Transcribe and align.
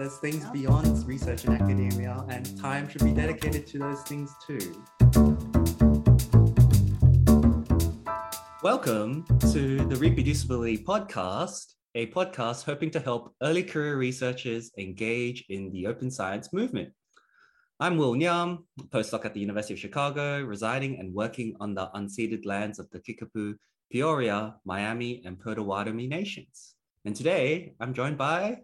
There's 0.00 0.16
things 0.16 0.48
beyond 0.48 1.06
research 1.06 1.44
and 1.44 1.60
academia, 1.60 2.24
and 2.30 2.58
time 2.58 2.88
should 2.88 3.04
be 3.04 3.12
dedicated 3.12 3.66
to 3.66 3.78
those 3.78 4.00
things 4.04 4.34
too. 4.46 4.82
Welcome 8.62 9.26
to 9.52 9.76
the 9.76 9.96
ReproducibiliTea 9.96 10.84
Podcast, 10.84 11.74
a 11.94 12.06
podcast 12.12 12.64
hoping 12.64 12.90
to 12.92 13.00
help 13.00 13.34
early 13.42 13.62
career 13.62 13.98
researchers 13.98 14.70
engage 14.78 15.44
in 15.50 15.70
the 15.70 15.86
open 15.86 16.10
science 16.10 16.50
movement. 16.50 16.94
I'm 17.78 17.98
Will 17.98 18.14
Ngiam, 18.14 18.64
postdoc 18.88 19.26
at 19.26 19.34
the 19.34 19.40
University 19.40 19.74
of 19.74 19.80
Chicago, 19.80 20.40
residing 20.40 20.98
and 20.98 21.12
working 21.12 21.54
on 21.60 21.74
the 21.74 21.90
unceded 21.94 22.46
lands 22.46 22.78
of 22.78 22.88
the 22.88 23.00
Kickapoo, 23.00 23.54
Peoria, 23.92 24.54
Miami, 24.64 25.22
and 25.26 25.38
Potawatomi 25.38 26.06
nations. 26.06 26.74
And 27.04 27.14
today 27.14 27.74
I'm 27.80 27.92
joined 27.92 28.16
by 28.16 28.60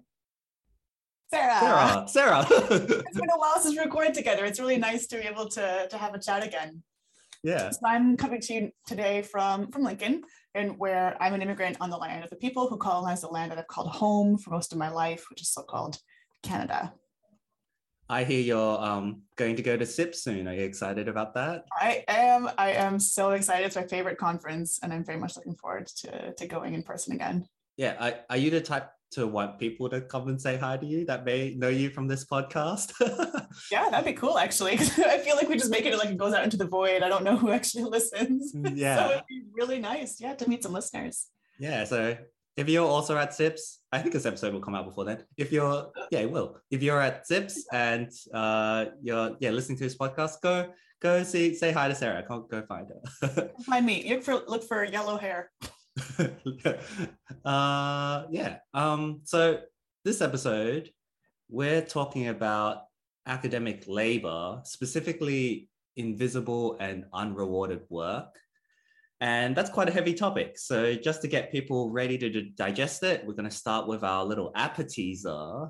Sarah. 1.31 1.59
Sarah. 1.61 2.07
Sarah. 2.09 2.47
it's 2.51 3.19
been 3.19 3.31
a 3.31 3.39
while 3.39 3.59
since 3.61 3.77
we 3.77 3.83
recorded 3.83 4.15
together. 4.15 4.45
It's 4.45 4.61
really 4.61 4.79
nice 4.79 5.07
to 5.09 5.19
be 5.19 5.23
able 5.23 5.49
to, 5.51 5.89
to 5.91 5.99
have 5.99 6.15
a 6.15 6.19
chat 6.19 6.47
again. 6.47 6.83
yeah. 7.43 7.71
So 7.71 7.81
I'm 7.85 8.17
coming 8.17 8.41
to 8.41 8.55
you 8.55 8.71
today 8.87 9.23
from, 9.23 9.71
from 9.71 9.83
Lincoln, 9.83 10.23
and 10.55 10.79
where 10.79 11.21
I'm 11.21 11.35
an 11.35 11.43
immigrant 11.43 11.79
on 11.81 11.91
the 11.91 11.97
land 11.97 12.25
of 12.25 12.31
the 12.31 12.37
people 12.37 12.69
who 12.69 12.77
colonized 12.77 13.23
the 13.23 13.29
land 13.29 13.51
that 13.51 13.59
I've 13.59 13.67
called 13.67 13.89
home 13.89 14.39
for 14.39 14.51
most 14.51 14.73
of 14.73 14.79
my 14.79 14.89
life, 14.89 15.25
which 15.31 15.43
is 15.43 15.51
so-called 15.51 15.99
Canada. 16.43 16.93
I 18.09 18.23
hear 18.23 18.41
you're 18.41 18.81
um, 18.81 19.23
going 19.35 19.57
to 19.57 19.63
go 19.63 19.77
to 19.77 19.85
SIPS 19.85 20.23
soon. 20.23 20.47
Are 20.47 20.55
you 20.55 20.63
excited 20.63 21.09
about 21.09 21.35
that? 21.35 21.65
I 21.73 22.05
am 22.07 22.49
I 22.57 22.71
am 22.73 23.01
so 23.01 23.33
excited. 23.33 23.67
It's 23.67 23.75
my 23.75 23.87
favorite 23.87 24.17
conference, 24.17 24.79
and 24.81 24.93
I'm 24.93 25.05
very 25.05 25.19
much 25.19 25.35
looking 25.35 25.57
forward 25.57 25.89
to, 25.89 26.33
to 26.33 26.47
going 26.47 26.75
in 26.75 26.85
person 26.85 27.15
again. 27.15 27.49
Yeah. 27.77 27.97
Are, 27.99 28.15
are 28.31 28.37
you 28.37 28.51
the 28.51 28.61
type 28.61 28.91
to 29.13 29.27
want 29.27 29.59
people 29.59 29.89
to 29.89 30.01
come 30.01 30.29
and 30.29 30.41
say 30.41 30.57
hi 30.57 30.77
to 30.77 30.87
you 30.87 31.05
that 31.07 31.25
may 31.25 31.55
know 31.55 31.69
you 31.69 31.91
from 31.91 32.09
this 32.09 32.25
podcast? 32.25 32.93
Yeah, 33.71 33.89
that'd 33.91 34.05
be 34.05 34.13
cool 34.13 34.39
actually. 34.39 34.75
I 34.79 35.19
feel 35.19 35.37
like 35.37 35.49
we 35.49 35.57
just 35.57 35.71
make 35.71 35.87
it 35.87 35.97
like 35.97 36.11
it 36.11 36.17
goes 36.17 36.35
out 36.35 36.45
into 36.45 36.57
the 36.57 36.67
void. 36.67 37.03
I 37.03 37.09
don't 37.09 37.25
know 37.25 37.37
who 37.37 37.51
actually 37.51 37.85
listens. 37.97 38.53
Yeah. 38.55 38.97
so 38.97 39.11
it'd 39.13 39.27
be 39.29 39.43
really 39.53 39.79
nice, 39.79 40.21
yeah, 40.21 40.35
to 40.35 40.49
meet 40.49 40.63
some 40.63 40.73
listeners. 40.73 41.29
Yeah. 41.59 41.85
So 41.85 42.17
if 42.57 42.69
you're 42.69 42.87
also 42.87 43.17
at 43.17 43.35
SIPS, 43.35 43.81
I 43.93 43.99
think 43.99 44.13
this 44.13 44.27
episode 44.27 44.53
will 44.53 44.61
come 44.61 44.75
out 44.75 44.87
before 44.87 45.05
then. 45.05 45.25
If 45.37 45.53
you're, 45.53 45.91
yeah, 46.11 46.21
it 46.21 46.31
will. 46.31 46.59
If 46.71 46.83
you're 46.83 47.01
at 47.01 47.27
SIPS 47.27 47.67
and 47.73 48.11
uh, 48.33 48.87
you're, 49.03 49.37
yeah, 49.41 49.51
listening 49.51 49.79
to 49.79 49.85
this 49.85 49.97
podcast, 49.97 50.41
go, 50.43 50.73
go 51.01 51.23
see, 51.23 51.55
say 51.55 51.73
hi 51.73 51.89
to 51.89 51.95
Sarah. 51.95 52.19
I 52.19 52.23
can't 52.23 52.49
go 52.49 52.63
find 52.63 52.89
her. 52.89 53.51
Find 53.67 53.85
me. 53.85 54.09
Look 54.09 54.23
for 54.23 54.43
look 54.47 54.65
for 54.65 54.85
yellow 54.85 55.17
hair. 55.19 55.51
uh, 57.45 58.25
yeah. 58.31 58.59
Um, 58.75 59.21
so 59.25 59.61
this 60.05 60.21
episode, 60.21 60.91
we're 61.49 61.83
talking 61.83 62.29
about 62.29 62.83
academic 63.27 63.85
labor, 63.87 64.61
specifically 64.65 65.69
invisible 65.97 66.77
and 66.81 67.05
unrewarded 67.13 67.83
work. 67.89 68.39
And 69.21 69.57
that's 69.57 69.71
quite 69.71 69.89
a 69.89 69.93
heavy 69.93 70.13
topic. 70.13 70.59
So 70.59 70.95
just 70.95 71.23
to 71.23 71.29
get 71.29 71.51
people 71.51 71.91
ready 71.91 72.19
to 72.19 72.29
d- 72.29 72.53
digest 72.55 73.03
it, 73.03 73.27
we're 73.27 73.33
going 73.33 73.49
to 73.49 73.57
start 73.57 73.87
with 73.87 74.05
our 74.05 74.25
little 74.25 74.53
appetizer, 74.55 75.69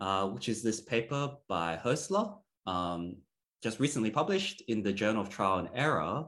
uh, 0.00 0.28
which 0.28 0.48
is 0.48 0.62
this 0.62 0.80
paper 0.80 1.32
by 1.46 1.76
Hostler, 1.76 2.30
um, 2.66 3.16
just 3.62 3.80
recently 3.80 4.10
published 4.10 4.62
in 4.68 4.82
the 4.82 4.92
Journal 4.92 5.20
of 5.20 5.28
Trial 5.28 5.58
and 5.58 5.68
Error, 5.74 6.24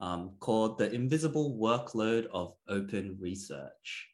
um, 0.00 0.32
called 0.40 0.78
The 0.78 0.90
Invisible 0.92 1.56
Workload 1.60 2.26
of 2.32 2.54
Open 2.68 3.16
Research. 3.20 4.08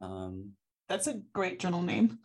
Um, 0.00 0.52
That's 0.88 1.06
a 1.06 1.20
great 1.32 1.58
journal 1.58 1.82
name. 1.82 2.18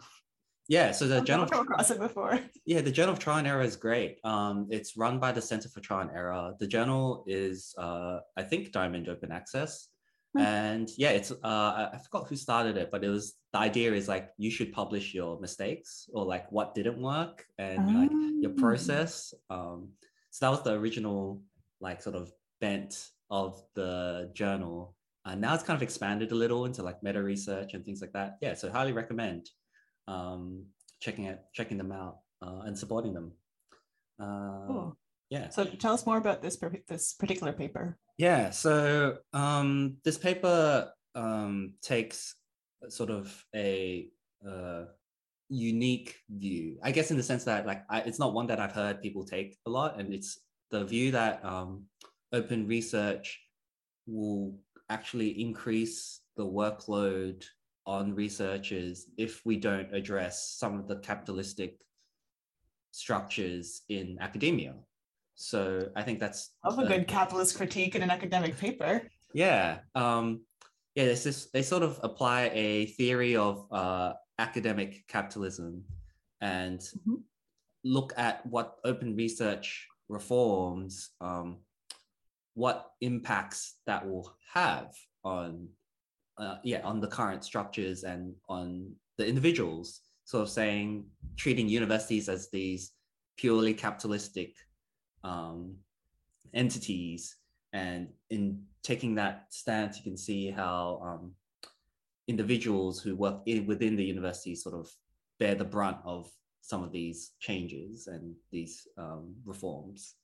yeah, 0.68 0.92
so 0.92 1.08
the 1.08 1.18
I've 1.18 1.26
Journal 1.26 1.48
come 1.48 1.62
across 1.66 1.90
it 1.92 2.00
before. 2.00 2.40
yeah, 2.66 2.82
the 2.82 2.92
Journal 2.92 3.14
of 3.14 3.20
Trial 3.20 3.40
and 3.40 3.48
Error 3.48 3.64
is 3.64 3.76
great. 3.76 4.20
Um, 4.24 4.68
it's 4.70 4.96
run 4.98 5.20
by 5.20 5.32
the 5.32 5.42
Center 5.42 5.70
for 5.70 5.80
Trial 5.80 6.02
and 6.02 6.12
Error. 6.12 6.54
The 6.60 6.68
journal 6.68 7.24
is, 7.28 7.74
uh, 7.78 8.20
I 8.38 8.44
think, 8.44 8.72
Diamond 8.72 9.10
Open 9.10 9.32
Access. 9.32 9.88
Hmm. 10.34 10.42
And 10.44 10.90
yeah, 10.98 11.10
it's 11.10 11.32
uh, 11.32 11.36
I 11.44 11.90
I 11.94 11.98
forgot 11.98 12.28
who 12.30 12.38
started 12.38 12.78
it, 12.78 12.90
but 12.90 13.04
it 13.04 13.10
was 13.10 13.34
the 13.52 13.60
idea 13.60 13.92
is 13.94 14.08
like 14.08 14.30
you 14.38 14.50
should 14.50 14.72
publish 14.72 15.14
your 15.14 15.38
mistakes 15.42 16.10
or 16.14 16.24
like 16.24 16.50
what 16.54 16.74
didn't 16.74 17.02
work 17.02 17.44
and 17.58 17.80
like 18.00 18.12
your 18.42 18.52
Ah. 18.58 18.62
process. 18.62 19.34
Um, 19.50 19.90
so 20.30 20.46
that 20.46 20.52
was 20.52 20.64
the 20.64 20.72
original 20.74 21.42
like 21.82 22.02
sort 22.02 22.16
of 22.16 22.32
bent 22.62 23.10
of 23.30 23.62
the 23.76 24.32
journal. 24.34 24.96
And 25.26 25.42
now 25.42 25.54
it's 25.54 25.64
kind 25.64 25.76
of 25.76 25.84
expanded 25.84 26.32
a 26.32 26.36
little 26.36 26.66
into 26.66 26.82
like 26.82 27.04
meta 27.04 27.22
research 27.22 27.74
and 27.74 27.84
things 27.84 28.02
like 28.02 28.14
that. 28.14 28.38
Yeah, 28.42 28.54
so 28.54 28.72
highly 28.72 28.94
recommend 28.94 29.50
um, 30.08 30.66
checking 31.00 31.26
it, 31.26 31.42
checking 31.54 31.78
them 31.78 31.92
out, 31.92 32.18
uh, 32.42 32.62
and 32.66 32.78
supporting 32.78 33.14
them. 33.14 33.34
Uh, 34.20 34.68
Cool. 34.68 34.98
Yeah. 35.30 35.50
So 35.50 35.64
tell 35.64 35.94
us 35.94 36.06
more 36.06 36.18
about 36.18 36.42
this 36.42 36.58
this 36.88 37.14
particular 37.14 37.54
paper. 37.54 37.98
Yeah, 38.18 38.50
so 38.52 39.18
um, 39.34 39.98
this 40.04 40.18
paper 40.18 40.92
um, 41.16 41.74
takes 41.82 42.36
sort 42.90 43.10
of 43.10 43.34
a 43.56 44.10
uh, 44.46 44.84
unique 45.50 46.18
view, 46.30 46.80
I 46.84 46.92
guess, 46.92 47.12
in 47.12 47.18
the 47.18 47.24
sense 47.24 47.46
that 47.46 47.66
like 47.66 47.84
I, 47.90 48.02
it's 48.02 48.20
not 48.20 48.34
one 48.34 48.48
that 48.48 48.60
I've 48.60 48.74
heard 48.74 49.02
people 49.02 49.24
take 49.24 49.58
a 49.66 49.70
lot, 49.70 50.00
and 50.00 50.14
it's 50.14 50.40
the 50.70 50.84
view 50.84 51.12
that 51.12 51.44
um, 51.46 51.86
open 52.34 52.68
research 52.68 53.40
will 54.08 54.56
actually 54.90 55.40
increase 55.42 56.22
the 56.38 56.46
workload 56.46 57.44
on 57.86 58.14
researchers 58.14 59.06
if 59.18 59.42
we 59.46 59.58
don't 59.58 59.94
address 59.94 60.56
some 60.58 60.80
of 60.80 60.88
the 60.88 60.98
capitalistic 60.98 61.78
structures 62.92 63.82
in 63.90 64.18
academia. 64.20 64.76
So 65.36 65.90
I 65.96 66.04
think 66.04 66.20
that's 66.20 66.52
Of 66.64 66.78
a 66.80 66.86
good 66.86 67.08
capitalist 67.08 67.56
critique 67.58 67.96
in 67.96 68.02
an 68.04 68.10
academic 68.12 68.58
paper. 68.58 69.10
yeah. 69.34 69.80
Um, 69.96 70.42
yeah, 70.96 71.06
This 71.06 71.26
is 71.26 71.50
they 71.52 71.64
sort 71.64 71.84
of 71.84 72.00
apply 72.04 72.52
a 72.54 72.88
theory 72.98 73.36
of 73.36 73.66
uh, 73.72 74.14
academic 74.40 75.08
capitalism 75.08 75.84
and 76.42 76.80
Mhm. 76.80 77.24
look 77.84 78.14
at 78.18 78.46
what 78.46 78.78
open 78.84 79.16
research 79.16 79.88
reforms, 80.10 81.12
um, 81.22 81.64
what 82.54 82.92
impacts 83.02 83.78
that 83.86 84.08
will 84.08 84.34
have 84.54 84.94
on, 85.24 85.68
uh, 86.38 86.56
yeah, 86.64 86.82
on 86.84 87.00
the 87.00 87.08
current 87.08 87.44
structures 87.44 88.04
and 88.04 88.34
on 88.50 88.92
the 89.18 89.28
individuals. 89.28 90.02
Sort 90.26 90.44
of 90.44 90.50
saying, 90.50 91.06
treating 91.36 91.68
universities 91.68 92.30
as 92.30 92.50
these 92.50 92.92
purely 93.38 93.74
capitalistic 93.74 94.56
um, 95.24 95.76
entities 96.54 97.36
and 97.74 98.10
in 98.30 98.64
taking 98.84 99.16
that 99.16 99.46
stance, 99.50 99.98
you 99.98 100.04
can 100.04 100.18
see 100.18 100.52
how 100.52 101.02
um, 101.04 101.34
individuals 102.28 103.02
who 103.02 103.16
work 103.16 103.42
in, 103.46 103.66
within 103.66 103.96
the 103.96 104.04
university 104.04 104.56
sort 104.56 104.76
of 104.76 104.90
bear 105.40 105.56
the 105.56 105.64
brunt 105.64 105.98
of 106.06 106.30
some 106.62 106.84
of 106.84 106.92
these 106.92 107.32
changes 107.40 108.08
and 108.08 108.36
these 108.52 108.88
um, 108.98 109.34
reforms. 109.46 110.16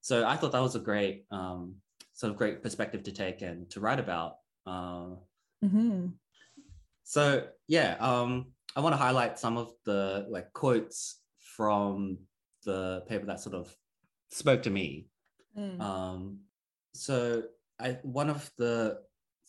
So 0.00 0.26
I 0.26 0.36
thought 0.36 0.52
that 0.52 0.62
was 0.62 0.74
a 0.74 0.80
great 0.80 1.24
um, 1.30 1.76
sort 2.12 2.30
of 2.30 2.36
great 2.36 2.62
perspective 2.62 3.02
to 3.04 3.12
take 3.12 3.42
and 3.42 3.68
to 3.70 3.80
write 3.80 4.00
about. 4.00 4.36
Uh, 4.66 5.16
Mm-hmm. 5.64 6.06
so 7.02 7.42
yeah, 7.66 7.96
um, 7.98 8.52
I 8.76 8.80
want 8.80 8.92
to 8.92 8.96
highlight 8.96 9.40
some 9.40 9.56
of 9.56 9.72
the 9.84 10.24
like 10.28 10.52
quotes 10.52 11.20
from 11.38 12.18
the 12.64 13.02
paper 13.08 13.26
that 13.26 13.40
sort 13.40 13.56
of 13.56 13.74
spoke 14.30 14.62
to 14.62 14.70
me. 14.70 15.08
Mm. 15.58 15.80
Um, 15.80 16.38
so 16.94 17.42
I, 17.80 17.98
one 18.02 18.30
of 18.30 18.48
the 18.56 18.98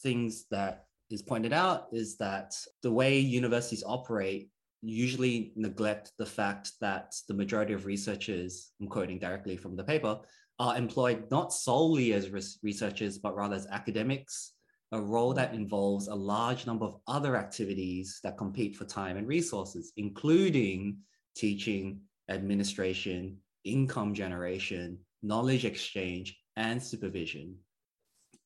things 0.01 0.45
that 0.49 0.85
is 1.11 1.21
pointed 1.21 1.53
out 1.53 1.87
is 1.91 2.17
that 2.17 2.55
the 2.81 2.91
way 2.91 3.19
universities 3.19 3.83
operate 3.85 4.49
usually 4.81 5.51
neglect 5.55 6.11
the 6.17 6.25
fact 6.25 6.71
that 6.81 7.13
the 7.27 7.33
majority 7.33 7.73
of 7.73 7.85
researchers, 7.85 8.71
I'm 8.81 8.87
quoting 8.87 9.19
directly 9.19 9.57
from 9.57 9.75
the 9.75 9.83
paper, 9.83 10.19
are 10.59 10.77
employed 10.77 11.29
not 11.31 11.53
solely 11.53 12.13
as 12.13 12.29
res- 12.29 12.59
researchers, 12.63 13.17
but 13.17 13.35
rather 13.35 13.55
as 13.55 13.67
academics, 13.67 14.53
a 14.91 14.99
role 14.99 15.33
that 15.33 15.53
involves 15.53 16.07
a 16.07 16.15
large 16.15 16.65
number 16.65 16.85
of 16.85 16.99
other 17.07 17.37
activities 17.37 18.19
that 18.23 18.37
compete 18.37 18.75
for 18.75 18.85
time 18.85 19.17
and 19.17 19.27
resources, 19.27 19.93
including 19.97 20.97
teaching, 21.35 22.01
administration, 22.29 23.37
income 23.63 24.13
generation, 24.13 24.97
knowledge 25.21 25.65
exchange, 25.65 26.37
and 26.55 26.81
supervision. 26.81 27.55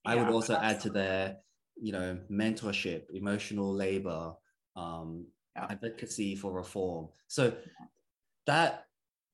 I 0.05 0.15
would 0.15 0.25
Yeah, 0.25 0.31
also 0.31 0.55
add 0.55 0.81
to 0.81 0.89
there, 0.89 1.37
you 1.81 1.93
know, 1.93 2.19
mentorship, 2.29 3.03
emotional 3.13 3.73
labor, 3.73 4.33
um, 4.75 5.27
Yeah. 5.55 5.67
advocacy 5.69 6.35
for 6.35 6.51
reform. 6.51 7.09
So 7.27 7.53
that 8.47 8.85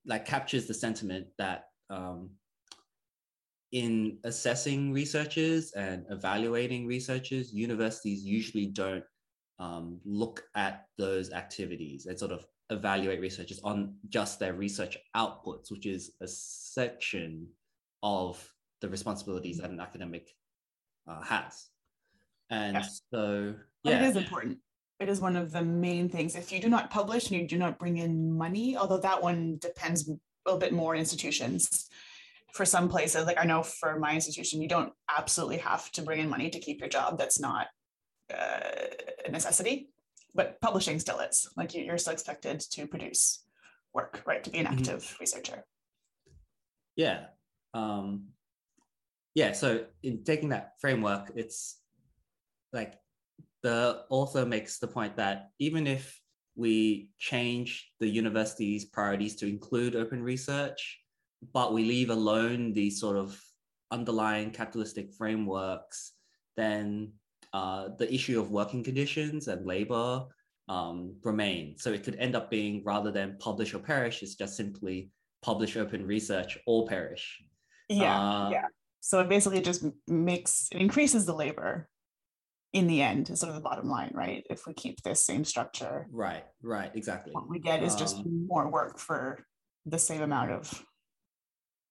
like 0.06 0.26
captures 0.26 0.66
the 0.66 0.74
sentiment 0.74 1.28
that 1.38 1.70
um, 1.90 2.32
in 3.72 4.18
assessing 4.24 4.92
researchers 4.92 5.72
and 5.74 6.06
evaluating 6.10 6.88
researchers, 6.88 7.54
universities 7.54 8.24
usually 8.24 8.66
don't 8.66 9.04
um, 9.60 10.00
look 10.06 10.44
at 10.56 10.86
those 10.98 11.32
activities. 11.32 12.06
and 12.06 12.18
sort 12.18 12.32
of 12.32 12.46
evaluate 12.70 13.20
researchers 13.20 13.60
on 13.64 13.96
just 14.10 14.40
their 14.40 14.54
research 14.54 14.98
outputs, 15.16 15.72
which 15.72 15.86
is 15.86 16.12
a 16.22 16.28
section 16.28 17.48
of 18.04 18.46
the 18.82 18.90
responsibilities 18.90 19.58
that 19.58 19.70
an 19.70 19.80
academic 19.80 20.30
uh, 21.08 21.22
has. 21.22 21.70
And 22.50 22.76
yes. 22.76 23.02
so, 23.14 23.56
yeah. 23.84 24.04
It 24.04 24.10
is 24.10 24.16
important. 24.16 24.58
It 25.00 25.10
is 25.10 25.22
one 25.22 25.36
of 25.36 25.52
the 25.52 25.64
main 25.64 26.10
things. 26.10 26.36
If 26.36 26.52
you 26.52 26.60
do 26.60 26.70
not 26.70 26.92
publish 26.92 27.30
and 27.30 27.40
you 27.40 27.48
do 27.48 27.58
not 27.58 27.80
bring 27.80 27.98
in 27.98 28.38
money, 28.38 28.76
although 28.76 28.98
that 28.98 29.22
one 29.22 29.58
depends 29.60 30.10
a 30.10 30.18
little 30.46 30.60
bit 30.60 30.74
more 30.74 30.94
on 30.94 31.00
institutions. 31.00 31.90
For 32.54 32.66
some 32.66 32.90
places, 32.90 33.26
like 33.26 33.40
I 33.40 33.46
know 33.46 33.64
for 33.64 34.00
my 34.00 34.14
institution, 34.14 34.62
you 34.62 34.68
don't 34.68 34.92
absolutely 35.16 35.58
have 35.58 35.92
to 35.92 36.02
bring 36.02 36.20
in 36.20 36.30
money 36.30 36.50
to 36.50 36.60
keep 36.60 36.80
your 36.80 36.90
job. 36.90 37.18
That's 37.18 37.40
not 37.40 37.68
uh, 38.34 38.60
a 39.26 39.32
necessity 39.32 39.90
but 40.36 40.60
publishing 40.62 41.00
still 41.00 41.20
is 41.20 41.50
like 41.58 41.74
you're 41.74 41.98
still 41.98 42.14
expected 42.14 42.60
to 42.60 42.88
produce 42.88 43.44
work 43.94 44.22
right 44.26 44.44
to 44.44 44.50
be 44.50 44.60
an 44.60 44.66
mm-hmm. 44.66 44.76
active 44.76 45.02
mm-hmm. 45.02 45.16
researcher 45.20 45.66
yeah 46.96 47.26
um 47.74 48.26
yeah 49.36 49.52
so 49.52 49.86
in 50.04 50.24
taking 50.24 50.50
that 50.50 50.74
framework 50.80 51.32
it's 51.36 51.78
like 52.74 52.94
the 53.62 54.04
author 54.10 54.46
makes 54.46 54.80
the 54.80 54.88
point 54.88 55.16
that 55.18 55.50
even 55.60 55.88
if 55.88 56.20
we 56.56 57.10
change 57.18 57.92
the 58.00 58.08
university's 58.08 58.86
priorities 58.86 59.36
to 59.36 59.48
include 59.48 59.96
open 59.96 60.22
research 60.22 61.00
but 61.54 61.74
we 61.74 61.86
leave 61.86 62.10
alone 62.10 62.74
these 62.74 63.00
sort 63.00 63.16
of 63.16 63.40
underlying 63.92 64.52
capitalistic 64.52 65.14
frameworks 65.14 66.14
then 66.58 67.12
uh, 67.54 67.90
the 67.98 68.14
issue 68.14 68.40
of 68.40 68.52
working 68.52 68.84
conditions 68.84 69.48
and 69.48 69.66
labor 69.66 70.26
um, 70.68 71.16
remain. 71.24 71.76
So 71.78 71.92
it 71.92 72.04
could 72.04 72.16
end 72.16 72.36
up 72.36 72.50
being 72.50 72.84
rather 72.86 73.12
than 73.12 73.38
publish 73.40 73.74
or 73.74 73.80
perish, 73.80 74.22
it's 74.22 74.36
just 74.36 74.56
simply 74.56 75.10
publish 75.42 75.76
open 75.76 76.06
research 76.06 76.58
or 76.68 76.86
perish. 76.86 77.42
Yeah, 77.90 78.20
uh, 78.20 78.50
yeah. 78.52 78.66
So 79.02 79.20
it 79.20 79.30
basically 79.30 79.62
just 79.62 79.84
makes 80.08 80.68
it 80.72 80.80
increases 80.80 81.26
the 81.26 81.34
labor 81.34 81.90
in 82.74 82.88
the 82.88 83.02
end 83.02 83.30
is 83.30 83.40
sort 83.40 83.50
of 83.50 83.56
the 83.56 83.62
bottom 83.62 83.90
line, 83.90 84.12
right? 84.14 84.46
If 84.50 84.68
we 84.68 84.74
keep 84.74 85.02
this 85.02 85.26
same 85.26 85.44
structure. 85.44 86.08
Right, 86.12 86.44
right, 86.62 86.92
exactly. 86.94 87.34
What 87.34 87.50
we 87.50 87.60
get 87.60 87.82
is 87.84 87.96
just 87.96 88.18
um, 88.18 88.48
more 88.48 88.70
work 88.70 89.00
for 89.00 89.44
the 89.86 89.98
same 89.98 90.22
amount 90.22 90.52
of 90.52 90.86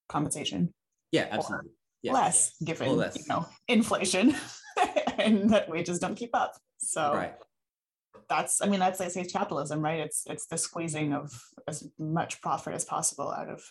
compensation. 0.09 0.73
Yeah, 1.11 1.27
absolutely. 1.31 1.71
Less 2.05 2.53
given 2.65 2.97
less. 2.97 3.17
you 3.17 3.25
know 3.29 3.47
inflation. 3.67 4.37
and 5.19 5.51
that 5.51 5.69
wages 5.69 5.99
don't 5.99 6.15
keep 6.15 6.35
up. 6.35 6.55
So 6.79 7.13
right. 7.13 7.35
that's, 8.29 8.63
I 8.63 8.69
mean, 8.69 8.81
that's 8.81 9.01
I 9.01 9.09
say 9.09 9.25
capitalism, 9.25 9.81
right? 9.81 10.01
It's 10.01 10.23
it's 10.27 10.47
the 10.47 10.57
squeezing 10.57 11.13
of 11.13 11.33
as 11.67 11.89
much 11.99 12.41
profit 12.41 12.75
as 12.75 12.85
possible 12.85 13.31
out 13.31 13.49
of 13.49 13.63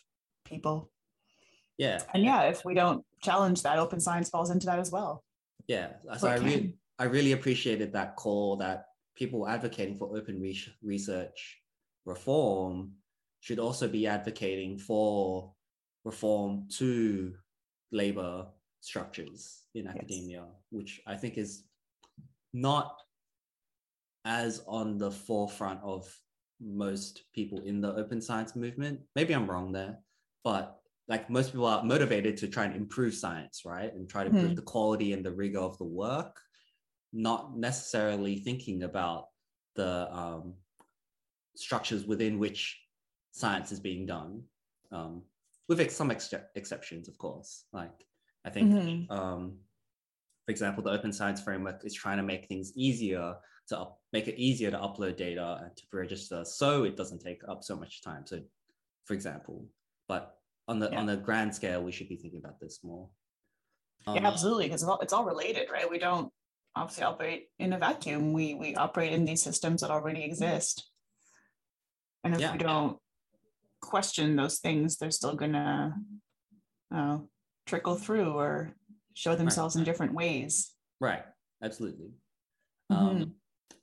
people. 0.45 0.91
Yeah. 1.77 2.01
And 2.13 2.23
yeah, 2.23 2.43
if 2.43 2.65
we 2.65 2.73
don't 2.73 3.05
challenge 3.21 3.63
that, 3.63 3.79
open 3.79 3.99
science 3.99 4.29
falls 4.29 4.49
into 4.49 4.65
that 4.65 4.79
as 4.79 4.91
well. 4.91 5.23
Yeah. 5.67 5.89
So 6.17 6.27
I 6.27 6.35
really 6.35 6.75
I 6.99 7.05
really 7.05 7.33
appreciated 7.33 7.93
that 7.93 8.15
call 8.15 8.57
that 8.57 8.87
people 9.15 9.47
advocating 9.47 9.97
for 9.97 10.15
open 10.15 10.39
re- 10.39 10.73
research 10.81 11.61
reform 12.05 12.93
should 13.39 13.59
also 13.59 13.87
be 13.87 14.07
advocating 14.07 14.77
for 14.77 15.53
reform 16.03 16.67
to 16.77 17.33
labor 17.91 18.47
structures 18.81 19.63
in 19.75 19.87
academia, 19.87 20.45
yes. 20.45 20.55
which 20.69 21.01
I 21.05 21.15
think 21.15 21.37
is 21.37 21.63
not 22.53 22.95
as 24.25 24.63
on 24.67 24.97
the 24.97 25.11
forefront 25.11 25.79
of 25.83 26.11
most 26.59 27.23
people 27.33 27.61
in 27.61 27.81
the 27.81 27.93
open 27.95 28.21
science 28.21 28.55
movement. 28.55 28.99
Maybe 29.15 29.33
I'm 29.33 29.49
wrong 29.49 29.71
there, 29.71 29.99
but 30.43 30.79
like 31.07 31.29
most 31.29 31.51
people 31.51 31.67
are 31.67 31.83
motivated 31.83 32.35
to 32.37 32.47
try 32.47 32.65
and 32.65 32.75
improve 32.75 33.13
science, 33.13 33.61
right? 33.65 33.93
And 33.93 34.09
try 34.09 34.23
to 34.23 34.29
improve 34.29 34.51
mm. 34.51 34.55
the 34.55 34.61
quality 34.63 35.13
and 35.13 35.23
the 35.23 35.31
rigor 35.31 35.59
of 35.59 35.77
the 35.77 35.85
work, 35.85 36.35
not 37.13 37.57
necessarily 37.57 38.37
thinking 38.37 38.83
about 38.83 39.27
the 39.75 40.11
um, 40.11 40.55
structures 41.55 42.05
within 42.05 42.39
which 42.39 42.79
science 43.31 43.71
is 43.71 43.79
being 43.79 44.05
done, 44.05 44.43
um, 44.91 45.23
with 45.67 45.91
some 45.91 46.11
ex- 46.11 46.33
exceptions, 46.55 47.07
of 47.07 47.17
course. 47.17 47.65
Like 47.71 48.05
I 48.45 48.49
think, 48.49 48.73
mm-hmm. 48.73 49.11
um, 49.11 49.57
for 50.45 50.51
example, 50.51 50.83
the 50.83 50.91
Open 50.91 51.13
Science 51.13 51.41
Framework 51.41 51.85
is 51.85 51.93
trying 51.93 52.17
to 52.17 52.23
make 52.23 52.47
things 52.47 52.71
easier 52.75 53.35
to 53.69 53.79
up, 53.79 53.99
make 54.13 54.27
it 54.27 54.39
easier 54.39 54.71
to 54.71 54.77
upload 54.77 55.17
data 55.17 55.59
and 55.61 55.75
to 55.75 55.83
register, 55.93 56.43
so 56.45 56.83
it 56.83 56.95
doesn't 56.95 57.19
take 57.19 57.41
up 57.47 57.63
so 57.63 57.75
much 57.75 58.01
time. 58.01 58.25
So, 58.25 58.41
for 59.05 59.13
example, 59.13 59.65
but 60.07 60.37
on 60.67 60.79
the 60.79 60.89
yeah. 60.91 60.99
on 60.99 61.05
the 61.05 61.17
grand 61.17 61.53
scale, 61.53 61.83
we 61.83 61.91
should 61.91 62.09
be 62.09 62.15
thinking 62.15 62.41
about 62.43 62.59
this 62.59 62.79
more. 62.83 63.09
Um, 64.05 64.15
yeah, 64.15 64.27
absolutely, 64.27 64.65
because 64.65 64.83
it's 64.83 64.89
all, 64.89 64.99
it's 64.99 65.13
all 65.13 65.25
related, 65.25 65.67
right? 65.71 65.89
We 65.89 65.99
don't 65.99 66.31
obviously 66.77 67.03
operate 67.03 67.47
in 67.59 67.73
a 67.73 67.77
vacuum. 67.77 68.33
We 68.33 68.53
we 68.53 68.75
operate 68.75 69.13
in 69.13 69.25
these 69.25 69.43
systems 69.43 69.81
that 69.81 69.91
already 69.91 70.23
exist, 70.23 70.89
and 72.23 72.33
if 72.33 72.41
yeah. 72.41 72.51
we 72.51 72.57
don't 72.59 72.97
question 73.81 74.35
those 74.35 74.59
things, 74.59 74.97
they're 74.97 75.11
still 75.11 75.35
gonna 75.35 75.95
uh, 76.93 77.17
trickle 77.65 77.95
through 77.95 78.31
or 78.33 78.75
show 79.13 79.35
themselves 79.35 79.75
right. 79.75 79.81
in 79.81 79.85
different 79.85 80.13
ways. 80.13 80.73
Right, 80.99 81.23
absolutely. 81.63 82.11
Mm-hmm. 82.91 83.05
Um, 83.05 83.33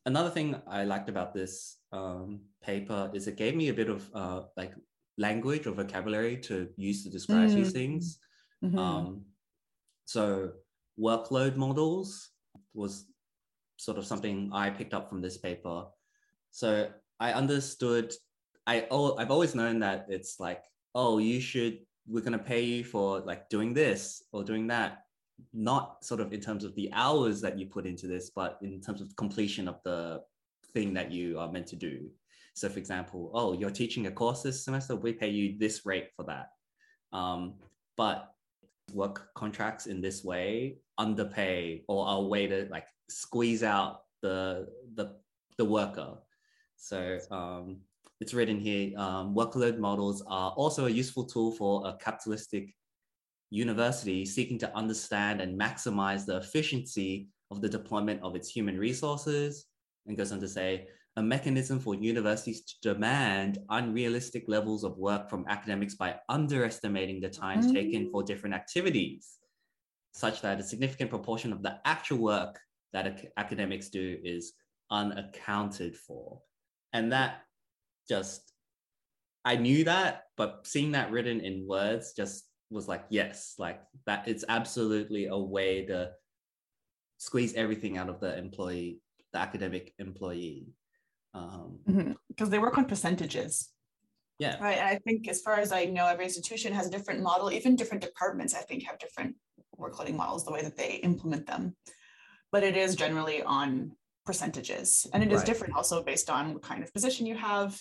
another 0.06 0.30
thing 0.30 0.56
I 0.66 0.84
liked 0.84 1.08
about 1.08 1.34
this 1.34 1.78
um, 1.92 2.40
paper 2.62 3.10
is 3.14 3.26
it 3.26 3.36
gave 3.36 3.54
me 3.54 3.68
a 3.68 3.74
bit 3.74 3.88
of 3.88 4.08
uh, 4.14 4.42
like 4.56 4.72
language 5.18 5.66
or 5.66 5.72
vocabulary 5.72 6.36
to 6.38 6.68
use 6.76 7.04
to 7.04 7.10
describe 7.10 7.48
mm-hmm. 7.48 7.56
these 7.56 7.72
things. 7.72 8.18
Mm-hmm. 8.64 8.78
Um, 8.78 9.22
so 10.06 10.52
workload 10.98 11.56
models 11.56 12.30
was 12.74 13.06
sort 13.76 13.98
of 13.98 14.06
something 14.06 14.50
I 14.52 14.70
picked 14.70 14.94
up 14.94 15.08
from 15.08 15.20
this 15.20 15.38
paper. 15.38 15.84
So 16.50 16.88
I 17.18 17.32
understood. 17.32 18.12
I 18.66 18.86
I've 18.90 19.30
always 19.30 19.54
known 19.54 19.80
that 19.80 20.06
it's 20.08 20.40
like 20.40 20.64
oh 20.94 21.18
you 21.18 21.40
should 21.40 21.78
we're 22.06 22.20
going 22.20 22.32
to 22.32 22.38
pay 22.38 22.62
you 22.62 22.84
for 22.84 23.20
like 23.20 23.48
doing 23.48 23.74
this 23.74 24.22
or 24.32 24.44
doing 24.44 24.66
that 24.68 25.04
not 25.52 26.04
sort 26.04 26.20
of 26.20 26.32
in 26.32 26.40
terms 26.40 26.64
of 26.64 26.74
the 26.74 26.90
hours 26.92 27.40
that 27.40 27.58
you 27.58 27.66
put 27.66 27.86
into 27.86 28.06
this 28.06 28.30
but 28.30 28.58
in 28.62 28.80
terms 28.80 29.00
of 29.00 29.14
completion 29.16 29.66
of 29.66 29.80
the 29.84 30.20
thing 30.72 30.94
that 30.94 31.10
you 31.10 31.38
are 31.38 31.50
meant 31.50 31.66
to 31.66 31.76
do 31.76 32.08
so 32.54 32.68
for 32.68 32.78
example 32.78 33.30
oh 33.34 33.52
you're 33.52 33.70
teaching 33.70 34.06
a 34.06 34.10
course 34.10 34.42
this 34.42 34.64
semester 34.64 34.94
we 34.94 35.12
pay 35.12 35.28
you 35.28 35.58
this 35.58 35.84
rate 35.84 36.08
for 36.14 36.24
that 36.24 36.50
um, 37.12 37.54
but 37.96 38.33
work 38.92 39.28
contracts 39.34 39.86
in 39.86 40.00
this 40.00 40.22
way 40.22 40.78
underpay 40.98 41.82
or 41.88 42.06
a 42.08 42.20
way 42.20 42.46
to 42.46 42.66
like 42.70 42.86
squeeze 43.08 43.62
out 43.62 44.02
the 44.22 44.68
the 44.94 45.16
the 45.58 45.64
worker 45.64 46.18
so 46.76 47.18
um, 47.30 47.78
it's 48.20 48.34
written 48.34 48.58
here, 48.58 48.98
um, 48.98 49.34
workload 49.34 49.78
models 49.78 50.22
are 50.26 50.50
also 50.52 50.86
a 50.86 50.90
useful 50.90 51.24
tool 51.24 51.52
for 51.52 51.86
a 51.86 51.96
capitalistic 51.96 52.74
university 53.50 54.24
seeking 54.24 54.58
to 54.58 54.76
understand 54.76 55.40
and 55.40 55.58
maximize 55.58 56.26
the 56.26 56.36
efficiency 56.36 57.28
of 57.50 57.60
the 57.60 57.68
deployment 57.68 58.22
of 58.22 58.36
its 58.36 58.48
human 58.48 58.78
resources. 58.78 59.66
And 60.06 60.16
goes 60.16 60.32
on 60.32 60.40
to 60.40 60.48
say, 60.48 60.88
a 61.16 61.22
mechanism 61.22 61.78
for 61.78 61.94
universities 61.94 62.62
to 62.62 62.94
demand 62.94 63.58
unrealistic 63.70 64.44
levels 64.48 64.82
of 64.82 64.98
work 64.98 65.30
from 65.30 65.44
academics 65.48 65.94
by 65.94 66.16
underestimating 66.28 67.20
the 67.20 67.28
time 67.28 67.60
mm-hmm. 67.60 67.72
taken 67.72 68.10
for 68.10 68.22
different 68.22 68.54
activities, 68.54 69.38
such 70.12 70.42
that 70.42 70.58
a 70.58 70.62
significant 70.62 71.10
proportion 71.10 71.52
of 71.52 71.62
the 71.62 71.78
actual 71.84 72.18
work 72.18 72.58
that 72.92 73.26
academics 73.36 73.88
do 73.90 74.18
is 74.24 74.54
unaccounted 74.90 75.96
for. 75.96 76.40
And 76.92 77.12
that 77.12 77.42
just 78.08 78.52
I 79.44 79.56
knew 79.56 79.84
that, 79.84 80.24
but 80.36 80.66
seeing 80.66 80.92
that 80.92 81.10
written 81.10 81.40
in 81.40 81.66
words 81.66 82.14
just 82.14 82.44
was 82.70 82.88
like, 82.88 83.04
yes, 83.10 83.54
like 83.58 83.80
that 84.06 84.26
it's 84.26 84.44
absolutely 84.48 85.26
a 85.26 85.36
way 85.36 85.84
to 85.86 86.12
squeeze 87.18 87.54
everything 87.54 87.98
out 87.98 88.08
of 88.08 88.20
the 88.20 88.36
employee, 88.38 89.00
the 89.32 89.38
academic 89.38 89.92
employee. 89.98 90.68
Um, 91.34 91.80
because 91.86 91.94
mm-hmm. 91.96 92.50
they 92.50 92.58
work 92.58 92.78
on 92.78 92.84
percentages. 92.86 93.70
Yeah. 94.38 94.58
Right. 94.62 94.78
And 94.78 94.88
I 94.88 94.98
think 94.98 95.28
as 95.28 95.40
far 95.40 95.58
as 95.58 95.72
I 95.72 95.84
know, 95.84 96.06
every 96.06 96.24
institution 96.24 96.72
has 96.72 96.86
a 96.86 96.90
different 96.90 97.22
model, 97.22 97.52
even 97.52 97.76
different 97.76 98.02
departments, 98.02 98.54
I 98.54 98.60
think, 98.60 98.84
have 98.84 98.98
different 98.98 99.36
workloading 99.78 100.16
models, 100.16 100.44
the 100.44 100.52
way 100.52 100.62
that 100.62 100.76
they 100.76 100.94
implement 100.96 101.46
them. 101.46 101.76
But 102.50 102.62
it 102.62 102.76
is 102.76 102.96
generally 102.96 103.42
on 103.42 103.92
percentages. 104.24 105.06
And 105.12 105.22
it 105.22 105.32
is 105.32 105.38
right. 105.38 105.46
different 105.46 105.74
also 105.76 106.02
based 106.02 106.30
on 106.30 106.54
what 106.54 106.62
kind 106.62 106.82
of 106.82 106.92
position 106.92 107.26
you 107.26 107.36
have, 107.36 107.80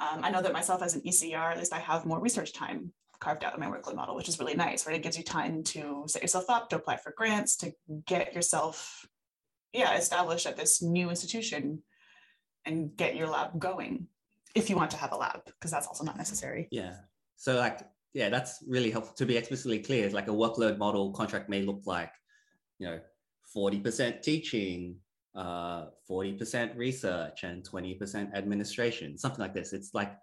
um, 0.00 0.24
I 0.24 0.30
know 0.30 0.42
that 0.42 0.52
myself 0.52 0.82
as 0.82 0.94
an 0.94 1.02
ECR, 1.02 1.52
at 1.52 1.58
least 1.58 1.72
I 1.72 1.78
have 1.78 2.04
more 2.04 2.20
research 2.20 2.52
time 2.52 2.92
carved 3.20 3.44
out 3.44 3.54
in 3.54 3.60
my 3.60 3.66
workload 3.66 3.94
model, 3.94 4.16
which 4.16 4.28
is 4.28 4.38
really 4.40 4.54
nice, 4.54 4.86
right? 4.86 4.96
It 4.96 5.02
gives 5.02 5.16
you 5.16 5.24
time 5.24 5.62
to 5.64 6.04
set 6.06 6.22
yourself 6.22 6.46
up, 6.48 6.68
to 6.70 6.76
apply 6.76 6.96
for 6.96 7.14
grants, 7.16 7.56
to 7.58 7.72
get 8.06 8.34
yourself, 8.34 9.06
yeah, 9.72 9.96
established 9.96 10.46
at 10.46 10.56
this 10.56 10.82
new 10.82 11.10
institution 11.10 11.82
and 12.66 12.96
get 12.96 13.16
your 13.16 13.28
lab 13.28 13.58
going. 13.58 14.08
if 14.54 14.70
you 14.70 14.76
want 14.76 14.90
to 14.92 14.96
have 14.96 15.10
a 15.10 15.16
lab, 15.16 15.40
because 15.46 15.72
that's 15.72 15.86
also 15.88 16.04
not 16.04 16.16
necessary. 16.16 16.68
Yeah. 16.70 16.94
So 17.36 17.56
like, 17.56 17.80
yeah, 18.12 18.28
that's 18.28 18.62
really 18.68 18.90
helpful 18.90 19.14
to 19.16 19.26
be 19.26 19.36
explicitly 19.36 19.80
clear. 19.80 20.04
It's 20.04 20.14
like 20.14 20.28
a 20.28 20.32
workload 20.32 20.78
model 20.78 21.12
contract 21.12 21.48
may 21.48 21.62
look 21.62 21.82
like, 21.86 22.12
you 22.78 22.86
know, 22.86 23.00
40% 23.54 24.22
teaching, 24.22 24.96
uh, 25.34 25.86
40% 26.08 26.76
research 26.76 27.42
and 27.42 27.68
20% 27.68 28.32
administration, 28.34 29.18
something 29.18 29.40
like 29.40 29.54
this. 29.54 29.72
It's 29.72 29.92
like 29.92 30.16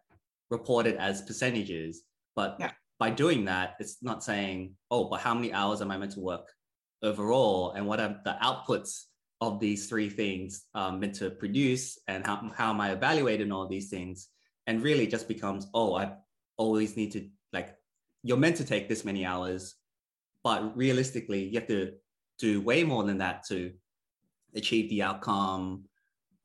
reported 0.50 0.95
as 0.95 1.21
percentages, 1.24 2.03
but 2.33 2.55
yeah. 2.60 2.71
by 3.00 3.10
doing 3.10 3.43
that, 3.45 3.75
it's 3.79 3.98
not 4.01 4.24
saying, 4.24 4.75
oh, 4.89 5.10
but 5.10 5.19
how 5.19 5.33
many 5.33 5.51
hours 5.51 5.81
am 5.81 5.91
I 5.91 5.98
meant 5.98 6.13
to 6.13 6.21
work 6.21 6.48
overall 7.03 7.71
and 7.71 7.86
what 7.86 8.00
are 8.00 8.21
the 8.24 8.38
outputs 8.41 9.07
of 9.41 9.60
these 9.60 9.89
three 9.89 10.10
things 10.10 10.65
um, 10.75 11.00
meant 11.00 11.15
to 11.15 11.31
produce 11.31 11.98
and 12.07 12.25
how, 12.25 12.51
how 12.55 12.69
am 12.69 12.79
I 12.79 12.91
evaluating 12.91 13.51
all 13.51 13.67
these 13.67 13.89
things? 13.89 14.29
And 14.67 14.83
really 14.83 15.07
just 15.07 15.27
becomes, 15.27 15.67
oh, 15.74 15.95
I 15.95 16.13
always 16.57 16.95
need 16.95 17.12
to 17.13 17.27
like, 17.51 17.75
you're 18.24 18.38
meant 18.38 18.57
to 18.57 18.63
take 18.63 18.88
this 18.88 19.03
many 19.03 19.25
hours, 19.25 19.75
but 20.43 20.77
realistically, 20.77 21.43
you 21.45 21.60
have 21.60 21.67
to 21.67 21.93
do 22.38 22.62
way 22.62 22.83
more 22.83 23.03
than 23.03 23.17
that 23.17 23.43
to 23.48 23.74
achieve 24.55 24.89
the 24.89 25.01
outcome, 25.01 25.86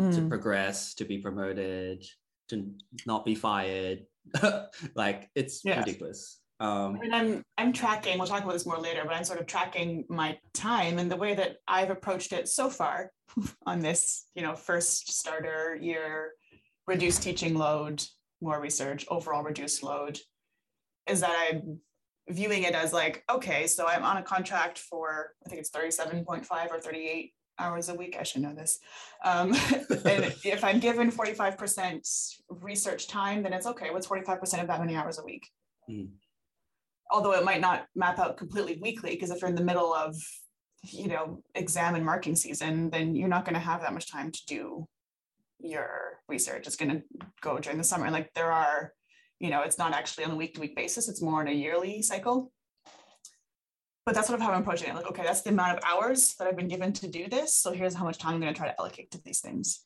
mm. 0.01 0.15
to 0.15 0.27
progress, 0.29 0.95
to 0.95 1.05
be 1.05 1.19
promoted, 1.19 2.07
to 2.49 2.73
not 3.07 3.25
be 3.27 3.35
fired. 3.35 4.07
like 4.95 5.29
it's 5.35 5.65
yes. 5.65 5.79
ridiculous. 5.79 6.41
Um, 6.59 6.97
I 6.97 6.99
mean, 6.99 7.15
I'm 7.15 7.43
I'm 7.59 7.73
tracking. 7.73 8.19
We'll 8.19 8.27
talk 8.27 8.43
about 8.43 8.55
this 8.55 8.67
more 8.67 8.79
later, 8.79 9.03
but 9.05 9.15
I'm 9.15 9.25
sort 9.25 9.41
of 9.41 9.47
tracking 9.47 10.05
my 10.09 10.39
time 10.55 10.99
and 10.99 11.11
the 11.11 11.17
way 11.17 11.35
that 11.35 11.57
I've 11.69 11.91
approached 11.91 12.33
it 12.33 12.49
so 12.49 12.71
far 12.71 13.11
on 13.67 13.81
this, 13.81 14.27
you 14.35 14.43
know, 14.43 14.55
first 14.55 15.13
starter 15.13 15.77
year, 15.81 16.33
reduced 16.87 17.23
teaching 17.23 17.55
load, 17.55 18.03
more 18.41 18.61
research, 18.61 19.05
overall 19.09 19.43
reduced 19.43 19.83
load, 19.83 20.19
is 21.07 21.21
that 21.21 21.51
I'm 21.51 21.79
viewing 22.29 22.63
it 22.63 22.75
as 22.75 22.93
like, 22.93 23.23
okay, 23.31 23.67
so 23.67 23.87
I'm 23.87 24.03
on 24.03 24.17
a 24.17 24.23
contract 24.23 24.79
for 24.79 25.33
I 25.45 25.51
think 25.51 25.61
it's 25.61 25.71
37.5 25.71 26.71
or 26.71 26.81
38 26.81 27.33
hours 27.59 27.91
a 27.91 27.95
week. 27.95 28.17
I 28.19 28.23
should 28.23 28.41
know 28.41 28.55
this. 28.55 28.79
Um, 29.23 29.51
and 30.07 30.35
if 30.43 30.65
I'm 30.65 30.81
given 30.81 31.13
45% 31.13 32.35
research 32.49 33.09
time, 33.09 33.43
then 33.43 33.53
it's 33.53 33.67
okay. 33.67 33.91
What's 33.91 34.07
45% 34.07 34.63
of 34.63 34.69
that 34.69 34.81
many 34.81 34.97
hours 34.97 35.19
a 35.19 35.25
week? 35.25 35.47
Mm 35.91 36.09
although 37.11 37.33
it 37.33 37.45
might 37.45 37.61
not 37.61 37.87
map 37.95 38.19
out 38.19 38.37
completely 38.37 38.79
weekly, 38.81 39.11
because 39.11 39.31
if 39.31 39.41
you're 39.41 39.51
in 39.51 39.57
the 39.57 39.65
middle 39.65 39.95
of, 39.95 40.17
you 40.83 41.09
know, 41.09 41.43
exam 41.55 41.95
and 41.95 42.05
marking 42.05 42.37
season, 42.37 42.91
then 42.91 43.15
you're 43.15 43.29
not 43.29 43.45
going 43.45 43.55
to 43.55 43.61
have 43.61 43.81
that 43.83 43.95
much 43.95 44.11
time 44.11 44.31
to 44.31 44.47
do 44.47 44.87
your 45.59 46.21
research. 46.29 46.67
It's 46.67 46.77
going 46.77 46.91
to 46.91 47.03
go 47.41 47.59
during 47.59 47.79
the 47.79 47.85
summer. 47.85 48.05
And 48.05 48.15
like 48.15 48.33
there 48.35 48.53
are, 48.53 48.93
you 49.39 49.51
know, 49.51 49.63
it's 49.63 49.79
not 49.79 49.93
actually 49.93 50.25
on 50.25 50.33
a 50.33 50.37
week 50.37 50.55
to 50.55 50.61
week 50.61 50.77
basis, 50.77 51.09
it's 51.09 51.23
more 51.23 51.41
on 51.41 51.49
a 51.49 51.53
yearly 51.53 52.03
cycle. 52.03 52.53
But 54.05 54.15
that's 54.15 54.29
sort 54.29 54.39
of 54.39 54.47
how 54.47 54.53
I'm 54.53 54.63
approaching 54.63 54.89
it. 54.89 54.95
Like, 54.95 55.09
okay, 55.09 55.25
that's 55.25 55.43
the 55.43 55.51
amount 55.51 55.77
of 55.77 55.85
hours 55.85 56.37
that 56.39 56.47
I've 56.47 56.57
been 56.57 56.69
given 56.69 56.93
to 56.93 57.09
do 57.09 57.29
this. 57.29 57.55
So 57.55 57.73
here's 57.73 57.95
how 57.95 58.05
much 58.05 58.19
time 58.19 58.35
I'm 58.35 58.41
going 58.41 58.55
to 58.55 58.59
try 58.59 58.69
to 58.69 58.81
allocate 58.81 59.11
to 59.11 59.23
these 59.25 59.41
things 59.41 59.85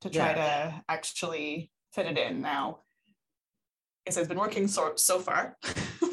to 0.00 0.08
try 0.08 0.30
yeah. 0.30 0.34
to 0.34 0.84
actually 0.88 1.70
fit 1.92 2.06
it 2.06 2.16
in. 2.16 2.40
Now, 2.40 2.80
it 4.06 4.14
has 4.14 4.26
been 4.26 4.38
working 4.38 4.68
so 4.68 4.92
so 4.96 5.18
far. 5.18 5.56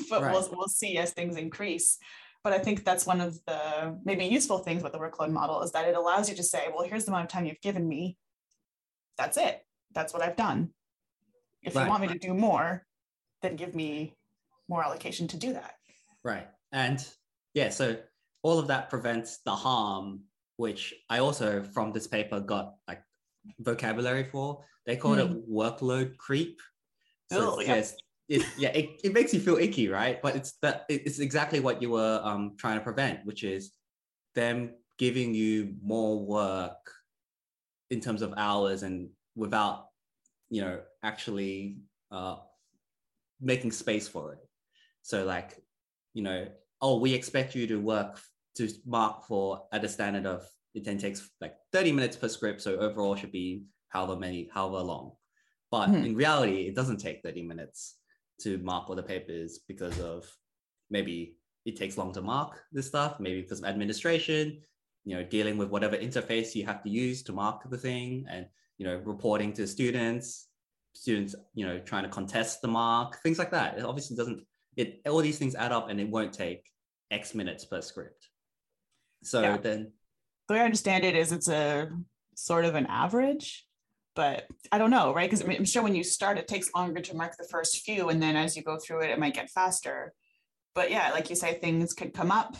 but 0.10 0.22
right. 0.22 0.32
we'll, 0.32 0.50
we'll 0.52 0.68
see 0.68 0.98
as 0.98 1.12
things 1.12 1.38
increase. 1.38 1.98
But 2.44 2.54
I 2.54 2.60
think 2.60 2.86
that's 2.86 3.06
one 3.06 3.20
of 3.20 3.38
the 3.46 3.98
maybe 4.06 4.26
useful 4.26 4.60
things 4.60 4.82
with 4.82 4.94
the 4.94 5.00
workload 5.00 5.32
model 5.32 5.62
is 5.62 5.72
that 5.74 5.88
it 5.88 5.96
allows 5.96 6.30
you 6.30 6.36
to 6.36 6.44
say, 6.44 6.68
well, 6.74 6.88
here's 6.88 7.06
the 7.06 7.12
amount 7.12 7.26
of 7.26 7.32
time 7.32 7.46
you've 7.46 7.62
given 7.62 7.88
me. 7.88 8.18
That's 9.18 9.38
it. 9.38 9.62
That's 9.94 10.14
what 10.14 10.22
I've 10.22 10.38
done. 10.38 10.70
If 11.62 11.76
right. 11.76 11.84
you 11.84 11.90
want 11.90 12.02
me 12.02 12.08
to 12.08 12.18
do 12.18 12.34
more, 12.34 12.86
then 13.42 13.56
give 13.58 13.76
me 13.76 14.16
more 14.70 14.84
allocation 14.84 15.28
to 15.30 15.38
do 15.38 15.54
that. 15.54 15.74
Right. 16.24 16.48
And 16.72 17.06
yeah, 17.54 17.70
so 17.70 17.98
all 18.42 18.60
of 18.60 18.68
that 18.68 18.90
prevents 18.90 19.40
the 19.46 19.52
harm, 19.52 20.22
which 20.58 20.94
I 21.10 21.20
also 21.20 21.64
from 21.64 21.92
this 21.92 22.08
paper 22.08 22.40
got 22.40 22.76
like 22.88 23.02
vocabulary 23.60 24.24
for. 24.24 24.64
They 24.86 24.96
call 24.96 25.16
mm. 25.16 25.20
it 25.20 25.28
hmm. 25.28 25.54
workload 25.54 26.18
creep. 26.18 26.60
So 27.32 27.56
oh, 27.58 27.60
yes, 27.60 27.96
it, 28.30 28.46
yeah, 28.58 28.70
it, 28.70 29.02
it 29.04 29.14
makes 29.14 29.34
you 29.34 29.40
feel 29.40 29.58
icky, 29.58 29.90
right? 29.90 30.22
But 30.22 30.36
it's 30.36 30.54
that 30.62 30.86
it's 30.88 31.20
exactly 31.20 31.60
what 31.60 31.82
you 31.82 31.90
were 31.90 32.22
um, 32.24 32.54
trying 32.58 32.78
to 32.78 32.84
prevent, 32.84 33.26
which 33.26 33.44
is 33.44 33.72
them 34.36 34.76
giving 34.98 35.34
you 35.34 35.74
more 35.82 36.24
work 36.24 36.92
in 37.90 38.00
terms 38.00 38.22
of 38.22 38.34
hours 38.38 38.84
and 38.84 39.10
without, 39.36 39.88
you 40.50 40.62
know, 40.62 40.80
actually 41.04 41.78
uh, 42.12 42.36
making 43.42 43.72
space 43.72 44.08
for 44.08 44.34
it. 44.34 44.40
So 45.02 45.26
like, 45.26 45.58
you 46.14 46.22
know, 46.22 46.48
oh, 46.82 47.00
we 47.00 47.14
expect 47.14 47.56
you 47.56 47.66
to 47.68 47.80
work 47.80 48.20
to 48.58 48.70
mark 48.86 49.26
for 49.26 49.64
at 49.72 49.84
a 49.84 49.90
standard 49.90 50.26
of 50.26 50.48
it 50.76 50.86
then 50.86 50.98
takes 51.00 51.30
like 51.42 51.56
30 51.74 51.94
minutes 51.94 52.16
per 52.16 52.28
script. 52.28 52.62
So 52.62 52.78
overall 52.78 53.16
should 53.16 53.32
be 53.32 53.64
however 53.90 54.16
many, 54.16 54.50
however 54.54 54.84
long. 54.84 55.14
But 55.72 55.88
mm-hmm. 55.88 56.06
in 56.06 56.16
reality, 56.16 56.68
it 56.68 56.76
doesn't 56.76 56.98
take 56.98 57.22
30 57.24 57.44
minutes 57.44 57.96
to 58.40 58.58
mark 58.60 58.90
all 58.90 58.96
the 58.96 59.04
papers 59.04 59.60
because 59.68 60.00
of 60.00 60.26
maybe 60.90 61.36
it 61.66 61.76
takes 61.76 61.98
long 61.98 62.14
to 62.14 62.22
mark 62.22 62.62
this 62.72 62.88
stuff, 62.88 63.20
maybe 63.20 63.42
because 63.42 63.60
of 63.60 63.66
administration, 63.66 64.62
you 65.06 65.16
know, 65.16 65.24
dealing 65.24 65.58
with 65.58 65.70
whatever 65.70 65.98
interface 65.98 66.56
you 66.56 66.66
have 66.66 66.84
to 66.84 66.90
use 66.90 67.24
to 67.24 67.32
mark 67.32 67.70
the 67.70 67.78
thing 67.78 68.26
and, 68.30 68.46
you 68.78 68.86
know, 68.86 68.98
reporting 69.06 69.54
to 69.54 69.68
students, 69.68 70.48
students, 70.94 71.36
you 71.54 71.66
know, 71.66 71.80
trying 71.80 72.04
to 72.04 72.10
contest 72.10 72.62
the 72.62 72.68
mark, 72.68 73.22
things 73.22 73.38
like 73.40 73.52
that. 73.52 73.78
It 73.78 73.86
obviously 73.86 74.16
doesn't, 74.16 74.46
it, 74.76 75.02
all 75.08 75.20
these 75.20 75.38
things 75.38 75.56
add 75.56 75.72
up 75.72 75.90
and 75.90 76.00
it 76.00 76.10
won't 76.10 76.34
take 76.34 76.66
X 77.12 77.36
minutes 77.36 77.66
per 77.66 77.82
script. 77.82 78.30
So 79.24 79.42
yeah. 79.42 79.58
then. 79.58 79.92
The 80.48 80.56
way 80.56 80.62
I 80.62 80.66
understand 80.66 81.04
it 81.04 81.16
is 81.16 81.32
it's 81.32 81.50
a 81.50 81.90
sort 82.36 82.66
of 82.66 82.76
an 82.76 82.88
average 82.88 83.66
but 84.20 84.48
I 84.70 84.78
don't 84.78 84.90
know, 84.90 85.14
right? 85.14 85.32
Because 85.32 85.48
I'm 85.48 85.64
sure 85.64 85.82
when 85.82 85.96
you 85.96 86.04
start, 86.04 86.38
it 86.38 86.46
takes 86.46 86.74
longer 86.76 87.00
to 87.00 87.16
mark 87.16 87.38
the 87.38 87.48
first 87.48 87.86
few, 87.86 88.10
and 88.10 88.22
then 88.22 88.36
as 88.36 88.58
you 88.58 88.62
go 88.62 88.78
through 88.78 89.04
it, 89.04 89.12
it 89.12 89.18
might 89.18 89.34
get 89.34 89.50
faster. 89.50 90.14
But 90.76 90.92
yeah, 90.92 91.12
like 91.12 91.30
you 91.30 91.38
say, 91.38 91.54
things 91.54 91.94
could 91.94 92.14
come 92.14 92.30
up. 92.30 92.58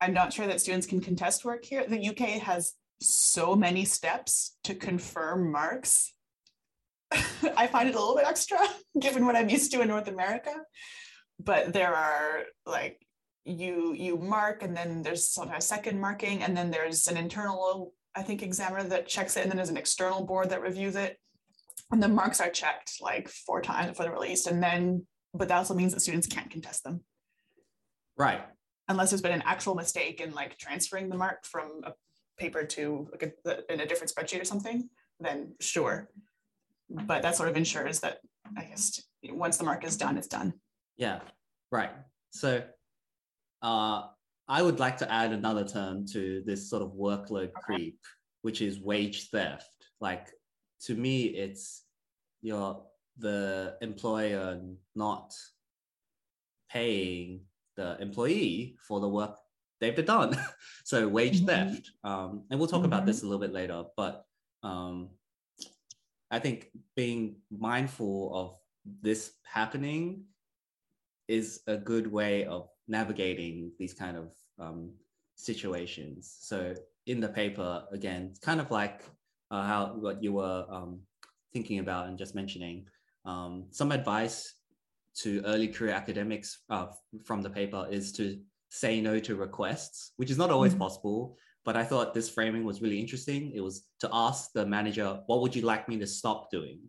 I'm 0.00 0.14
not 0.14 0.32
sure 0.32 0.46
that 0.46 0.58
students 0.58 0.86
can 0.86 1.02
contest 1.02 1.44
work 1.44 1.66
here. 1.66 1.84
The 1.86 2.08
UK 2.08 2.40
has 2.40 2.72
so 2.98 3.54
many 3.54 3.84
steps 3.84 4.56
to 4.64 4.74
confirm 4.74 5.52
marks. 5.52 6.14
I 7.12 7.66
find 7.66 7.86
it 7.86 7.94
a 7.94 7.98
little 7.98 8.16
bit 8.16 8.26
extra 8.26 8.56
given 8.98 9.26
what 9.26 9.36
I'm 9.36 9.50
used 9.50 9.72
to 9.72 9.82
in 9.82 9.88
North 9.88 10.08
America. 10.08 10.54
But 11.38 11.74
there 11.74 11.94
are 11.94 12.44
like 12.64 13.06
you 13.44 13.92
you 13.92 14.16
mark 14.16 14.62
and 14.62 14.74
then 14.74 15.02
there's 15.02 15.28
sometimes 15.28 15.66
second 15.66 16.00
marking 16.00 16.42
and 16.42 16.56
then 16.56 16.70
there's 16.70 17.06
an 17.06 17.18
internal 17.18 17.92
I 18.14 18.22
think, 18.22 18.42
examiner 18.42 18.82
that 18.88 19.06
checks 19.06 19.36
it, 19.36 19.42
and 19.42 19.50
then 19.50 19.56
there's 19.56 19.70
an 19.70 19.76
external 19.76 20.24
board 20.24 20.50
that 20.50 20.62
reviews 20.62 20.96
it. 20.96 21.18
And 21.92 22.02
the 22.02 22.08
marks 22.08 22.40
are 22.40 22.50
checked 22.50 22.98
like 23.00 23.28
four 23.28 23.60
times 23.60 23.88
before 23.88 24.04
they're 24.04 24.14
released. 24.14 24.46
And 24.46 24.62
then, 24.62 25.06
but 25.34 25.48
that 25.48 25.56
also 25.56 25.74
means 25.74 25.92
that 25.92 26.00
students 26.00 26.26
can't 26.26 26.50
contest 26.50 26.84
them. 26.84 27.02
Right. 28.16 28.42
Unless 28.88 29.10
there's 29.10 29.22
been 29.22 29.32
an 29.32 29.42
actual 29.44 29.74
mistake 29.74 30.20
in 30.20 30.32
like 30.32 30.56
transferring 30.58 31.08
the 31.08 31.16
mark 31.16 31.44
from 31.44 31.80
a 31.84 31.92
paper 32.38 32.64
to 32.64 33.08
like 33.10 33.34
a, 33.44 33.72
in 33.72 33.80
a 33.80 33.86
different 33.86 34.12
spreadsheet 34.12 34.40
or 34.40 34.44
something, 34.44 34.88
then 35.18 35.54
sure. 35.60 36.10
But 36.88 37.22
that 37.22 37.36
sort 37.36 37.48
of 37.48 37.56
ensures 37.56 38.00
that 38.00 38.18
I 38.56 38.64
guess 38.64 39.00
once 39.24 39.56
the 39.56 39.64
mark 39.64 39.84
is 39.84 39.96
done, 39.96 40.16
it's 40.16 40.26
done. 40.26 40.54
Yeah, 40.96 41.20
right. 41.70 41.90
So 42.30 42.62
uh, 43.62 44.02
I 44.50 44.62
would 44.62 44.80
like 44.80 44.98
to 44.98 45.10
add 45.10 45.30
another 45.32 45.64
term 45.64 46.04
to 46.06 46.42
this 46.44 46.68
sort 46.68 46.82
of 46.82 46.90
workload 46.94 47.52
creep, 47.52 48.00
which 48.42 48.60
is 48.60 48.80
wage 48.80 49.30
theft. 49.30 49.68
Like 50.00 50.26
to 50.86 50.96
me, 50.96 51.26
it's 51.26 51.84
your 52.42 52.82
the 53.16 53.76
employer 53.80 54.60
not 54.96 55.32
paying 56.68 57.42
the 57.76 57.96
employee 58.00 58.76
for 58.88 58.98
the 58.98 59.08
work 59.08 59.36
they've 59.80 60.04
done. 60.04 60.36
so 60.84 61.06
wage 61.06 61.42
mm-hmm. 61.42 61.46
theft. 61.46 61.90
Um, 62.02 62.42
and 62.50 62.58
we'll 62.58 62.68
talk 62.68 62.78
mm-hmm. 62.78 62.86
about 62.86 63.06
this 63.06 63.22
a 63.22 63.26
little 63.26 63.38
bit 63.38 63.52
later, 63.52 63.84
but 63.96 64.24
um, 64.64 65.10
I 66.28 66.40
think 66.40 66.70
being 66.96 67.36
mindful 67.56 68.32
of 68.34 68.56
this 69.00 69.32
happening 69.44 70.24
is 71.28 71.60
a 71.68 71.76
good 71.76 72.10
way 72.10 72.46
of 72.46 72.68
navigating 72.90 73.72
these 73.78 73.94
kind 73.94 74.16
of 74.16 74.32
um, 74.58 74.90
situations. 75.36 76.36
So 76.40 76.74
in 77.06 77.20
the 77.20 77.28
paper, 77.28 77.84
again, 77.92 78.28
it's 78.30 78.40
kind 78.40 78.60
of 78.60 78.70
like 78.70 79.02
uh, 79.50 79.62
how 79.62 79.96
what 79.98 80.22
you 80.22 80.32
were 80.34 80.66
um, 80.68 81.00
thinking 81.52 81.78
about 81.78 82.08
and 82.08 82.18
just 82.18 82.34
mentioning. 82.34 82.86
Um, 83.24 83.66
some 83.70 83.92
advice 83.92 84.54
to 85.22 85.42
early 85.44 85.68
career 85.68 85.92
academics 85.92 86.60
uh, 86.68 86.86
from 87.24 87.42
the 87.42 87.50
paper 87.50 87.86
is 87.90 88.12
to 88.12 88.38
say 88.70 89.00
no 89.00 89.18
to 89.20 89.36
requests, 89.36 90.12
which 90.16 90.30
is 90.30 90.38
not 90.38 90.50
always 90.50 90.72
mm-hmm. 90.72 90.82
possible. 90.82 91.36
But 91.64 91.76
I 91.76 91.84
thought 91.84 92.14
this 92.14 92.30
framing 92.30 92.64
was 92.64 92.80
really 92.80 92.98
interesting. 92.98 93.52
It 93.54 93.60
was 93.60 93.86
to 94.00 94.08
ask 94.12 94.50
the 94.52 94.64
manager, 94.64 95.20
what 95.26 95.40
would 95.42 95.54
you 95.54 95.62
like 95.62 95.88
me 95.88 95.98
to 95.98 96.06
stop 96.06 96.50
doing? 96.50 96.80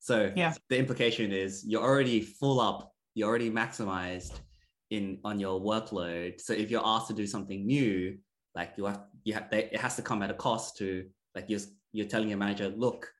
So 0.00 0.32
Yeah. 0.34 0.54
the 0.70 0.78
implication 0.78 1.32
is 1.32 1.64
you're 1.66 1.82
already 1.82 2.20
full 2.20 2.60
up, 2.60 2.92
you're 3.14 3.28
already 3.28 3.50
maximized 3.50 4.40
in 4.90 5.18
on 5.24 5.40
your 5.40 5.60
workload. 5.60 6.40
So 6.40 6.52
if 6.52 6.70
you're 6.70 6.86
asked 6.86 7.08
to 7.08 7.14
do 7.14 7.26
something 7.26 7.66
new, 7.66 8.18
like 8.54 8.72
you 8.76 8.86
have 8.86 9.02
you 9.24 9.34
have 9.34 9.50
they, 9.50 9.64
it 9.64 9.80
has 9.80 9.96
to 9.96 10.02
come 10.02 10.22
at 10.22 10.30
a 10.30 10.34
cost 10.34 10.76
to 10.78 11.04
like 11.34 11.46
you're 11.48 11.60
you're 11.92 12.06
telling 12.06 12.28
your 12.28 12.38
manager, 12.38 12.68
look, 12.68 13.10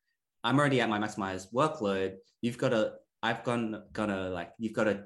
I'm 0.44 0.58
already 0.58 0.80
at 0.80 0.88
my 0.88 0.98
maximized 0.98 1.52
workload. 1.52 2.14
You've 2.40 2.58
got 2.58 2.70
to 2.70 2.92
I've 3.22 3.44
gone 3.44 3.82
gonna 3.92 4.30
like 4.30 4.52
you've 4.58 4.72
got 4.72 4.84
to 4.84 5.04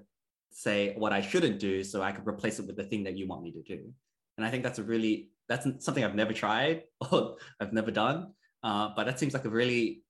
say 0.53 0.95
what 0.97 1.13
I 1.13 1.21
shouldn't 1.21 1.59
do 1.59 1.85
so 1.85 2.03
I 2.03 2.13
can 2.13 2.27
replace 2.27 2.59
it 2.59 2.67
with 2.67 2.77
the 2.77 2.85
thing 2.85 3.05
that 3.05 3.17
you 3.17 3.27
want 3.27 3.43
me 3.43 3.53
to 3.53 3.63
do. 3.63 3.93
And 4.37 4.47
I 4.47 4.51
think 4.51 4.63
that's 4.63 4.79
a 4.79 4.83
really 4.83 5.31
that's 5.49 5.67
something 5.85 6.05
I've 6.05 6.15
never 6.15 6.33
tried 6.33 6.83
or 7.11 7.37
I've 7.61 7.73
never 7.73 7.91
done. 7.91 8.33
Uh, 8.63 8.91
but 8.95 9.05
that 9.05 9.19
seems 9.19 9.35
like 9.35 9.45
a 9.45 9.51
really 9.51 10.03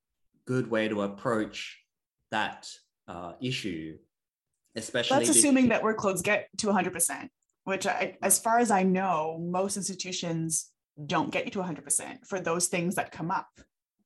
good 0.46 0.70
way 0.70 0.88
to 0.88 1.02
approach 1.02 1.78
that 2.30 2.68
uh, 3.08 3.32
issue, 3.40 3.96
especially 4.76 5.18
That's 5.18 5.36
assuming 5.36 5.68
that 5.68 5.82
workloads 5.82 6.22
get 6.22 6.48
to 6.58 6.68
100%, 6.68 7.28
which 7.64 7.86
I, 7.86 8.16
as 8.22 8.38
far 8.38 8.58
as 8.58 8.70
I 8.70 8.82
know, 8.82 9.38
most 9.40 9.76
institutions 9.76 10.70
don't 11.06 11.30
get 11.30 11.44
you 11.44 11.50
to 11.52 11.58
100% 11.60 12.26
for 12.26 12.40
those 12.40 12.68
things 12.68 12.94
that 12.96 13.12
come 13.12 13.30
up. 13.30 13.48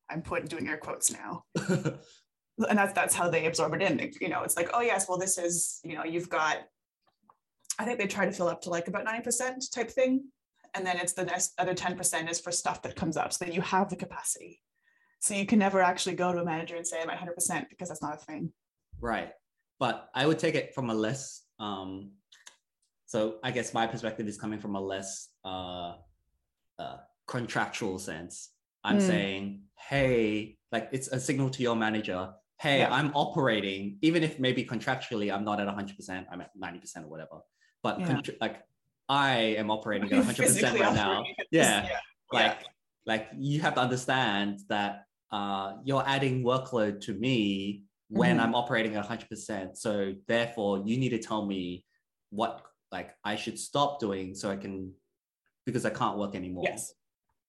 I'm 0.09 0.21
putting 0.21 0.47
doing 0.47 0.67
air 0.67 0.77
quotes 0.77 1.11
now. 1.11 1.43
and 1.57 2.77
that's 2.77 2.93
that's 2.93 3.15
how 3.15 3.29
they 3.29 3.47
absorb 3.47 3.73
it 3.73 3.81
in. 3.81 4.11
You 4.21 4.29
know, 4.29 4.43
it's 4.43 4.55
like, 4.55 4.69
oh 4.73 4.81
yes, 4.81 5.07
well, 5.09 5.17
this 5.17 5.37
is, 5.37 5.79
you 5.83 5.95
know, 5.95 6.03
you've 6.03 6.29
got 6.29 6.59
I 7.77 7.85
think 7.85 7.99
they 7.99 8.07
try 8.07 8.25
to 8.25 8.31
fill 8.31 8.47
up 8.47 8.61
to 8.61 8.69
like 8.69 8.87
about 8.87 9.05
90% 9.05 9.71
type 9.73 9.91
thing. 9.91 10.25
And 10.73 10.85
then 10.85 10.97
it's 10.97 11.13
the 11.13 11.25
next 11.25 11.53
other 11.57 11.73
10% 11.73 12.29
is 12.29 12.39
for 12.39 12.51
stuff 12.51 12.81
that 12.81 12.95
comes 12.95 13.17
up 13.17 13.33
so 13.33 13.45
that 13.45 13.53
you 13.53 13.61
have 13.61 13.89
the 13.89 13.95
capacity. 13.95 14.61
So 15.19 15.33
you 15.33 15.45
can 15.45 15.59
never 15.59 15.81
actually 15.81 16.15
go 16.15 16.31
to 16.31 16.39
a 16.39 16.45
manager 16.45 16.75
and 16.75 16.85
say 16.85 17.01
I'm 17.01 17.09
at 17.09 17.19
100% 17.19 17.69
because 17.69 17.89
that's 17.89 18.01
not 18.01 18.15
a 18.15 18.17
thing. 18.17 18.51
Right. 18.99 19.31
But 19.79 20.09
I 20.13 20.25
would 20.25 20.39
take 20.39 20.55
it 20.55 20.73
from 20.73 20.89
a 20.89 20.93
less 20.93 21.43
um 21.59 22.11
so 23.05 23.37
I 23.43 23.51
guess 23.51 23.73
my 23.73 23.87
perspective 23.87 24.27
is 24.27 24.37
coming 24.37 24.59
from 24.59 24.75
a 24.75 24.81
less 24.81 25.29
uh 25.43 25.93
uh 26.79 26.97
contractual 27.27 27.99
sense. 27.99 28.51
I'm 28.83 28.97
Mm. 28.99 29.07
saying, 29.07 29.61
hey, 29.89 30.57
like 30.71 30.89
it's 30.91 31.07
a 31.07 31.19
signal 31.19 31.49
to 31.51 31.63
your 31.63 31.75
manager, 31.75 32.33
hey, 32.59 32.79
Yeah. 32.79 32.93
I'm 32.93 33.11
operating, 33.15 33.97
even 34.01 34.23
if 34.23 34.39
maybe 34.39 34.63
contractually 34.65 35.33
I'm 35.33 35.43
not 35.43 35.59
at 35.59 35.67
100%, 35.67 36.25
I'm 36.31 36.41
at 36.41 36.51
90% 36.55 37.03
or 37.05 37.07
whatever. 37.07 37.39
But 37.81 37.99
Yeah. 37.99 38.07
contr- 38.07 38.37
like 38.41 38.61
I 39.09 39.37
am 39.61 39.69
operating 39.71 40.11
at 40.11 40.23
100% 40.23 40.79
right 40.79 40.93
now. 40.95 41.23
Yeah. 41.51 41.81
this- 41.81 41.91
like 42.31 42.57
like 43.07 43.29
you 43.37 43.61
have 43.61 43.75
to 43.75 43.81
understand 43.81 44.61
that 44.67 45.05
uh, 45.31 45.77
you're 45.83 46.03
adding 46.07 46.43
workload 46.43 47.01
to 47.01 47.13
me 47.13 47.84
when 48.09 48.37
Mhm. 48.37 48.41
I'm 48.41 48.55
operating 48.55 48.95
at 48.95 49.03
100%. 49.03 49.77
So 49.77 50.15
therefore, 50.27 50.83
you 50.85 50.97
need 50.97 51.09
to 51.09 51.19
tell 51.19 51.45
me 51.45 51.85
what 52.29 52.63
like 52.91 53.15
I 53.23 53.35
should 53.35 53.59
stop 53.59 53.99
doing 53.99 54.35
so 54.35 54.49
I 54.49 54.55
can 54.57 54.93
because 55.65 55.85
I 55.85 55.89
can't 55.89 56.17
work 56.17 56.35
anymore. 56.35 56.63
Yes. 56.65 56.93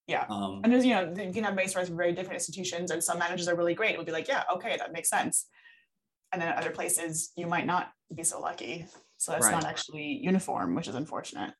Yeah. 0.07 0.25
Um, 0.29 0.61
And 0.63 0.73
there's, 0.73 0.85
you 0.85 0.95
know, 0.95 1.13
you 1.15 1.31
can 1.31 1.43
have 1.43 1.55
base 1.55 1.73
from 1.73 1.85
very 1.95 2.13
different 2.13 2.33
institutions, 2.35 2.91
and 2.91 3.03
some 3.03 3.19
managers 3.19 3.47
are 3.47 3.55
really 3.55 3.75
great. 3.75 3.93
It 3.93 3.97
would 3.97 4.07
be 4.07 4.11
like, 4.11 4.27
yeah, 4.27 4.43
okay, 4.55 4.75
that 4.77 4.91
makes 4.93 5.09
sense. 5.09 5.47
And 6.31 6.41
then 6.41 6.57
other 6.57 6.71
places, 6.71 7.31
you 7.35 7.45
might 7.45 7.65
not 7.65 7.91
be 8.13 8.23
so 8.23 8.39
lucky. 8.39 8.85
So 9.17 9.31
that's 9.31 9.51
not 9.51 9.65
actually 9.65 10.19
uniform, 10.23 10.75
which 10.75 10.87
is 10.87 10.95
unfortunate. 10.95 11.53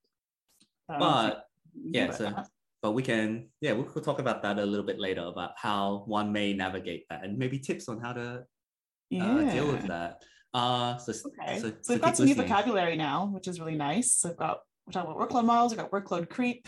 But 0.87 1.47
yeah, 1.73 2.11
so 2.11 2.33
but 2.81 2.91
we 2.91 3.03
can 3.03 3.49
yeah 3.61 3.73
we'll 3.73 3.85
talk 3.85 4.19
about 4.19 4.41
that 4.43 4.59
a 4.59 4.65
little 4.65 4.85
bit 4.85 4.99
later 4.99 5.21
about 5.21 5.51
how 5.57 6.03
one 6.05 6.31
may 6.31 6.53
navigate 6.53 7.05
that 7.09 7.23
and 7.23 7.37
maybe 7.37 7.59
tips 7.59 7.89
on 7.89 7.99
how 7.99 8.13
to 8.13 8.45
uh, 9.15 9.51
deal 9.51 9.71
with 9.71 9.87
that. 9.87 10.23
Uh, 10.53 10.97
so 10.97 11.11
Okay. 11.41 11.59
so, 11.59 11.69
So, 11.69 11.75
so 11.81 11.93
we've 11.93 12.01
got 12.01 12.17
some 12.17 12.25
new 12.25 12.35
vocabulary 12.35 12.95
now, 12.95 13.27
which 13.33 13.47
is 13.47 13.59
really 13.59 13.75
nice. 13.75 14.13
So 14.13 14.29
we've 14.29 14.37
got 14.37 14.59
we're 14.85 14.93
talking 14.93 15.11
about 15.11 15.29
workload 15.29 15.45
models, 15.45 15.71
we've 15.71 15.79
got 15.79 15.91
workload 15.91 16.29
creep. 16.29 16.67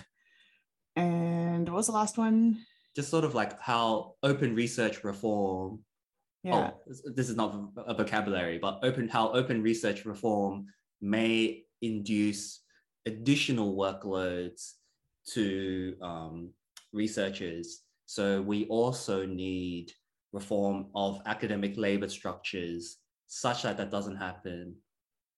And 0.95 1.67
what 1.69 1.77
was 1.77 1.87
the 1.87 1.93
last 1.93 2.17
one? 2.17 2.59
Just 2.95 3.09
sort 3.09 3.23
of 3.23 3.33
like 3.33 3.59
how 3.61 4.15
open 4.23 4.55
research 4.55 5.03
reform 5.03 5.79
Yeah. 6.43 6.71
oh, 6.73 6.81
this- 6.87 7.03
this 7.15 7.29
is 7.29 7.35
not 7.35 7.55
a 7.77 7.93
vocabulary, 7.93 8.57
but 8.57 8.79
open 8.83 9.07
how 9.07 9.31
open 9.31 9.61
research 9.61 10.05
reform 10.05 10.65
may 11.01 11.63
induce 11.81 12.61
additional 13.05 13.75
workloads 13.75 14.73
to 15.33 15.95
um, 16.01 16.53
researchers. 16.91 17.83
So 18.05 18.41
we 18.41 18.65
also 18.67 19.25
need 19.25 19.93
reform 20.31 20.87
of 20.95 21.21
academic 21.25 21.77
labor 21.77 22.07
structures 22.07 22.97
such 23.27 23.63
that 23.63 23.77
that 23.77 23.91
doesn't 23.91 24.15
happen, 24.15 24.75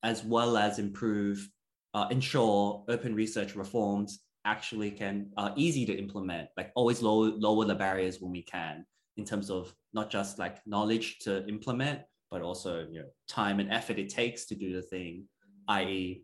as 0.03 0.23
well 0.23 0.57
as 0.57 0.79
improve, 0.79 1.49
uh, 1.93 2.07
ensure 2.09 2.83
open 2.87 3.13
research 3.13 3.55
reforms 3.55 4.21
actually 4.45 4.89
can 4.89 5.29
are 5.37 5.53
easy 5.55 5.85
to 5.85 5.93
implement, 5.93 6.49
like 6.57 6.71
always 6.75 7.01
lower 7.01 7.31
lower 7.31 7.65
the 7.65 7.75
barriers 7.75 8.19
when 8.19 8.31
we 8.31 8.43
can 8.43 8.85
in 9.17 9.25
terms 9.25 9.49
of 9.49 9.73
not 9.93 10.09
just 10.09 10.39
like 10.39 10.65
knowledge 10.65 11.19
to 11.19 11.45
implement, 11.47 11.99
but 12.29 12.41
also 12.41 12.87
you 12.89 12.99
know 12.99 13.09
time 13.27 13.59
and 13.59 13.71
effort 13.71 13.99
it 13.99 14.09
takes 14.09 14.45
to 14.45 14.55
do 14.55 14.73
the 14.73 14.81
thing, 14.81 15.27
i.e., 15.67 16.23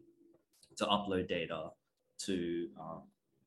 to 0.78 0.86
upload 0.86 1.28
data, 1.28 1.70
to 2.26 2.68
um, 2.80 3.04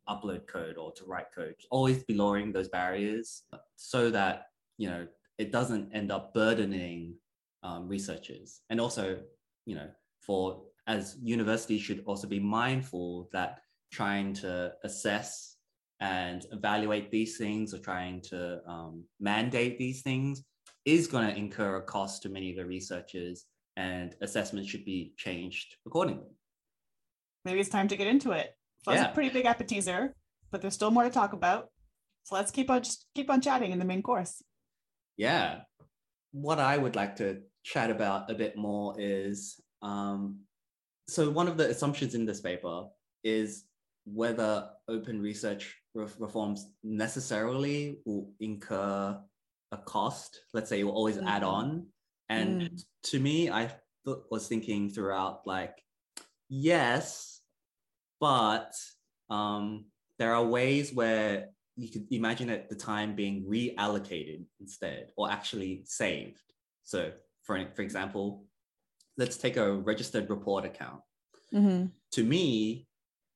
upload 0.08 0.46
code 0.46 0.76
or 0.76 0.92
to 0.92 1.04
write 1.04 1.32
code. 1.34 1.54
Always 1.70 2.04
be 2.04 2.14
lowering 2.14 2.52
those 2.52 2.68
barriers 2.68 3.44
so 3.76 4.10
that 4.10 4.49
you 4.80 4.88
know 4.88 5.06
it 5.38 5.52
doesn't 5.52 5.92
end 5.94 6.10
up 6.10 6.32
burdening 6.34 7.14
um, 7.62 7.86
researchers, 7.86 8.62
and 8.70 8.80
also 8.80 9.20
you 9.66 9.74
know 9.74 9.88
for 10.26 10.62
as 10.86 11.16
universities 11.22 11.82
should 11.82 12.02
also 12.06 12.26
be 12.26 12.40
mindful 12.40 13.28
that 13.32 13.60
trying 13.92 14.32
to 14.32 14.72
assess 14.82 15.56
and 16.00 16.46
evaluate 16.52 17.10
these 17.10 17.36
things 17.36 17.74
or 17.74 17.78
trying 17.78 18.22
to 18.22 18.60
um, 18.66 19.04
mandate 19.20 19.78
these 19.78 20.00
things 20.00 20.42
is 20.86 21.06
going 21.06 21.26
to 21.28 21.36
incur 21.36 21.76
a 21.76 21.82
cost 21.82 22.22
to 22.22 22.28
many 22.30 22.50
of 22.50 22.56
the 22.56 22.64
researchers 22.64 23.44
and 23.76 24.16
assessment 24.22 24.66
should 24.66 24.84
be 24.84 25.12
changed 25.18 25.76
accordingly. 25.86 26.32
Maybe 27.44 27.60
it's 27.60 27.68
time 27.68 27.88
to 27.88 27.96
get 27.96 28.06
into 28.06 28.30
it. 28.32 28.56
So 28.82 28.90
that's 28.90 29.02
Yeah. 29.02 29.10
a 29.10 29.14
pretty 29.14 29.28
big 29.30 29.44
appetizer, 29.44 30.16
but 30.50 30.62
there's 30.62 30.74
still 30.74 30.90
more 30.90 31.04
to 31.04 31.10
talk 31.10 31.34
about. 31.34 31.68
So 32.24 32.34
let's 32.34 32.50
keep 32.50 32.70
on 32.70 32.82
just 32.82 33.06
keep 33.14 33.28
on 33.28 33.40
chatting 33.42 33.72
in 33.72 33.78
the 33.78 33.84
main 33.84 34.02
course. 34.02 34.42
Yeah. 35.20 35.60
What 36.32 36.58
I 36.58 36.78
would 36.78 36.96
like 36.96 37.16
to 37.16 37.42
chat 37.62 37.90
about 37.90 38.30
a 38.30 38.34
bit 38.34 38.56
more 38.56 38.94
is 38.98 39.60
um, 39.82 40.40
so 41.08 41.28
one 41.28 41.46
of 41.46 41.58
the 41.58 41.68
assumptions 41.68 42.14
in 42.14 42.24
this 42.24 42.40
paper 42.40 42.84
is 43.22 43.64
whether 44.06 44.70
open 44.88 45.20
research 45.20 45.76
re- 45.94 46.06
reforms 46.18 46.72
necessarily 46.82 47.98
will 48.06 48.32
incur 48.40 49.20
a 49.72 49.76
cost. 49.76 50.40
Let's 50.54 50.70
say 50.70 50.78
you'll 50.78 50.96
always 51.00 51.18
add 51.18 51.42
Mhm. 51.42 51.52
on. 51.58 51.86
And 52.30 52.62
Mm. 52.62 52.84
to 53.10 53.20
me, 53.20 53.50
I 53.50 53.66
th- 54.06 54.24
was 54.30 54.48
thinking 54.48 54.88
throughout 54.88 55.46
like, 55.46 55.76
yes, 56.48 57.42
but 58.20 58.72
um, 59.28 59.84
there 60.18 60.34
are 60.34 60.46
ways 60.46 60.94
where 60.94 61.50
you 61.76 61.88
could 61.88 62.06
imagine 62.10 62.50
at 62.50 62.68
the 62.68 62.74
time 62.74 63.14
being 63.14 63.44
reallocated 63.44 64.44
instead 64.60 65.10
or 65.16 65.30
actually 65.30 65.82
saved. 65.86 66.40
So 66.84 67.12
for, 67.42 67.64
for 67.74 67.82
example, 67.82 68.44
let's 69.16 69.36
take 69.36 69.56
a 69.56 69.72
registered 69.72 70.28
report 70.30 70.64
account. 70.64 71.00
Mm-hmm. 71.54 71.86
To 72.12 72.24
me, 72.24 72.86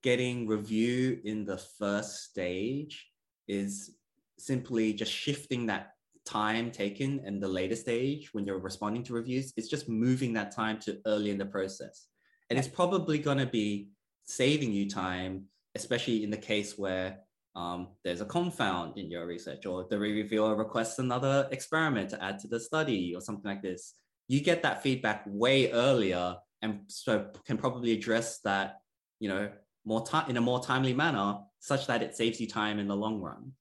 getting 0.03 0.47
review 0.47 1.21
in 1.25 1.45
the 1.45 1.59
first 1.59 2.25
stage 2.25 3.07
is 3.49 3.97
simply 4.39 4.93
just 4.93 5.13
shifting 5.13 5.67
that 5.67 5.93
time 6.25 6.71
taken 6.71 7.21
in 7.25 7.39
the 7.39 7.49
later 7.49 7.77
stage 7.77 8.33
when 8.33 8.47
you're 8.47 8.59
responding 8.59 9.03
to 9.05 9.13
reviews. 9.13 9.53
It's 9.57 9.69
just 9.69 9.89
moving 9.89 10.33
that 10.35 10.55
time 10.55 10.79
to 10.81 11.01
early 11.07 11.31
in 11.31 11.39
the 11.39 11.47
process. 11.47 12.07
And 12.51 12.59
it's 12.59 12.69
probably 12.69 13.19
going 13.19 13.39
to 13.39 13.47
be 13.47 13.89
saving 14.25 14.73
you 14.73 14.89
time, 14.89 15.45
especially 15.75 16.25
in 16.25 16.31
the 16.31 16.37
case 16.37 16.79
where 16.79 17.19
um, 17.57 17.89
there's 18.03 18.21
a 18.21 18.25
confound 18.25 18.99
in 18.99 19.11
your 19.11 19.27
research 19.27 19.65
or 19.65 19.87
the 19.89 19.99
reviewer 19.99 20.57
requests 20.57 20.99
another 20.99 21.49
experiment 21.53 22.11
to 22.11 22.23
add 22.23 22.39
to 22.41 22.49
the 22.49 22.59
study 22.59 23.15
or 23.15 23.21
something 23.21 23.49
like 23.49 23.63
this. 23.63 23.95
You 24.27 24.41
get 24.41 24.63
that 24.63 24.83
feedback 24.83 25.23
way 25.27 25.71
earlier 25.71 26.37
and 26.63 26.81
so 26.89 27.31
can 27.47 27.57
probably 27.57 27.93
address 27.93 28.41
that, 28.41 28.79
you 29.21 29.29
know, 29.29 29.51
more 29.85 30.05
time 30.05 30.29
in 30.31 30.37
a 30.37 30.41
more 30.41 30.65
timely 30.65 30.95
manner, 30.95 31.39
such 31.61 31.87
that 31.87 32.03
it 32.03 32.17
saves 32.17 32.41
you 32.41 32.49
time 32.49 32.79
in 32.79 32.89
the 32.89 32.97
long 32.97 33.21
run. 33.21 33.53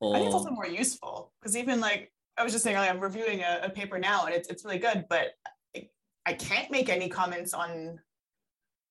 Or 0.00 0.16
I 0.16 0.18
think 0.18 0.26
it's 0.26 0.34
also 0.34 0.50
more 0.50 0.66
useful 0.66 1.32
because 1.40 1.56
even 1.56 1.80
like 1.80 2.10
I 2.36 2.42
was 2.42 2.52
just 2.52 2.64
saying, 2.64 2.76
earlier, 2.76 2.90
I'm 2.90 3.00
reviewing 3.00 3.42
a, 3.42 3.60
a 3.64 3.70
paper 3.70 3.98
now 3.98 4.26
and 4.26 4.34
it's 4.34 4.48
it's 4.48 4.64
really 4.64 4.78
good, 4.78 5.04
but 5.08 5.28
I, 5.76 5.88
I 6.26 6.32
can't 6.32 6.70
make 6.70 6.88
any 6.88 7.08
comments 7.08 7.54
on 7.54 8.00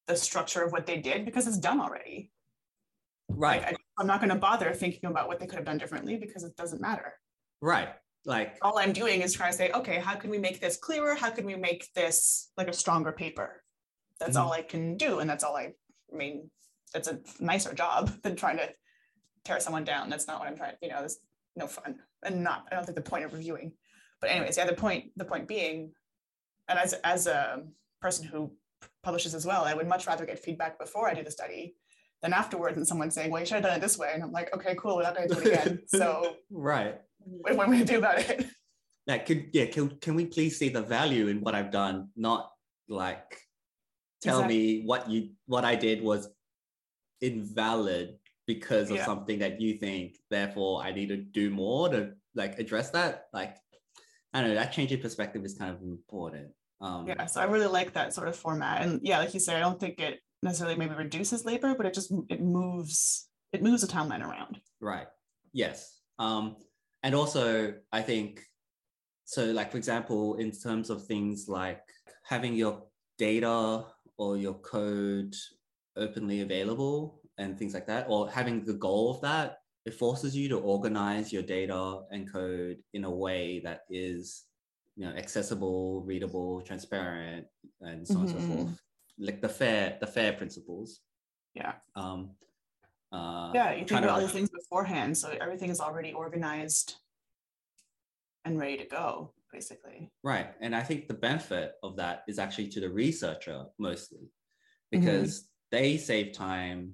the 0.07 0.15
structure 0.15 0.63
of 0.63 0.71
what 0.71 0.85
they 0.85 0.97
did 0.97 1.25
because 1.25 1.47
it's 1.47 1.57
done 1.57 1.81
already. 1.81 2.31
right, 3.29 3.61
Like, 3.61 3.73
I, 3.73 3.77
I'm 3.97 4.07
not 4.07 4.19
going 4.19 4.29
to 4.29 4.35
bother 4.35 4.73
thinking 4.73 5.09
about 5.09 5.27
what 5.27 5.39
they 5.39 5.45
could 5.47 5.55
have 5.55 5.65
done 5.65 5.77
differently 5.77 6.17
because 6.17 6.43
it 6.43 6.55
doesn't 6.55 6.81
matter. 6.81 7.13
right. 7.61 7.89
like 8.27 8.57
all 8.63 8.79
I'm 8.79 8.91
doing 8.91 9.21
is 9.21 9.33
trying 9.33 9.51
to 9.51 9.57
say, 9.57 9.69
okay, 9.71 9.99
how 9.99 10.15
can 10.15 10.31
we 10.31 10.39
make 10.39 10.59
this 10.59 10.77
clearer? 10.77 11.13
How 11.13 11.29
can 11.29 11.45
we 11.45 11.55
make 11.55 11.87
this 11.93 12.49
like 12.57 12.67
a 12.67 12.73
stronger 12.73 13.11
paper? 13.11 13.61
That's 14.19 14.35
Mhm. 14.35 14.41
all 14.41 14.51
I 14.51 14.63
can 14.63 14.97
do. 14.97 15.19
And 15.19 15.29
that's 15.29 15.43
all 15.43 15.55
I, 15.55 15.73
I 16.11 16.15
mean, 16.15 16.49
that's 16.91 17.07
a 17.07 17.19
nicer 17.39 17.73
job 17.73 18.09
than 18.23 18.35
trying 18.35 18.57
to 18.57 18.73
tear 19.43 19.59
someone 19.59 19.83
down. 19.83 20.09
That's 20.09 20.25
not 20.27 20.39
what 20.39 20.47
I'm 20.47 20.57
trying, 20.57 20.73
you 20.81 20.89
know, 20.89 20.99
there's 21.01 21.19
no 21.55 21.67
fun. 21.67 21.99
And 22.23 22.43
not, 22.43 22.65
I 22.71 22.75
don't 22.75 22.83
think 22.85 22.95
the 22.95 23.03
point 23.11 23.25
of 23.25 23.33
reviewing. 23.33 23.73
But 24.21 24.31
anyways, 24.31 24.57
yeah, 24.57 24.65
the 24.65 24.73
point, 24.73 25.11
the 25.15 25.25
point 25.25 25.47
being, 25.47 25.93
and 26.67 26.79
as 26.79 26.93
as 27.03 27.27
a 27.27 27.61
person 28.01 28.25
who 28.25 28.51
publishes 29.03 29.35
as 29.35 29.45
well, 29.45 29.63
I 29.65 29.75
would 29.75 29.87
much 29.87 30.07
rather 30.07 30.25
get 30.25 30.39
feedback 30.39 30.79
before 30.79 31.07
I 31.07 31.13
do 31.13 31.21
the 31.23 31.29
study 31.29 31.75
than 32.25 32.33
afterwards 32.33 32.75
and 32.75 32.87
someone 32.87 33.11
saying, 33.11 33.29
well, 33.29 33.39
you 33.39 33.45
should 33.45 33.55
have 33.55 33.63
done 33.63 33.77
it 33.77 33.81
this 33.81 33.97
way. 33.99 34.11
And 34.13 34.23
I'm 34.23 34.31
like, 34.31 34.53
okay, 34.55 34.73
cool, 34.75 34.97
we're 34.97 35.03
not 35.03 35.15
gonna 35.15 35.27
do 35.27 35.39
it 35.39 35.45
again. 35.45 35.79
So 35.87 36.35
right. 36.49 36.99
what 37.19 37.53
am 37.53 37.59
I 37.59 37.65
gonna 37.65 37.85
do 37.85 37.99
about 37.99 38.17
it? 38.19 38.47
Like, 39.07 39.27
could 39.27 39.49
yeah, 39.53 39.67
can 39.67 39.89
can 40.01 40.15
we 40.15 40.25
please 40.25 40.57
see 40.57 40.69
the 40.69 40.81
value 40.81 41.27
in 41.27 41.41
what 41.41 41.53
I've 41.53 41.69
done, 41.69 42.09
not 42.15 42.51
like 42.89 43.37
tell 44.21 44.43
me 44.43 44.81
what 44.83 45.07
you 45.07 45.29
what 45.45 45.63
I 45.63 45.75
did 45.75 46.01
was 46.01 46.27
invalid 47.21 48.17
because 48.47 48.89
of 48.89 48.97
Yeah. 48.97 49.05
something 49.05 49.37
that 49.39 49.61
you 49.61 49.77
think. 49.77 50.17
Therefore, 50.31 50.81
I 50.81 50.91
need 50.91 51.09
to 51.09 51.17
do 51.17 51.51
more 51.51 51.89
to 51.89 52.13
like 52.33 52.57
address 52.57 52.89
that. 52.91 53.27
Like, 53.31 53.55
I 54.33 54.41
don't 54.41 54.49
know. 54.49 54.55
That 54.55 54.73
change 54.73 54.91
in 54.91 54.99
perspective 55.01 55.45
is 55.45 55.53
kind 55.53 55.71
of 55.75 55.83
important. 55.83 56.47
Um, 56.81 57.07
Yeah, 57.07 57.27
so 57.27 57.41
I 57.41 57.45
really 57.45 57.67
like 57.67 57.93
that 57.93 58.11
sort 58.13 58.27
of 58.27 58.35
format. 58.35 58.81
And 58.81 59.01
yeah, 59.03 59.19
like 59.19 59.35
you 59.35 59.39
say, 59.39 59.55
I 59.55 59.59
don't 59.59 59.79
think 59.79 59.99
it 59.99 60.19
necessarily 60.45 60.77
maybe 60.77 60.95
reduces 60.95 61.43
labor, 61.45 61.75
but 61.75 61.85
it 61.85 61.93
just 61.93 62.11
it 62.29 62.41
moves 62.41 63.29
it 63.51 63.61
moves 63.61 63.81
the 63.81 63.87
timeline 63.87 64.25
around. 64.25 64.61
Right. 64.79 65.07
Yes. 65.53 65.99
Um, 66.19 66.57
and 67.03 67.13
also, 67.15 67.73
I 67.91 68.01
think 68.01 68.41
so. 69.25 69.45
Like 69.45 69.71
for 69.71 69.77
example, 69.77 70.35
in 70.35 70.51
terms 70.51 70.89
of 70.89 71.05
things 71.05 71.47
like 71.47 71.81
having 72.23 72.53
your 72.53 72.83
data 73.17 73.85
or 74.17 74.37
your 74.37 74.55
code 74.55 75.35
openly 75.97 76.41
available 76.41 77.21
and 77.37 77.57
things 77.57 77.73
like 77.73 77.87
that, 77.87 78.05
or 78.09 78.29
having 78.29 78.63
the 78.65 78.73
goal 78.73 79.11
of 79.13 79.21
that, 79.21 79.57
it 79.85 79.93
forces 79.93 80.35
you 80.35 80.47
to 80.49 80.57
organize 80.57 81.31
your 81.33 81.43
data 81.43 82.01
and 82.11 82.31
code 82.31 82.77
in 82.93 83.03
a 83.03 83.11
way 83.11 83.61
that 83.63 83.81
is, 83.89 84.45
you 84.95 85.05
know, 85.05 85.13
accessible, 85.15 86.03
readable, 86.05 86.61
transparent, 86.61 87.45
and 87.81 88.07
so 88.07 88.15
on 88.15 88.21
and 88.21 88.29
so 88.29 88.37
Mhm. 88.37 88.47
forth. 88.47 88.81
Like 89.17 89.41
the 89.41 89.49
fair, 89.49 89.97
the 89.99 90.07
fair 90.07 90.33
principles. 90.33 90.99
Yeah. 91.53 91.73
Um, 91.95 92.31
uh, 93.11 93.51
Yeah, 93.53 93.71
you 93.71 93.77
think 93.77 93.87
trying 93.87 94.03
about 94.03 94.15
all 94.15 94.21
these 94.21 94.31
things 94.31 94.49
beforehand, 94.49 95.17
so 95.17 95.29
everything 95.39 95.69
is 95.69 95.79
already 95.79 96.13
organized 96.13 96.95
and 98.43 98.59
ready 98.59 98.77
to 98.77 98.85
go, 98.85 99.31
basically. 99.51 100.11
Right. 100.23 100.49
And 100.61 100.75
I 100.75 100.83
think 100.83 101.07
the 101.07 101.13
benefit 101.13 101.73
of 101.81 101.95
that 101.95 102.23
is 102.27 102.39
actually 102.39 102.67
to 102.69 102.79
the 102.79 102.89
researcher 102.89 103.65
mostly 103.79 104.29
Mm-hmm. 104.93 105.05
because 105.05 105.49
they 105.71 105.97
save 105.97 106.31
time 106.33 106.93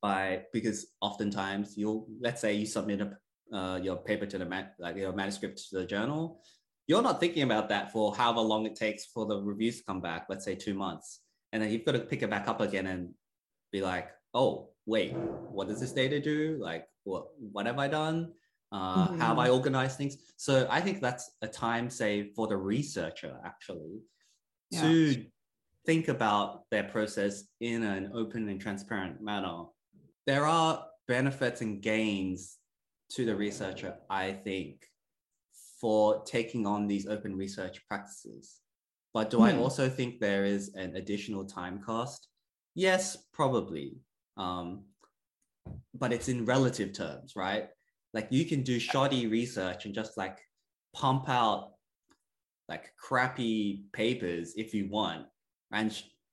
by 0.00 0.44
because 0.52 0.86
oftentimes 1.02 1.76
you'll 1.76 2.08
let's 2.20 2.40
say 2.40 2.54
you 2.54 2.64
submit 2.66 3.00
a, 3.02 3.56
uh, 3.56 3.76
your 3.76 3.96
paper 3.96 4.24
to 4.26 4.38
the 4.38 4.44
man, 4.46 4.68
like 4.78 4.96
your 4.96 5.12
manuscript 5.12 5.68
to 5.68 5.78
the 5.80 5.84
journal 5.84 6.40
you're 6.88 7.02
not 7.02 7.20
thinking 7.20 7.42
about 7.42 7.68
that 7.68 7.92
for 7.92 8.14
however 8.16 8.40
long 8.40 8.66
it 8.66 8.74
takes 8.74 9.04
for 9.04 9.26
the 9.26 9.40
reviews 9.40 9.78
to 9.78 9.84
come 9.84 10.00
back 10.00 10.26
let's 10.28 10.44
say 10.44 10.54
two 10.54 10.74
months 10.74 11.20
and 11.52 11.62
then 11.62 11.70
you've 11.70 11.84
got 11.84 11.92
to 11.92 12.00
pick 12.00 12.22
it 12.22 12.30
back 12.30 12.48
up 12.48 12.60
again 12.60 12.86
and 12.86 13.10
be 13.70 13.80
like 13.82 14.08
oh 14.34 14.70
wait 14.86 15.12
what 15.50 15.68
does 15.68 15.80
this 15.80 15.92
data 15.92 16.18
do? 16.20 16.58
Like 16.60 16.86
what 17.04 17.28
what 17.52 17.66
have 17.66 17.78
i 17.78 17.88
done? 17.88 18.32
Uh, 18.72 19.06
how 19.16 19.28
have 19.28 19.38
i 19.38 19.48
organized 19.48 19.96
things? 19.96 20.16
So 20.36 20.66
i 20.70 20.80
think 20.80 21.00
that's 21.00 21.30
a 21.42 21.48
time 21.48 21.88
save 21.90 22.32
for 22.34 22.46
the 22.48 22.56
researcher 22.56 23.38
actually 23.44 24.00
Yeah. 24.70 24.82
to 24.82 25.24
think 25.86 26.08
about 26.08 26.64
their 26.70 26.84
process 26.84 27.44
in 27.60 27.82
an 27.82 28.10
open 28.14 28.48
and 28.48 28.60
transparent 28.60 29.22
manner. 29.22 29.64
There 30.26 30.44
are 30.44 30.84
benefits 31.06 31.62
and 31.62 31.80
gains 31.80 32.56
to 33.10 33.24
the 33.24 33.34
researcher 33.34 33.96
i 34.10 34.32
think 34.32 34.86
for 35.80 36.24
taking 36.24 36.66
on 36.66 36.86
these 36.86 37.06
open 37.06 37.36
research 37.36 37.80
practices. 37.86 38.60
But 39.14 39.30
do 39.30 39.40
I 39.40 39.52
Hmm. 39.52 39.60
also 39.60 39.88
think 39.88 40.20
there 40.20 40.44
is 40.44 40.74
an 40.74 40.96
additional 40.96 41.44
time 41.44 41.80
cost? 41.82 42.28
Yes, 42.74 43.16
probably. 43.32 44.00
Um, 44.36 44.84
but 45.94 46.12
it's 46.12 46.28
in 46.28 46.44
relative 46.44 46.92
terms, 46.92 47.34
right? 47.36 47.68
Like 48.12 48.28
you 48.30 48.44
can 48.44 48.62
do 48.62 48.78
shoddy 48.78 49.26
research 49.26 49.84
and 49.84 49.94
just 49.94 50.16
like 50.16 50.38
pump 50.94 51.28
out 51.28 51.74
like 52.68 52.92
crappy 52.96 53.84
papers 53.92 54.54
if 54.56 54.74
you 54.74 54.88
want. 54.88 55.26
And 55.72 55.90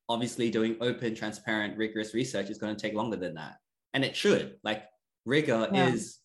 obviously, 0.09 0.49
doing 0.51 0.77
open, 0.81 1.15
transparent, 1.15 1.77
rigorous 1.77 2.13
research 2.13 2.49
is 2.49 2.57
going 2.57 2.75
to 2.75 2.81
take 2.81 2.93
longer 2.93 3.17
than 3.17 3.35
that. 3.35 3.55
And 3.93 4.03
it 4.03 4.15
should. 4.15 4.59
Like, 4.63 4.83
rigor 5.25 5.69
Yeah. 5.73 5.93
is, 5.93 6.19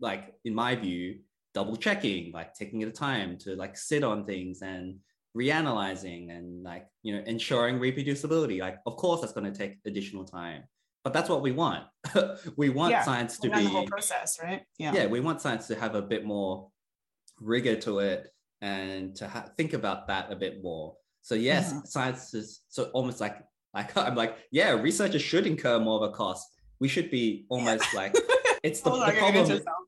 like, 0.00 0.34
in 0.44 0.54
my 0.54 0.74
view, 0.74 1.20
double 1.54 1.76
checking, 1.76 2.32
like 2.32 2.52
taking 2.54 2.80
the 2.80 2.90
time 2.90 3.38
to 3.38 3.54
like 3.56 3.76
sit 3.76 4.02
on 4.04 4.26
things 4.26 4.60
and 4.62 4.96
reanalyzing 5.36 6.36
and 6.36 6.62
like, 6.62 6.86
you 7.02 7.14
know, 7.16 7.22
ensuring 7.26 7.78
reproducibility. 7.78 8.60
Like, 8.60 8.78
of 8.86 8.96
course, 8.96 9.20
that's 9.20 9.32
going 9.32 9.50
to 9.50 9.56
take 9.56 9.78
additional 9.86 10.24
time, 10.24 10.64
but 11.04 11.12
that's 11.12 11.28
what 11.28 11.42
we 11.42 11.52
want. 11.52 11.84
we 12.56 12.68
want 12.70 12.90
Yeah, 12.90 13.02
science 13.02 13.38
to 13.38 13.48
be 13.48 13.62
the 13.62 13.68
whole 13.68 13.86
process, 13.86 14.38
right? 14.42 14.62
Yeah. 14.78 14.92
yeah 14.94 15.06
we 15.06 15.20
want 15.20 15.40
science 15.40 15.66
to 15.68 15.76
have 15.76 15.94
a 15.94 16.02
bit 16.02 16.24
more 16.24 16.68
rigor 17.40 17.76
to 17.76 18.00
it 18.00 18.32
and 18.60 19.14
to 19.16 19.28
ha- 19.28 19.48
think 19.56 19.72
about 19.72 20.06
that 20.08 20.32
a 20.32 20.36
bit 20.36 20.62
more 20.62 20.94
so 21.22 21.34
yes 21.34 21.72
Mhm. 21.72 21.86
science 21.86 22.32
is 22.32 22.62
so 22.68 22.84
almost 22.92 23.20
like 23.20 23.36
like 23.74 23.94
i'm 23.96 24.14
like 24.14 24.36
yeah 24.52 24.70
researchers 24.70 25.20
should 25.20 25.44
incur 25.46 25.80
more 25.80 25.96
of 26.04 26.10
a 26.10 26.14
cost 26.14 26.46
we 26.78 26.86
should 26.86 27.10
be 27.10 27.44
almost 27.48 27.92
like 27.92 28.14
it's 28.62 28.80
the, 28.82 28.90
the 28.90 28.96
on, 28.96 29.06
you're 29.12 29.20
gonna 29.20 29.32
get 29.48 29.64
problem. 29.64 29.86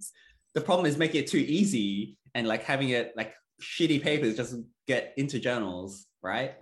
The 0.56 0.62
problem 0.62 0.86
is 0.86 0.96
making 0.96 1.20
it 1.20 1.26
too 1.26 1.44
easy 1.60 2.16
and 2.34 2.48
like 2.48 2.64
having 2.64 2.88
it 2.88 3.12
like 3.14 3.34
shitty 3.60 4.02
papers 4.02 4.36
just 4.36 4.56
get 4.88 5.12
into 5.18 5.38
journals 5.38 6.06
right? 6.22 6.54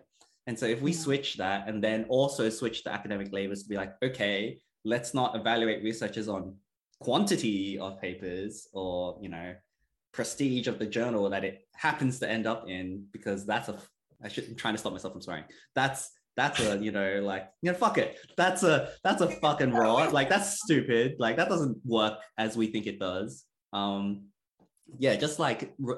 And 0.47 0.59
so 0.59 0.67
if 0.67 0.83
we 0.83 0.93
switch 0.93 1.37
that 1.37 1.69
and 1.69 1.83
then 1.83 2.05
also 2.11 2.51
switch 2.51 2.83
the 2.85 2.93
academic 2.93 3.33
labels 3.33 3.63
to 3.63 3.69
be 3.69 3.77
like 3.77 3.95
okay 4.03 4.59
let's 4.85 5.15
not 5.15 5.37
evaluate 5.37 5.83
researchers 5.83 6.29
on 6.29 6.57
quantity 7.01 7.79
of 7.79 8.01
papers 8.01 8.69
or 8.73 9.17
you 9.23 9.29
know 9.29 9.55
prestige 10.13 10.67
of 10.67 10.79
the 10.79 10.87
journal 10.87 11.31
that 11.31 11.45
it 11.45 11.67
happens 11.75 12.19
to 12.19 12.29
end 12.29 12.47
up 12.47 12.69
in 12.69 13.05
because 13.13 13.47
that's 13.47 13.69
a 13.69 13.79
i 14.23 14.29
should 14.29 14.45
i'm 14.49 14.57
trying 14.57 14.75
to 14.75 14.79
stop 14.79 14.93
myself 14.93 15.13
from 15.15 15.23
swearing. 15.23 15.45
That's 15.77 16.11
that's 16.37 16.59
a 16.61 16.79
you 16.79 16.91
know 16.91 17.21
like 17.23 17.49
you 17.63 17.71
know 17.71 17.79
fuck 17.79 17.97
it. 17.99 18.19
That's 18.37 18.65
a 18.65 18.91
that's 19.05 19.23
a 19.23 19.31
fucking 19.31 19.73
raw 19.73 20.09
like 20.19 20.29
that's 20.29 20.61
stupid. 20.61 21.15
Like 21.21 21.37
that 21.37 21.49
doesn't 21.49 21.79
work 21.85 22.15
as 22.37 22.57
we 22.57 22.67
think 22.67 22.87
it 22.87 22.99
does 22.99 23.45
um 23.75 24.29
yeah 24.99 25.15
just 25.17 25.39
like 25.39 25.75
re- 25.79 25.97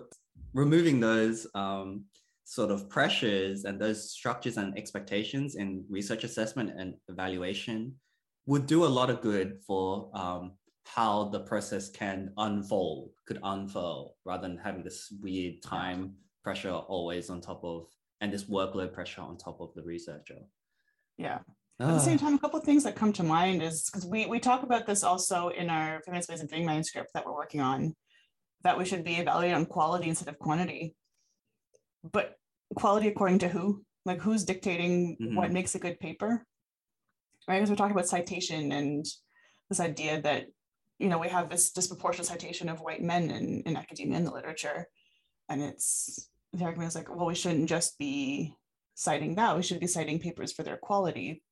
removing 0.52 0.98
those 0.98 1.46
um 1.54 2.04
sort 2.46 2.70
of 2.70 2.88
pressures 2.88 3.64
and 3.64 3.80
those 3.80 4.10
structures 4.10 4.56
and 4.56 4.76
expectations 4.78 5.56
in 5.56 5.84
research 5.90 6.22
assessment 6.22 6.70
and 6.78 6.94
evaluation 7.08 7.92
would 8.46 8.66
do 8.66 8.84
a 8.84 8.86
lot 8.86 9.10
of 9.10 9.20
good 9.20 9.58
for 9.66 10.08
um, 10.14 10.52
how 10.84 11.24
the 11.24 11.40
process 11.40 11.90
can 11.90 12.30
unfold, 12.38 13.10
could 13.26 13.40
unfurl, 13.42 14.14
rather 14.24 14.46
than 14.46 14.56
having 14.56 14.84
this 14.84 15.12
weird 15.20 15.60
time 15.60 16.14
pressure 16.44 16.70
always 16.70 17.28
on 17.28 17.40
top 17.40 17.60
of, 17.64 17.88
and 18.20 18.32
this 18.32 18.44
workload 18.44 18.92
pressure 18.92 19.22
on 19.22 19.36
top 19.36 19.60
of 19.60 19.74
the 19.74 19.82
researcher. 19.82 20.38
Yeah. 21.18 21.40
At 21.78 21.88
the 21.88 21.98
same 21.98 22.14
Ah, 22.16 22.20
time, 22.22 22.34
a 22.34 22.38
couple 22.38 22.58
of 22.58 22.64
things 22.64 22.84
that 22.84 22.96
come 22.96 23.12
to 23.14 23.22
mind 23.22 23.62
is 23.62 23.84
because 23.90 24.06
we 24.06 24.24
we 24.26 24.40
talk 24.40 24.62
about 24.62 24.86
this 24.86 25.02
also 25.04 25.48
in 25.48 25.68
our 25.68 26.00
feminist 26.04 26.30
ways 26.30 26.40
of 26.42 26.48
doing 26.48 26.64
manuscript 26.64 27.10
that 27.12 27.26
we're 27.26 27.34
working 27.34 27.60
on, 27.60 27.94
that 28.62 28.78
we 28.78 28.86
should 28.86 29.04
be 29.04 29.16
evaluated 29.16 29.56
on 29.56 29.66
quality 29.66 30.08
instead 30.08 30.28
of 30.28 30.38
quantity. 30.38 30.94
But 32.02 32.36
quality 32.74 33.08
according 33.08 33.40
to 33.40 33.48
who? 33.48 33.84
Like 34.06 34.20
who's 34.22 34.44
dictating 34.44 35.16
what 35.34 35.50
Mhm. 35.50 35.52
makes 35.52 35.74
a 35.74 35.78
good 35.78 36.00
paper? 36.00 36.46
Right? 37.46 37.56
Because 37.58 37.68
we're 37.68 37.76
talking 37.76 37.94
about 37.96 38.08
citation 38.08 38.72
and 38.72 39.04
this 39.68 39.80
idea 39.80 40.22
that 40.22 40.46
you 40.98 41.10
know 41.10 41.18
we 41.18 41.28
have 41.28 41.50
this 41.50 41.72
disproportionate 41.72 42.26
citation 42.26 42.70
of 42.70 42.80
white 42.80 43.02
men 43.02 43.30
in, 43.30 43.62
in 43.66 43.76
academia 43.76 44.16
and 44.16 44.26
the 44.26 44.32
literature. 44.32 44.88
And 45.50 45.60
it's 45.62 46.30
the 46.54 46.64
argument 46.64 46.88
is 46.88 46.94
like, 46.94 47.14
well, 47.14 47.26
we 47.26 47.34
shouldn't 47.34 47.68
just 47.68 47.98
be 47.98 48.54
citing 48.94 49.34
that, 49.34 49.54
we 49.54 49.62
should 49.62 49.78
be 49.80 49.86
citing 49.86 50.18
papers 50.20 50.52
for 50.54 50.62
their 50.62 50.78
quality. 50.78 51.42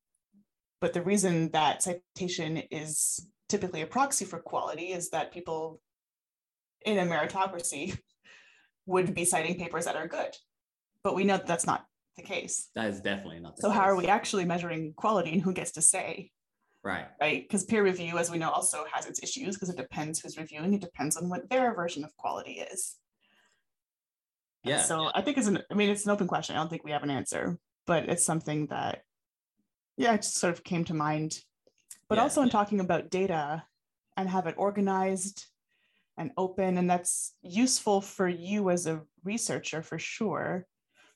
But 0.85 0.93
the 0.93 1.01
reason 1.01 1.49
that 1.53 1.83
citation 1.83 2.59
is 2.71 3.27
typically 3.49 3.81
a 3.81 3.87
proxy 3.87 4.27
for 4.27 4.39
quality 4.39 4.93
is 4.93 5.09
that 5.13 5.33
people 5.33 5.81
in 6.85 6.99
a 6.99 7.11
meritocracy 7.11 7.99
would 8.87 9.15
be 9.15 9.25
citing 9.25 9.59
papers 9.59 9.87
that 9.87 9.97
are 9.97 10.07
good. 10.07 10.37
But 11.03 11.15
we 11.15 11.25
know 11.25 11.39
that 11.39 11.47
that's 11.47 11.67
not 11.67 11.87
the 12.19 12.23
case. 12.23 12.69
that 12.75 12.89
is 12.89 13.01
definitely 13.01 13.41
not. 13.41 13.57
the 13.57 13.63
So 13.63 13.71
how 13.71 13.81
are 13.81 13.97
we 13.97 14.09
actually 14.09 14.45
measuring 14.45 14.93
quality 14.95 15.33
and 15.33 15.41
who 15.41 15.55
gets 15.55 15.71
to 15.73 15.81
say 15.81 16.31
Right. 16.83 17.07
Right. 17.19 17.49
Because 17.49 17.65
peer 17.65 17.83
review, 17.83 18.19
as 18.19 18.31
we 18.31 18.37
know, 18.37 18.51
also 18.51 18.85
has 18.93 19.07
its 19.07 19.23
issues 19.23 19.57
because 19.57 19.71
it 19.71 19.79
depends 19.79 20.21
who's 20.21 20.37
reviewing. 20.37 20.75
It 20.75 20.83
depends 20.83 21.17
on 21.17 21.31
what 21.31 21.49
their 21.49 21.75
version 21.75 22.05
of 22.05 22.15
quality 22.19 22.63
is. 22.71 22.97
Yeah. 24.65 24.83
So 24.83 25.11
I 25.15 25.23
think 25.23 25.39
it's 25.39 25.47
an, 25.47 25.63
I 25.71 25.75
mean, 25.75 25.89
it's 25.89 26.05
an 26.05 26.11
open 26.11 26.27
question. 26.27 26.57
I 26.57 26.59
don't 26.59 26.69
think 26.69 26.85
we 26.85 26.91
have 26.91 27.03
an 27.03 27.09
answer, 27.09 27.59
but 27.87 28.11
it's 28.11 28.27
something 28.27 28.67
that, 28.67 29.01
yeah, 29.97 30.15
it 30.15 30.23
just 30.23 30.37
sort 30.37 30.53
of 30.53 30.65
came 30.65 30.85
to 30.85 30.95
mind. 30.95 31.41
But 32.09 32.17
Yeah. 32.19 32.23
also 32.23 32.43
in 32.43 32.51
talking 32.51 32.81
about 32.81 33.11
data 33.11 33.65
and 34.17 34.29
have 34.29 34.47
it 34.47 34.55
organized 34.59 35.47
and 36.17 36.33
open, 36.37 36.79
and 36.79 36.89
that's 36.89 37.35
useful 37.43 38.01
for 38.01 38.29
you 38.29 38.71
as 38.71 38.87
a 38.87 39.03
researcher 39.25 39.83
for 39.83 39.99
sure. 39.99 40.67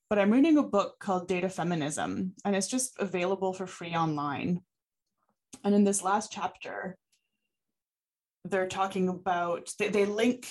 But 0.09 0.19
I'm 0.19 0.33
reading 0.33 0.59
a 0.59 0.63
book 0.63 0.99
called 0.99 1.29
Data 1.29 1.49
Feminism, 1.49 2.35
and 2.45 2.57
it's 2.57 2.67
just 2.67 2.99
available 2.99 3.53
for 3.53 3.67
free 3.67 3.95
online. 3.95 4.63
And 5.63 5.75
in 5.75 5.85
this 5.85 6.03
last 6.03 6.33
chapter, 6.33 6.97
they're 8.45 8.67
talking 8.67 9.09
about, 9.09 9.71
they, 9.79 9.89
they 9.89 10.07
link 10.07 10.49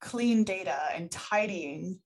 clean 0.00 0.42
data 0.44 0.78
and 0.94 1.10
tidying, 1.10 2.00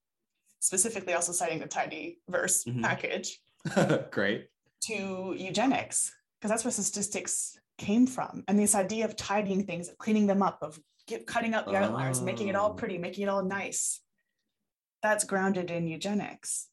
specifically 0.58 1.14
also 1.14 1.32
citing 1.32 1.60
the 1.60 1.68
tidyverse 1.68 2.66
Mhm. 2.66 2.82
package 2.82 3.40
Great. 4.10 4.48
To 4.82 5.34
eugenics, 5.36 6.12
because 6.38 6.50
that's 6.50 6.64
where 6.64 6.70
statistics 6.72 7.58
came 7.78 8.06
from. 8.06 8.44
And 8.48 8.58
this 8.58 8.74
idea 8.74 9.04
of 9.04 9.16
tidying 9.16 9.64
things, 9.64 9.88
of 9.88 9.98
cleaning 9.98 10.26
them 10.26 10.42
up, 10.42 10.58
of 10.62 10.78
get, 11.06 11.26
cutting 11.26 11.54
out 11.54 11.66
the 11.66 11.76
outliers, 11.76 12.20
making 12.20 12.48
it 12.48 12.56
all 12.56 12.70
Oh. 12.70 12.74
pretty, 12.74 12.98
making 12.98 13.24
it 13.24 13.28
all 13.28 13.42
nice. 13.44 14.00
That's 15.02 15.24
grounded 15.24 15.70
in 15.70 15.86
eugenics. 15.86 16.68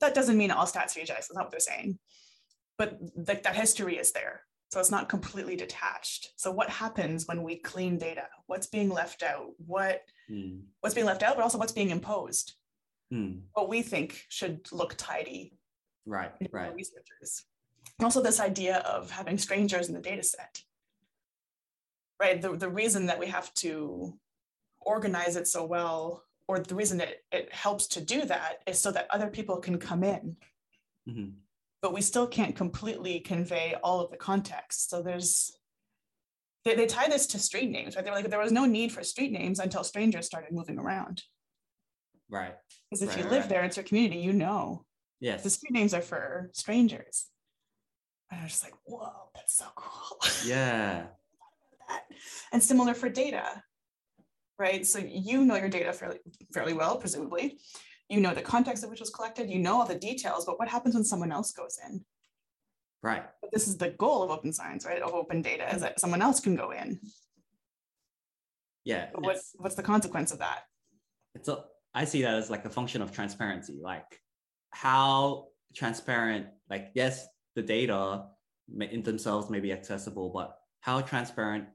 That 0.00 0.14
doesn't 0.14 0.36
mean 0.36 0.50
all 0.50 0.66
stats 0.66 0.96
are 0.96 1.00
eugenics, 1.00 1.28
that's 1.28 1.34
not 1.34 1.44
what 1.46 1.50
they're 1.50 1.60
saying. 1.60 1.98
But 2.78 2.98
like 3.28 3.42
that 3.44 3.56
history 3.56 3.96
is 3.96 4.12
there. 4.12 4.42
So 4.70 4.80
it's 4.80 4.90
not 4.90 5.08
completely 5.08 5.56
detached. 5.56 6.32
So 6.36 6.50
what 6.50 6.68
happens 6.68 7.26
when 7.26 7.42
we 7.42 7.56
clean 7.56 7.98
data? 7.98 8.26
What's 8.46 8.66
being 8.66 8.88
left 8.90 9.22
out? 9.22 9.52
What 9.58 10.02
Mm. 10.30 10.64
what's 10.80 10.94
being 10.94 11.06
left 11.06 11.22
out, 11.22 11.36
but 11.36 11.42
also 11.42 11.56
what's 11.56 11.72
being 11.72 11.90
imposed? 11.90 12.54
Mm. 13.12 13.42
What 13.52 13.68
we 13.68 13.82
think 13.82 14.24
should 14.28 14.66
look 14.72 14.94
tidy 14.98 15.56
Right. 16.06 16.32
Right. 16.52 16.74
researchers. 16.74 17.44
And 17.98 18.04
Also, 18.04 18.22
this 18.22 18.40
idea 18.40 18.78
of 18.78 19.10
having 19.10 19.38
strangers 19.38 19.88
in 19.88 19.94
the 19.94 20.00
data 20.00 20.22
set. 20.22 20.62
Right. 22.20 22.40
The, 22.40 22.56
the 22.56 22.68
reason 22.70 23.06
that 23.06 23.18
we 23.18 23.26
have 23.26 23.52
to 23.54 24.18
organize 24.80 25.36
it 25.36 25.46
so 25.48 25.64
well, 25.64 26.24
or 26.48 26.60
the 26.60 26.74
reason 26.74 26.98
that 26.98 27.16
it 27.32 27.52
helps 27.52 27.88
to 27.88 28.00
do 28.00 28.24
that 28.24 28.58
is 28.66 28.80
so 28.80 28.90
that 28.92 29.08
other 29.10 29.28
people 29.28 29.56
can 29.58 29.78
come 29.78 30.04
in, 30.04 30.36
Mhm. 31.08 31.34
but 31.82 31.92
we 31.92 32.00
still 32.00 32.26
can't 32.26 32.54
completely 32.56 33.20
convey 33.20 33.74
all 33.82 34.00
of 34.00 34.10
the 34.10 34.16
context. 34.16 34.88
So 34.88 35.02
there's 35.02 35.52
they, 36.64 36.74
they 36.74 36.86
tie 36.86 37.08
this 37.08 37.26
to 37.28 37.38
street 37.38 37.70
names, 37.70 37.94
right? 37.94 38.04
They 38.04 38.10
were 38.10 38.16
like, 38.16 38.28
there 38.30 38.40
was 38.40 38.50
no 38.50 38.64
need 38.64 38.90
for 38.92 39.04
street 39.04 39.30
names 39.32 39.60
until 39.60 39.84
strangers 39.84 40.26
started 40.26 40.52
moving 40.52 40.78
around. 40.80 41.22
Right. 42.28 42.56
Because 42.90 43.02
if 43.02 43.10
Right, 43.10 43.18
you 43.18 43.30
live 43.30 43.42
right. 43.42 43.48
there, 43.48 43.64
it's 43.64 43.76
your 43.76 43.84
community, 43.84 44.20
you 44.20 44.32
know. 44.32 44.84
Yes. 45.20 45.42
the 45.42 45.50
street 45.50 45.72
names 45.72 45.94
are 45.94 46.02
for 46.02 46.50
strangers. 46.52 47.26
And 48.30 48.40
I 48.40 48.44
was 48.44 48.52
just 48.52 48.64
like, 48.64 48.74
whoa, 48.84 49.30
that's 49.34 49.56
so 49.56 49.66
cool. 49.74 50.18
Yeah. 50.46 51.06
And 52.52 52.60
similar 52.62 52.94
for 52.94 53.08
data, 53.08 53.62
right? 54.58 54.84
So 54.84 54.98
you 54.98 55.44
know 55.44 55.54
your 55.54 55.68
data 55.68 55.92
fairly, 55.92 56.18
fairly 56.52 56.72
well, 56.72 56.96
presumably. 56.96 57.58
You 58.08 58.20
know 58.20 58.34
the 58.34 58.42
context 58.42 58.82
of 58.82 58.90
which 58.90 59.00
was 59.00 59.10
collected, 59.10 59.48
you 59.48 59.60
know 59.60 59.78
all 59.80 59.86
the 59.86 59.94
details, 59.94 60.44
but 60.44 60.58
what 60.58 60.68
happens 60.68 60.94
when 60.94 61.04
someone 61.04 61.30
else 61.30 61.52
goes 61.52 61.78
in? 61.88 62.04
Right. 63.02 63.24
But 63.40 63.52
this 63.52 63.68
is 63.68 63.76
the 63.76 63.90
goal 63.90 64.24
of 64.24 64.30
open 64.30 64.52
science, 64.52 64.84
right? 64.84 65.00
Of 65.00 65.14
open 65.14 65.42
data 65.42 65.72
is 65.72 65.80
that 65.82 66.00
someone 66.00 66.22
else 66.22 66.40
can 66.40 66.56
go 66.56 66.72
in. 66.72 66.98
Yeah. 68.84 69.08
But 69.14 69.22
what's 69.22 69.52
what's 69.58 69.76
the 69.76 69.82
consequence 69.82 70.32
of 70.32 70.38
that? 70.40 70.62
it's 71.36 71.48
a, 71.48 71.64
I 71.94 72.04
see 72.04 72.22
that 72.22 72.34
as 72.34 72.50
like 72.50 72.64
a 72.64 72.70
function 72.70 73.02
of 73.02 73.12
transparency. 73.12 73.78
Like 73.80 74.20
how 74.80 75.48
transparent, 75.74 76.46
like 76.68 76.90
yes, 76.94 77.26
the 77.54 77.62
data 77.62 78.26
may, 78.68 78.90
in 78.90 79.02
themselves 79.02 79.48
may 79.48 79.60
be 79.60 79.72
accessible, 79.72 80.30
but 80.30 80.58
how 80.80 81.00
transparent 81.00 81.66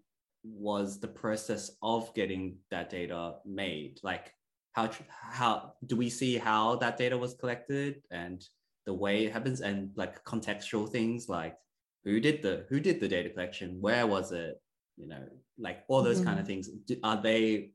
was 0.44 1.00
the 1.00 1.08
process 1.08 1.72
of 1.82 2.14
getting 2.14 2.58
that 2.70 2.90
data 2.90 3.36
made? 3.46 4.00
Like 4.04 4.34
how 4.74 4.90
how 5.10 5.74
do 5.86 5.96
we 5.96 6.10
see 6.10 6.38
how 6.38 6.76
that 6.78 6.98
data 6.98 7.18
was 7.18 7.34
collected 7.34 8.02
and 8.12 8.46
the 8.86 8.94
way 8.94 9.26
it 9.26 9.34
happens 9.34 9.62
and 9.62 9.92
like 9.96 10.24
contextual 10.24 10.90
things 10.90 11.28
like 11.28 11.56
who 12.04 12.20
did 12.20 12.42
the 12.42 12.66
who 12.70 12.80
did 12.80 13.00
the 13.00 13.08
data 13.08 13.30
collection 13.30 13.82
where 13.82 14.08
was 14.08 14.32
it 14.32 14.62
you 14.98 15.08
know 15.08 15.24
like 15.60 15.84
all 15.88 16.02
those 16.02 16.22
kind 16.22 16.40
of 16.40 16.46
mm-hmm. 16.46 16.62
things 16.62 16.70
are 17.04 17.22
they 17.22 17.72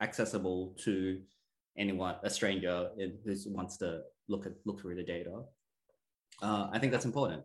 accessible 0.00 0.74
to 0.78 1.20
anyone, 1.76 2.16
a 2.22 2.30
stranger 2.30 2.90
who 2.96 3.36
wants 3.46 3.76
to 3.78 4.02
look 4.28 4.46
at 4.46 4.52
look 4.64 4.80
through 4.80 4.94
the 4.96 5.02
data. 5.02 5.42
Uh, 6.42 6.68
I 6.72 6.78
think 6.78 6.92
that's 6.92 7.04
important. 7.04 7.42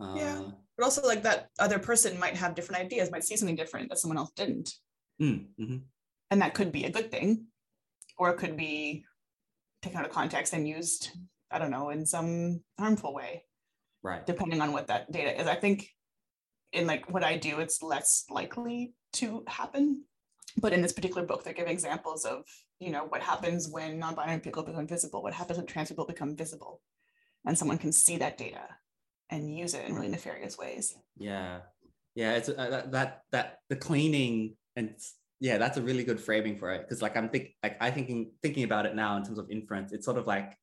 Uh, 0.00 0.14
Yeah. 0.16 0.42
But 0.76 0.84
also 0.84 1.02
like 1.06 1.22
that 1.24 1.48
other 1.58 1.78
person 1.80 2.18
might 2.20 2.36
have 2.36 2.54
different 2.54 2.80
ideas, 2.84 3.10
might 3.10 3.24
see 3.24 3.36
something 3.36 3.56
different 3.56 3.88
that 3.88 3.98
someone 3.98 4.18
else 4.18 4.30
didn't. 4.36 4.72
mm, 5.20 5.46
mhm. 5.58 5.82
and 6.30 6.40
that 6.42 6.54
could 6.54 6.70
be 6.70 6.84
a 6.84 6.90
good 6.90 7.10
thing 7.10 7.46
or 8.18 8.30
it 8.30 8.38
could 8.38 8.56
be 8.56 9.04
taken 9.82 9.98
out 9.98 10.06
of 10.06 10.12
context 10.12 10.52
and 10.52 10.68
used 10.68 11.10
i 11.50 11.58
don't 11.58 11.72
know 11.72 11.90
in 11.90 12.06
some 12.06 12.62
harmful 12.78 13.12
way 13.12 13.42
Right. 14.02 14.24
depending 14.24 14.60
on 14.60 14.70
what 14.72 14.86
that 14.86 15.10
data 15.10 15.32
is 15.40 15.48
i 15.48 15.56
think 15.56 15.88
in 16.72 16.86
like 16.86 17.10
what 17.12 17.24
i 17.24 17.36
do 17.36 17.58
it's 17.58 17.82
less 17.82 18.24
likely 18.30 18.94
to 19.14 19.42
happen 19.48 20.04
but 20.56 20.72
in 20.72 20.82
this 20.82 20.92
particular 20.92 21.26
book 21.26 21.44
they 21.44 21.52
give 21.52 21.68
examples 21.68 22.24
of 22.24 22.44
you 22.80 22.90
know 22.90 23.04
what 23.04 23.22
happens 23.22 23.68
when 23.68 23.98
non-binary 23.98 24.40
people 24.40 24.62
become 24.62 24.86
visible 24.86 25.22
what 25.22 25.34
happens 25.34 25.58
when 25.58 25.66
trans 25.66 25.88
people 25.88 26.06
become 26.06 26.36
visible 26.36 26.80
and 27.46 27.56
someone 27.56 27.78
can 27.78 27.92
see 27.92 28.16
that 28.16 28.38
data 28.38 28.62
and 29.30 29.56
use 29.56 29.74
it 29.74 29.86
in 29.86 29.94
really 29.94 30.08
nefarious 30.08 30.56
ways 30.56 30.96
Yeah. 31.18 31.60
Yeah. 32.14 32.34
It's 32.34 32.48
uh, 32.48 32.54
that, 32.70 32.92
that 32.92 33.22
that 33.30 33.58
the 33.68 33.76
cleaning 33.76 34.56
and 34.74 34.94
yeah, 35.40 35.58
that's 35.58 35.76
a 35.76 35.82
really 35.82 36.04
good 36.04 36.20
framing 36.20 36.56
for 36.56 36.72
it 36.72 36.82
because 36.82 37.00
like 37.00 37.16
I'm 37.16 37.28
think 37.28 37.54
like 37.62 37.76
I 37.80 37.90
thinking 37.90 38.32
thinking 38.42 38.64
about 38.64 38.86
it 38.86 38.94
now 38.94 39.16
in 39.16 39.24
terms 39.24 39.38
of 39.38 39.50
inference. 39.50 39.92
It's 39.92 40.04
sort 40.04 40.18
of 40.18 40.26
like, 40.26 40.56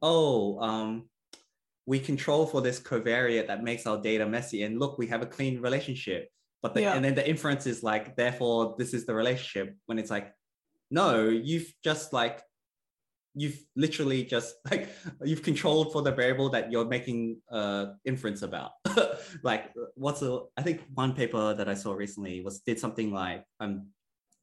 oh, 0.00 0.58
um, 0.60 1.08
we 1.84 1.98
control 1.98 2.46
for 2.46 2.62
this 2.62 2.80
covariate 2.80 3.46
that 3.48 3.62
makes 3.62 3.86
our 3.86 4.00
data 4.00 4.26
messy, 4.26 4.62
and 4.62 4.78
look, 4.78 4.96
we 4.98 5.06
have 5.08 5.22
a 5.22 5.26
clean 5.26 5.60
relationship. 5.60 6.30
But 6.62 6.74
the, 6.74 6.82
Yeah. 6.82 6.94
and 6.94 7.04
then 7.04 7.14
the 7.14 7.28
inference 7.28 7.66
is 7.66 7.82
like, 7.82 8.16
therefore, 8.16 8.74
this 8.78 8.94
is 8.94 9.06
the 9.06 9.14
relationship. 9.14 9.76
When 9.86 9.98
it's 9.98 10.10
like, 10.10 10.32
no, 10.90 11.28
you've 11.28 11.72
just 11.84 12.12
like, 12.12 12.42
you've 13.38 13.58
literally 13.76 14.24
just 14.24 14.54
like 14.70 14.88
you've 15.22 15.42
controlled 15.42 15.92
for 15.92 16.00
the 16.02 16.10
variable 16.12 16.48
that 16.48 16.72
you're 16.72 16.86
making 16.86 17.38
uh 17.50 17.86
inference 18.04 18.42
about. 18.42 18.72
like, 19.42 19.72
what's 19.94 20.22
a? 20.22 20.40
I 20.56 20.62
think 20.62 20.82
one 20.94 21.12
paper 21.12 21.54
that 21.54 21.68
I 21.68 21.74
saw 21.74 21.92
recently 21.92 22.40
was 22.40 22.60
did 22.60 22.78
something 22.78 23.12
like 23.12 23.44
um 23.60 23.88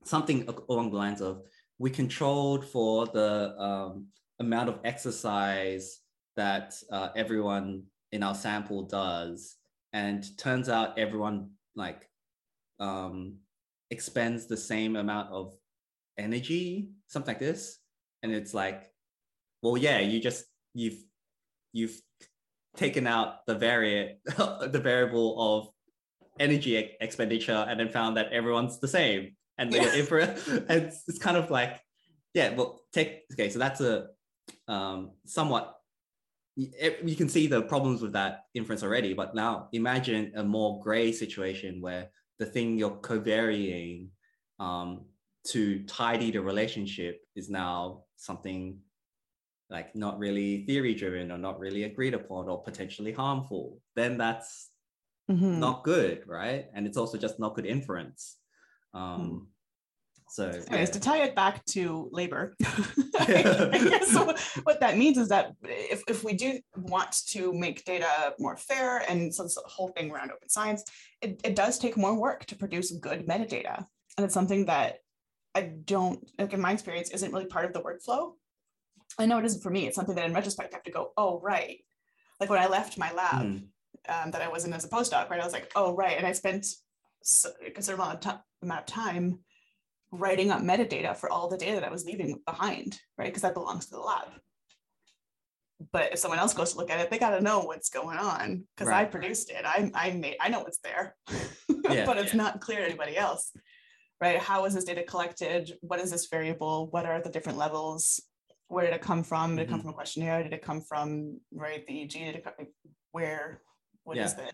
something 0.05 0.47
along 0.69 0.91
the 0.91 0.97
lines 0.97 1.21
of 1.21 1.41
we 1.79 1.89
controlled 1.89 2.65
for 2.65 3.07
the 3.07 3.55
um, 3.59 4.07
amount 4.39 4.69
of 4.69 4.79
exercise 4.83 5.99
that 6.35 6.75
uh, 6.91 7.09
everyone 7.15 7.83
in 8.11 8.23
our 8.23 8.35
sample 8.35 8.83
does 8.83 9.55
and 9.91 10.37
turns 10.37 10.69
out 10.69 10.97
everyone 10.99 11.49
like 11.75 12.07
um, 12.79 13.37
expends 13.91 14.47
the 14.47 14.57
same 14.57 14.95
amount 14.95 15.31
of 15.31 15.53
energy 16.17 16.89
something 17.07 17.33
like 17.33 17.39
this 17.39 17.79
and 18.21 18.31
it's 18.31 18.53
like 18.53 18.91
well 19.63 19.75
yeah 19.77 19.99
you 19.99 20.19
just 20.19 20.45
you've 20.75 21.03
you've 21.71 21.99
taken 22.77 23.07
out 23.07 23.45
the 23.47 23.55
variant 23.55 24.19
the 24.25 24.79
variable 24.81 25.35
of 25.39 25.69
energy 26.39 26.75
expenditure 27.01 27.65
and 27.67 27.79
then 27.79 27.89
found 27.89 28.17
that 28.17 28.31
everyone's 28.31 28.79
the 28.79 28.87
same 28.87 29.35
and 29.57 29.71
the 29.71 29.77
Yeah. 29.77 29.95
inference 30.01 30.47
it's, 30.47 31.03
it's 31.07 31.19
kind 31.19 31.37
of 31.37 31.49
like 31.49 31.79
yeah 32.33 32.53
well 32.55 32.81
take 32.91 33.21
okay 33.31 33.49
so 33.49 33.59
that's 33.59 33.81
a 33.81 34.07
um 34.67 35.11
somewhat 35.25 35.75
you 36.55 36.69
you 37.03 37.15
can 37.15 37.29
see 37.29 37.47
the 37.47 37.61
problems 37.63 38.01
with 38.01 38.13
that 38.13 38.45
inference 38.53 38.83
already 38.83 39.13
but 39.13 39.33
now 39.35 39.69
imagine 39.73 40.31
a 40.35 40.43
more 40.43 40.79
gray 40.81 41.11
situation 41.11 41.81
where 41.81 42.09
the 42.39 42.45
thing 42.45 42.77
you're 42.77 42.97
covarying 42.97 44.09
um 44.59 45.05
to 45.45 45.83
tidy 45.85 46.31
the 46.31 46.41
relationship 46.41 47.21
is 47.35 47.49
now 47.49 48.03
something 48.15 48.79
like 49.69 49.95
not 49.95 50.19
really 50.19 50.65
theory 50.65 50.93
driven 50.93 51.31
or 51.31 51.37
not 51.37 51.59
really 51.59 51.83
agreed 51.83 52.13
upon 52.13 52.47
or 52.49 52.63
potentially 52.63 53.11
harmful 53.11 53.81
then 53.95 54.17
that's 54.17 54.69
Mhm. 55.29 55.59
not 55.59 55.83
good, 55.83 56.27
right? 56.27 56.69
And 56.73 56.85
it's 56.87 56.97
also 56.97 57.17
just 57.17 57.39
not 57.39 57.55
good 57.55 57.65
inference. 57.65 58.39
Um, 58.93 59.52
So, 60.33 60.47
anyways, 60.47 60.69
yeah. 60.71 60.85
to 60.85 60.99
tie 60.99 61.21
it 61.21 61.35
back 61.35 61.63
to 61.65 62.09
labor, 62.11 62.55
I 63.19 63.87
guess 63.87 64.15
what 64.63 64.79
that 64.79 64.97
means 64.97 65.19
is 65.19 65.29
that 65.29 65.51
if, 65.61 66.01
if 66.07 66.23
we 66.23 66.33
do 66.33 66.59
want 66.75 67.15
to 67.27 67.53
make 67.53 67.85
data 67.85 68.33
more 68.39 68.57
fair, 68.57 69.03
and 69.07 69.31
so 69.31 69.43
this 69.43 69.59
whole 69.67 69.89
thing 69.89 70.09
around 70.09 70.31
open 70.31 70.49
science, 70.49 70.83
it, 71.21 71.39
it 71.43 71.55
does 71.55 71.77
take 71.77 71.97
more 71.97 72.19
work 72.19 72.45
to 72.45 72.55
produce 72.55 72.89
good 72.93 73.27
metadata. 73.27 73.85
And 74.17 74.25
it's 74.25 74.33
something 74.33 74.65
that 74.65 74.95
I 75.53 75.73
don't, 75.85 76.27
like 76.39 76.51
in 76.51 76.61
my 76.61 76.71
experience, 76.71 77.11
isn't 77.11 77.31
really 77.31 77.45
part 77.45 77.65
of 77.65 77.73
the 77.73 77.83
workflow. 77.83 78.31
I 79.19 79.27
know 79.27 79.37
it 79.37 79.45
isn't 79.45 79.61
for 79.61 79.69
me. 79.69 79.85
It's 79.85 79.95
something 79.95 80.15
that 80.15 80.25
in 80.25 80.33
retrospect 80.33 80.73
I 80.73 80.77
have 80.77 80.83
to 80.85 80.91
go, 80.91 81.11
oh, 81.15 81.41
right. 81.41 81.77
Like 82.39 82.49
when 82.49 82.57
I 82.57 82.65
left 82.65 82.97
my 82.97 83.13
lab 83.13 83.45
mm. 83.45 83.67
um, 84.09 84.31
that 84.31 84.41
I 84.41 84.47
was 84.47 84.65
in 84.65 84.73
as 84.73 84.83
a 84.83 84.89
postdoc, 84.89 85.29
right? 85.29 85.39
I 85.39 85.43
was 85.45 85.53
like, 85.53 85.71
oh, 85.75 85.95
right. 85.95 86.17
And 86.17 86.25
I 86.25 86.31
spent 86.31 86.65
a 87.63 87.69
considerable 87.69 88.19
amount 88.63 88.79
of 88.79 88.85
time 88.87 89.37
writing 90.13 90.51
up 90.51 90.61
metadata 90.61 91.17
for 91.17 91.29
all 91.29 91.49
the 91.49 91.57
data 91.57 91.79
that 91.79 91.83
I 91.83 91.91
was 91.91 92.05
leaving 92.05 92.39
behind, 92.45 92.99
right? 93.17 93.25
Because 93.25 93.41
that 93.41 93.55
belongs 93.55 93.87
to 93.87 93.91
the 93.91 93.99
lab. 93.99 94.27
But 95.91 96.13
if 96.13 96.19
someone 96.19 96.39
else 96.39 96.53
goes 96.53 96.73
to 96.73 96.77
look 96.77 96.91
at 96.91 96.99
it, 96.99 97.09
they 97.09 97.17
got 97.17 97.31
to 97.31 97.41
know 97.41 97.61
what's 97.61 97.89
going 97.89 98.17
on 98.17 98.63
because 98.75 98.89
right. 98.89 99.01
I 99.01 99.05
produced 99.05 99.49
it. 99.49 99.65
I 99.65 99.91
I 99.93 100.11
made 100.11 100.37
I 100.39 100.49
know 100.49 100.59
what's 100.59 100.77
there, 100.79 101.15
yeah, 101.89 102.05
but 102.05 102.17
it's 102.17 102.33
yeah. 102.33 102.41
not 102.41 102.61
clear 102.61 102.79
to 102.79 102.85
anybody 102.85 103.17
else, 103.17 103.51
right? 104.21 104.37
How 104.37 104.65
is 104.65 104.75
this 104.75 104.85
data 104.85 105.03
collected? 105.03 105.73
What 105.81 105.99
is 105.99 106.11
this 106.11 106.27
variable? 106.27 106.87
What 106.91 107.05
are 107.05 107.21
the 107.21 107.29
different 107.29 107.57
levels? 107.57 108.21
Where 108.67 108.85
did 108.85 108.93
it 108.93 109.01
come 109.01 109.23
from? 109.23 109.55
Did 109.55 109.63
it 109.63 109.69
come 109.69 109.79
mm-hmm. 109.79 109.87
from 109.87 109.93
a 109.93 109.95
questionnaire? 109.95 110.43
Did 110.43 110.53
it 110.53 110.61
come 110.61 110.81
from 110.81 111.39
right 111.51 111.85
the 111.85 111.93
EEG? 111.93 112.13
Did 112.13 112.35
it 112.35 112.43
come, 112.43 112.53
where? 113.11 113.61
What 114.03 114.15
yeah. 114.15 114.25
is 114.25 114.33
it? 114.33 114.53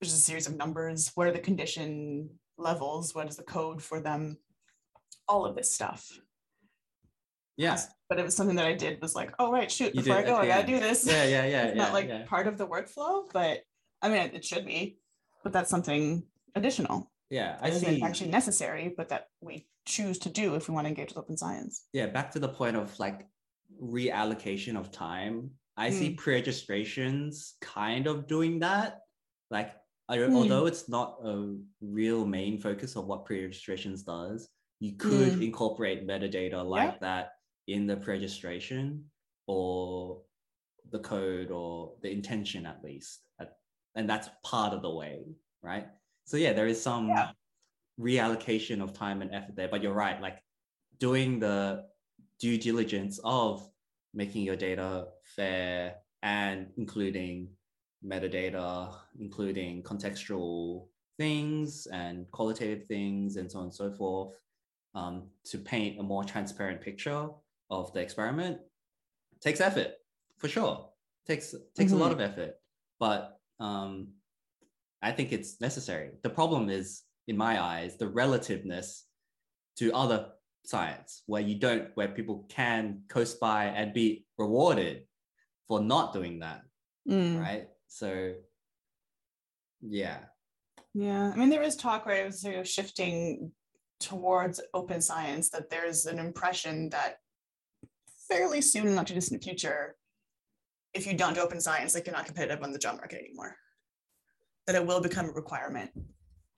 There's 0.00 0.12
a 0.12 0.16
series 0.16 0.46
of 0.46 0.56
numbers. 0.56 1.10
What 1.14 1.26
are 1.26 1.32
the 1.32 1.40
condition 1.40 2.30
levels? 2.58 3.14
What 3.14 3.28
is 3.28 3.36
the 3.36 3.42
code 3.42 3.82
for 3.82 4.00
them? 4.00 4.36
All 5.28 5.44
of 5.44 5.54
this 5.54 5.70
stuff. 5.70 6.20
Yeah. 7.56 7.78
But 8.08 8.18
it 8.18 8.24
was 8.24 8.36
something 8.36 8.56
that 8.56 8.66
I 8.66 8.74
did 8.74 9.02
was 9.02 9.14
like, 9.14 9.32
oh 9.38 9.52
right, 9.52 9.70
shoot, 9.70 9.92
before 9.92 10.16
I 10.16 10.22
go, 10.22 10.36
I 10.36 10.46
gotta 10.46 10.66
do 10.66 10.78
this. 10.78 11.06
Yeah, 11.06 11.24
yeah, 11.24 11.44
yeah. 11.44 11.62
it's 11.66 11.76
yeah, 11.76 11.82
not 11.82 11.92
like 11.92 12.08
yeah. 12.08 12.24
part 12.26 12.46
of 12.46 12.56
the 12.56 12.66
workflow, 12.66 13.24
but 13.32 13.62
I 14.00 14.08
mean 14.08 14.30
it 14.32 14.44
should 14.44 14.64
be, 14.64 14.98
but 15.42 15.52
that's 15.52 15.68
something 15.68 16.22
additional. 16.54 17.10
Yeah, 17.30 17.58
I 17.60 17.70
see. 17.70 18.00
Actually 18.00 18.30
necessary, 18.30 18.94
but 18.96 19.10
that 19.10 19.28
we 19.40 19.66
choose 19.86 20.18
to 20.20 20.30
do 20.30 20.54
if 20.54 20.68
we 20.68 20.74
want 20.74 20.86
to 20.86 20.88
engage 20.88 21.10
with 21.10 21.18
open 21.18 21.36
science. 21.36 21.84
Yeah, 21.92 22.06
back 22.06 22.30
to 22.32 22.38
the 22.38 22.48
point 22.48 22.76
of 22.76 22.98
like 22.98 23.26
reallocation 23.82 24.76
of 24.76 24.90
time. 24.90 25.50
I 25.76 25.90
mm. 25.90 25.92
see 25.92 26.10
pre-registrations 26.14 27.54
kind 27.60 28.06
of 28.06 28.26
doing 28.26 28.60
that. 28.60 29.00
Like, 29.50 29.72
mm. 30.10 30.34
although 30.34 30.66
it's 30.66 30.88
not 30.88 31.18
a 31.24 31.54
real 31.80 32.26
main 32.26 32.58
focus 32.58 32.96
of 32.96 33.06
what 33.06 33.24
pre-registrations 33.24 34.02
does, 34.02 34.48
you 34.80 34.92
could 34.92 35.34
mm. 35.34 35.42
incorporate 35.42 36.06
metadata 36.06 36.64
like 36.64 36.92
yeah. 36.92 36.98
that 37.00 37.32
in 37.66 37.86
the 37.86 37.96
registration 37.96 39.04
or 39.46 40.22
the 40.90 40.98
code 40.98 41.50
or 41.50 41.92
the 42.02 42.10
intention 42.10 42.64
at 42.66 42.82
least 42.82 43.20
and 43.94 44.08
that's 44.08 44.28
part 44.44 44.72
of 44.72 44.80
the 44.82 44.90
way 44.90 45.20
right 45.62 45.86
so 46.24 46.36
yeah 46.36 46.52
there 46.52 46.66
is 46.66 46.80
some 46.80 47.08
yeah. 47.08 47.30
reallocation 48.00 48.82
of 48.82 48.92
time 48.92 49.20
and 49.22 49.34
effort 49.34 49.56
there 49.56 49.68
but 49.68 49.82
you're 49.82 49.92
right 49.92 50.20
like 50.22 50.38
doing 50.98 51.38
the 51.38 51.84
due 52.40 52.56
diligence 52.56 53.18
of 53.24 53.68
making 54.14 54.42
your 54.42 54.56
data 54.56 55.06
fair 55.36 55.96
and 56.22 56.68
including 56.76 57.48
metadata 58.06 58.94
including 59.20 59.82
contextual 59.82 60.86
things 61.18 61.86
and 61.92 62.30
qualitative 62.30 62.86
things 62.86 63.36
and 63.36 63.50
so 63.50 63.58
on 63.58 63.64
and 63.64 63.74
so 63.74 63.90
forth 63.90 64.30
um, 64.94 65.24
to 65.44 65.58
paint 65.58 66.00
a 66.00 66.02
more 66.02 66.24
transparent 66.24 66.80
picture 66.80 67.28
of 67.70 67.92
the 67.92 68.00
experiment 68.00 68.58
takes 69.40 69.60
effort 69.60 69.92
for 70.38 70.48
sure 70.48 70.88
takes 71.26 71.54
takes 71.76 71.92
mm-hmm. 71.92 72.00
a 72.00 72.04
lot 72.04 72.12
mm-hmm. 72.12 72.20
of 72.20 72.30
effort 72.32 72.54
but 72.98 73.38
um, 73.60 74.08
i 75.02 75.10
think 75.12 75.32
it's 75.32 75.60
necessary 75.60 76.10
the 76.22 76.30
problem 76.30 76.68
is 76.70 77.02
in 77.26 77.36
my 77.36 77.62
eyes 77.62 77.96
the 77.96 78.08
relativeness 78.08 79.04
to 79.76 79.92
other 79.92 80.30
science 80.64 81.22
where 81.26 81.42
you 81.42 81.54
don't 81.54 81.88
where 81.94 82.08
people 82.08 82.44
can 82.48 83.02
coast 83.08 83.38
by 83.40 83.66
and 83.66 83.94
be 83.94 84.24
rewarded 84.38 85.04
for 85.66 85.80
not 85.80 86.12
doing 86.12 86.40
that 86.40 86.62
mm. 87.08 87.40
right 87.40 87.68
so 87.86 88.32
yeah 89.80 90.18
yeah 90.94 91.30
i 91.32 91.36
mean 91.36 91.50
there 91.50 91.62
is 91.62 91.76
talk 91.76 92.06
right 92.06 92.34
sort 92.34 92.56
of 92.56 92.68
shifting 92.68 93.52
towards 94.00 94.60
open 94.74 95.00
science 95.00 95.50
that 95.50 95.70
there's 95.70 96.06
an 96.06 96.18
impression 96.18 96.88
that 96.90 97.16
fairly 98.28 98.60
soon 98.60 98.86
in 98.86 98.94
not 98.94 99.06
too 99.06 99.14
distant 99.14 99.42
future, 99.42 99.96
if 100.94 101.06
you 101.06 101.14
don't 101.14 101.34
do 101.34 101.40
open 101.40 101.60
science, 101.60 101.94
like 101.94 102.06
you're 102.06 102.14
not 102.14 102.26
competitive 102.26 102.62
on 102.62 102.72
the 102.72 102.78
job 102.78 102.96
market 102.96 103.20
anymore. 103.24 103.56
That 104.66 104.76
it 104.76 104.86
will 104.86 105.00
become 105.00 105.26
a 105.26 105.32
requirement. 105.32 105.90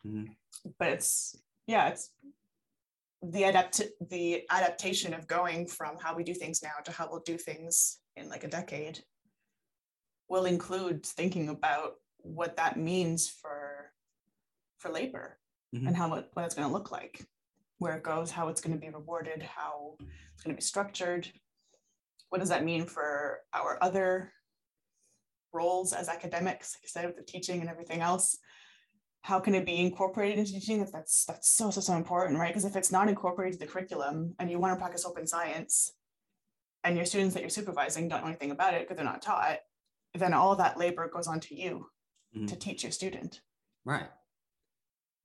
Mm-hmm. 0.07 0.33
But 0.79 0.89
it's 0.89 1.37
yeah, 1.67 1.89
it's 1.89 2.11
the 3.23 3.45
adapt 3.45 3.83
the 4.09 4.43
adaptation 4.51 5.15
of 5.15 5.27
going 5.27 5.67
from 5.67 5.97
how 6.01 6.17
we 6.17 6.25
do 6.25 6.35
things 6.35 6.63
now 6.63 6.71
to 6.85 6.93
how 6.93 7.09
we'll 7.11 7.21
do 7.21 7.37
things 7.37 7.99
in 8.17 8.29
like 8.29 8.45
a 8.45 8.49
decade 8.49 9.01
will 10.29 10.47
include 10.47 11.05
thinking 11.05 11.49
about 11.51 11.95
what 12.19 12.57
that 12.57 12.79
means 12.79 13.29
for 13.29 13.93
for 14.79 14.91
labor 14.91 15.40
mm-hmm. 15.75 15.87
and 15.87 15.97
how 15.97 16.09
what, 16.09 16.31
it's 16.39 16.55
going 16.55 16.69
to 16.69 16.73
look 16.73 16.91
like, 16.91 17.25
where 17.79 17.97
it 17.97 18.03
goes, 18.03 18.31
how 18.31 18.49
it's 18.49 18.61
going 18.61 18.75
to 18.75 18.81
be 18.81 18.93
rewarded, 18.93 19.43
how 19.43 19.97
it's 20.01 20.43
going 20.43 20.55
to 20.55 20.59
be 20.59 20.63
structured. 20.63 21.29
What 22.29 22.39
does 22.39 22.51
that 22.51 22.65
mean 22.65 22.87
for 22.87 23.41
our 23.53 23.79
other 23.83 24.33
roles 25.53 25.93
as 25.93 26.09
academics, 26.09 26.77
instead 26.83 27.05
of 27.05 27.17
the 27.17 27.23
teaching 27.23 27.61
and 27.61 27.69
everything 27.69 28.01
else? 28.01 28.39
How 29.23 29.41
can 29.41 29.55
it 29.55 29.67
be 29.67 29.81
incorporated 29.81 30.39
into 30.39 30.53
teaching? 30.53 30.87
That's 30.93 31.27
that's 31.27 31.51
so 31.51 31.71
so 31.71 31.81
so 31.81 31.95
important, 31.95 32.39
right? 32.39 32.49
Because 32.49 32.65
if 32.65 32.77
it's 32.77 32.93
not 32.93 33.09
incorporated 33.09 33.59
to 33.59 33.67
the 33.67 33.71
curriculum 33.71 34.35
and 34.39 34.51
you 34.51 34.59
want 34.59 34.75
to 34.75 34.81
practice 34.81 35.05
open 35.05 35.27
science, 35.27 35.93
and 36.85 36.97
your 36.97 37.05
students 37.05 37.35
that 37.35 37.41
you're 37.41 37.51
supervising 37.51 38.09
don't 38.09 38.23
know 38.23 38.29
anything 38.29 38.53
about 38.53 38.75
it 38.75 38.83
because 38.83 38.97
they're 38.97 39.05
not 39.05 39.21
taught, 39.21 39.59
then 40.15 40.33
all 40.33 40.57
that 40.57 40.79
labor 40.79 41.11
goes 41.13 41.27
on 41.27 41.41
to 41.41 41.55
you 41.55 41.87
mm-hmm. 42.35 42.47
to 42.47 42.57
teach 42.57 42.83
your 42.83 42.93
student. 42.93 43.43
Right 43.85 44.09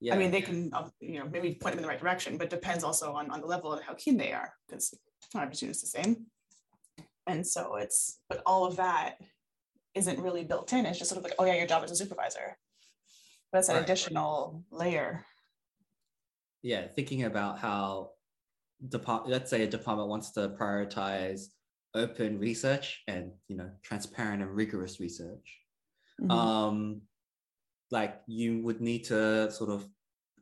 yeah. 0.00 0.14
I 0.14 0.18
mean, 0.18 0.30
they 0.30 0.42
can, 0.42 0.70
uh, 0.72 0.88
you 1.00 1.18
know, 1.18 1.28
maybe 1.30 1.54
point 1.54 1.74
them 1.74 1.78
in 1.78 1.82
the 1.82 1.88
right 1.88 2.00
direction, 2.00 2.36
but 2.36 2.50
depends 2.50 2.84
also 2.84 3.12
on, 3.12 3.30
on 3.30 3.40
the 3.40 3.46
level 3.46 3.72
and 3.72 3.82
how 3.82 3.94
keen 3.94 4.16
they 4.16 4.32
are, 4.32 4.52
because 4.68 4.94
not 5.34 5.44
every 5.44 5.56
student 5.56 5.76
is 5.76 5.82
the 5.82 5.88
same. 5.88 6.26
And 7.26 7.46
so 7.46 7.76
it's, 7.76 8.20
but 8.28 8.42
all 8.46 8.66
of 8.66 8.76
that 8.76 9.18
isn't 9.94 10.20
really 10.20 10.44
built 10.44 10.72
in. 10.72 10.86
It's 10.86 10.98
just 10.98 11.10
sort 11.10 11.18
of 11.18 11.24
like, 11.24 11.34
oh 11.38 11.44
yeah, 11.44 11.54
your 11.54 11.66
job 11.66 11.82
as 11.82 11.90
a 11.90 11.96
supervisor. 11.96 12.56
But 13.50 13.58
it's 13.58 13.68
an 13.68 13.76
right. 13.76 13.84
additional 13.84 14.62
layer. 14.70 15.24
Yeah, 16.62 16.86
thinking 16.94 17.24
about 17.24 17.58
how 17.58 18.10
department, 18.88 19.32
let's 19.32 19.50
say 19.50 19.62
a 19.62 19.66
department 19.66 20.08
wants 20.08 20.32
to 20.32 20.50
prioritize 20.60 21.46
open 21.94 22.38
research 22.38 23.02
and 23.08 23.30
you 23.48 23.56
know 23.56 23.70
transparent 23.82 24.42
and 24.42 24.54
rigorous 24.54 25.00
research. 25.00 25.58
Mm-hmm. 26.20 26.30
Um, 26.30 27.00
like 27.90 28.20
you 28.26 28.62
would 28.62 28.80
need 28.80 29.04
to 29.04 29.50
sort 29.50 29.70
of 29.70 29.86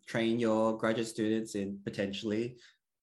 train 0.07 0.39
your 0.39 0.77
graduate 0.77 1.07
students 1.07 1.55
in 1.55 1.79
potentially 1.85 2.57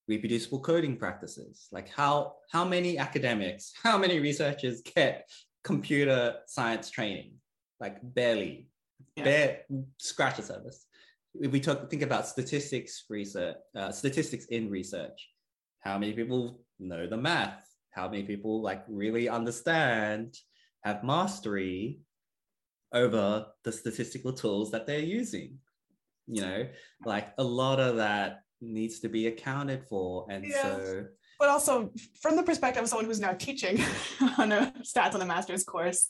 reproducible 0.08 0.60
coding 0.60 0.98
practices. 0.98 1.68
Like 1.72 1.90
how 1.90 2.36
how 2.52 2.66
many 2.66 2.98
academics 2.98 3.74
how 3.84 3.98
many 3.98 4.20
researchers 4.20 4.82
get 4.82 5.30
computer 5.64 6.36
science 6.48 6.90
training? 6.90 7.34
Like 7.80 7.98
barely. 8.02 8.68
Yeah. 9.16 9.24
bare 9.24 9.60
scratch 9.98 10.38
the 10.38 10.44
surface. 10.44 10.86
If 11.34 11.52
we 11.52 11.60
talk 11.60 11.90
think 11.90 12.02
about 12.02 12.28
statistics 12.28 13.06
research 13.10 13.56
uh, 13.76 13.92
statistics 13.92 14.46
in 14.46 14.70
research 14.70 15.20
how 15.82 15.98
many 15.98 16.14
people 16.14 16.62
know 16.80 17.08
the 17.08 17.18
math? 17.18 17.68
How 17.92 18.08
many 18.08 18.24
people 18.24 18.62
like 18.62 18.84
really 18.88 19.28
understand 19.28 20.36
have 20.84 21.04
mastery 21.04 22.00
over 22.94 23.48
the 23.64 23.72
statistical 23.72 24.34
tools 24.34 24.72
that 24.72 24.86
they're 24.86 25.00
using. 25.00 25.58
You 26.28 26.42
know, 26.42 26.68
like 27.06 27.34
a 27.38 27.44
lot 27.44 27.80
of 27.80 27.98
that 27.98 28.44
needs 28.62 29.00
to 29.00 29.10
be 29.10 29.28
accounted 29.28 29.84
for. 29.88 30.28
And 30.30 30.46
yeah. 30.46 30.62
so 30.62 31.06
but 31.40 31.50
also 31.50 31.92
from 32.22 32.36
the 32.36 32.44
perspective 32.44 32.84
of 32.84 32.90
someone 32.90 33.06
who's 33.06 33.20
now 33.20 33.34
teaching 33.34 33.84
on 34.38 34.52
a 34.52 34.72
stats 34.84 35.16
on 35.16 35.22
a 35.22 35.26
master's 35.26 35.64
course, 35.64 36.10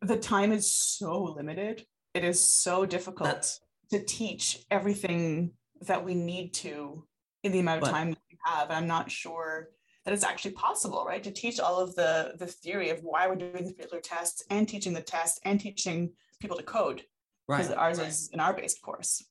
the 0.00 0.16
time 0.16 0.50
is 0.50 0.72
so 0.72 1.22
limited. 1.22 1.84
It 2.14 2.24
is 2.24 2.42
so 2.42 2.86
difficult 2.86 3.28
That's, 3.28 3.60
to 3.90 4.02
teach 4.02 4.64
everything 4.70 5.52
that 5.82 6.04
we 6.04 6.14
need 6.14 6.54
to 6.54 7.04
in 7.42 7.52
the 7.52 7.58
amount 7.58 7.82
of 7.82 7.84
but, 7.84 7.90
time 7.90 8.10
that 8.10 8.18
we 8.30 8.38
have. 8.46 8.70
And 8.70 8.78
I'm 8.78 8.86
not 8.86 9.10
sure 9.10 9.68
that 10.04 10.12
it's 10.12 10.24
actually 10.24 10.52
possible, 10.52 11.04
right? 11.06 11.22
To 11.24 11.30
teach 11.30 11.58
all 11.58 11.80
of 11.80 11.94
the, 11.94 12.34
the 12.38 12.46
theory 12.46 12.90
of 12.90 13.02
why 13.02 13.26
we're 13.26 13.36
doing 13.36 13.64
these 13.64 13.72
particular 13.72 14.02
tests 14.02 14.44
and 14.50 14.68
teaching 14.68 14.92
the 14.92 15.00
test 15.00 15.40
and 15.44 15.58
teaching 15.58 16.12
people 16.40 16.56
to 16.56 16.62
code. 16.62 17.02
Right. 17.48 17.58
Because 17.58 17.72
ours 17.72 17.98
right. 17.98 18.08
is 18.08 18.30
an 18.32 18.40
R-based 18.40 18.82
course. 18.82 19.22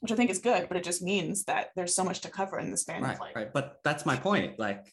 which 0.00 0.12
I 0.12 0.16
think 0.16 0.30
is 0.30 0.38
good, 0.38 0.68
but 0.68 0.76
it 0.76 0.84
just 0.84 1.02
means 1.02 1.44
that 1.44 1.70
there's 1.74 1.94
so 1.94 2.04
much 2.04 2.20
to 2.20 2.30
cover 2.30 2.58
in 2.58 2.70
the 2.70 2.76
span 2.76 3.02
right, 3.02 3.14
of 3.14 3.20
like 3.20 3.36
right. 3.36 3.52
But 3.52 3.78
that's 3.84 4.06
my 4.06 4.16
point. 4.16 4.58
Like, 4.58 4.92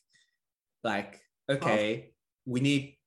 like 0.83 1.21
okay, 1.49 2.11
we 2.45 2.59
need 2.59 2.97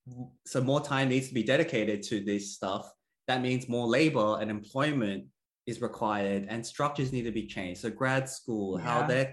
so 0.47 0.61
more 0.63 0.81
time 0.81 1.09
needs 1.09 1.29
to 1.29 1.35
be 1.35 1.43
dedicated 1.43 2.03
to 2.05 2.21
this 2.21 2.55
stuff. 2.55 2.91
That 3.27 3.43
means 3.43 3.69
more 3.69 3.87
labor 3.87 4.39
and 4.41 4.51
employment 4.51 5.27
is 5.67 5.81
required, 5.83 6.47
and 6.49 6.65
structures 6.65 7.13
need 7.13 7.25
to 7.25 7.33
be 7.33 7.47
changed. 7.47 7.81
So 7.81 7.91
grad 7.91 8.29
school, 8.29 8.79
how 8.79 9.01
Yeah. 9.01 9.07
their 9.07 9.33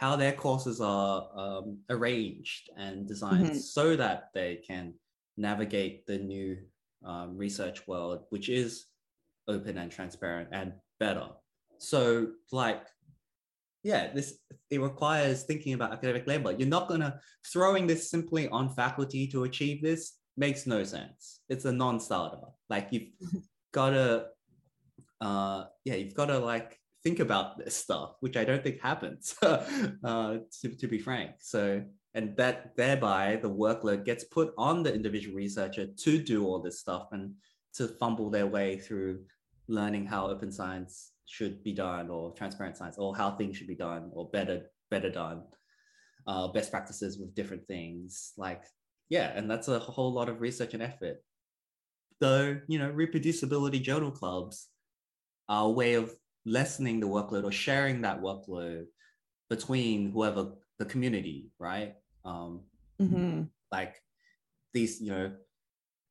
how 0.00 0.16
their 0.16 0.32
courses 0.32 0.80
are 0.80 1.28
um, 1.36 1.78
arranged 1.90 2.70
and 2.78 3.06
designed 3.06 3.50
Mhm. 3.50 3.60
so 3.60 3.96
that 3.96 4.30
they 4.32 4.56
can 4.68 4.94
navigate 5.36 6.06
the 6.06 6.18
new 6.18 6.56
um, 7.04 7.36
research 7.36 7.86
world, 7.86 8.24
which 8.30 8.48
is 8.48 8.86
open 9.46 9.76
and 9.76 9.90
transparent 9.92 10.48
and 10.52 10.72
better. 10.98 11.28
So, 11.78 12.32
like, 12.50 12.86
yeah, 13.82 14.12
this 14.12 14.38
it 14.70 14.80
requires 14.80 15.42
thinking 15.44 15.74
about 15.74 15.92
academic 15.92 16.26
labor. 16.26 16.52
You're 16.52 16.76
not 16.78 16.88
gonna 16.88 17.20
throwing 17.52 17.86
this 17.86 18.10
simply 18.10 18.48
on 18.48 18.74
faculty 18.74 19.26
to 19.28 19.44
achieve 19.44 19.82
this 19.82 20.18
makes 20.36 20.66
no 20.66 20.82
sense. 20.84 21.40
It's 21.48 21.64
a 21.66 21.72
non-starter. 21.72 22.46
Like 22.70 22.88
you've 22.92 23.10
gotta, 23.72 24.28
uh, 25.20 25.64
yeah, 25.84 25.96
you've 25.96 26.14
gotta 26.14 26.38
like 26.38 26.78
think 27.02 27.20
about 27.20 27.58
this 27.58 27.76
stuff, 27.76 28.14
which 28.20 28.36
I 28.36 28.44
don't 28.44 28.62
think 28.62 28.80
happens. 28.80 29.34
uh, 29.42 29.58
to, 30.04 30.68
to 30.76 30.86
be 30.86 30.98
frank, 30.98 31.32
so 31.38 31.82
and 32.14 32.36
that 32.36 32.76
thereby 32.76 33.38
the 33.40 33.50
workload 33.50 34.04
gets 34.04 34.24
put 34.24 34.52
on 34.58 34.82
the 34.82 34.92
individual 34.92 35.36
researcher 35.36 35.86
to 35.86 36.18
do 36.18 36.44
all 36.44 36.60
this 36.60 36.80
stuff 36.80 37.08
and 37.12 37.34
to 37.74 37.86
fumble 37.86 38.30
their 38.30 38.46
way 38.46 38.78
through 38.78 39.20
learning 39.68 40.06
how 40.06 40.26
open 40.26 40.50
science 40.50 41.12
should 41.26 41.62
be 41.62 41.72
done 41.72 42.10
or 42.10 42.32
transparent 42.34 42.76
science 42.76 42.98
or 42.98 43.16
how 43.16 43.30
things 43.30 43.56
should 43.56 43.68
be 43.68 43.76
done 43.76 44.10
or 44.12 44.28
better 44.30 44.62
better 44.90 45.10
done 45.10 45.42
uh, 46.26 46.48
best 46.48 46.70
practices 46.70 47.18
with 47.18 47.34
different 47.34 47.64
things 47.68 48.32
like 48.36 48.64
yeah 49.08 49.32
and 49.36 49.48
that's 49.48 49.68
a 49.68 49.78
whole 49.78 50.12
lot 50.12 50.28
of 50.28 50.40
research 50.40 50.74
and 50.74 50.82
effort 50.82 51.22
though 52.18 52.60
you 52.66 52.78
know 52.80 52.90
reproducibility 52.90 53.80
journal 53.80 54.10
clubs 54.10 54.66
are 55.48 55.66
a 55.66 55.70
way 55.70 55.94
of 55.94 56.12
lessening 56.44 57.00
the 57.00 57.06
workload 57.06 57.44
or 57.44 57.52
sharing 57.52 58.00
that 58.02 58.20
workload 58.20 58.86
between 59.48 60.10
whoever 60.12 60.52
the 60.78 60.84
community 60.84 61.50
right 61.58 61.94
um, 62.24 62.62
Mhm. 63.00 63.48
like 63.72 64.02
these 64.72 65.00
you 65.00 65.10
know 65.10 65.32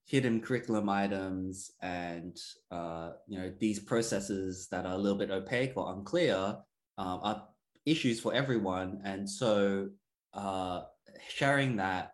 hidden 0.05 0.41
curriculum 0.41 0.89
items 0.89 1.71
and 1.81 2.35
uh, 2.71 3.11
you 3.27 3.37
know 3.39 3.53
these 3.59 3.79
processes 3.79 4.67
that 4.71 4.85
are 4.85 4.93
a 4.93 4.97
little 4.97 5.17
bit 5.17 5.29
opaque 5.31 5.73
or 5.75 5.93
unclear 5.93 6.57
um, 6.97 7.19
are 7.23 7.47
issues 7.85 8.19
for 8.19 8.33
everyone 8.33 9.01
and 9.03 9.29
so 9.29 9.89
uh, 10.33 10.81
sharing 11.27 11.75
that 11.77 12.13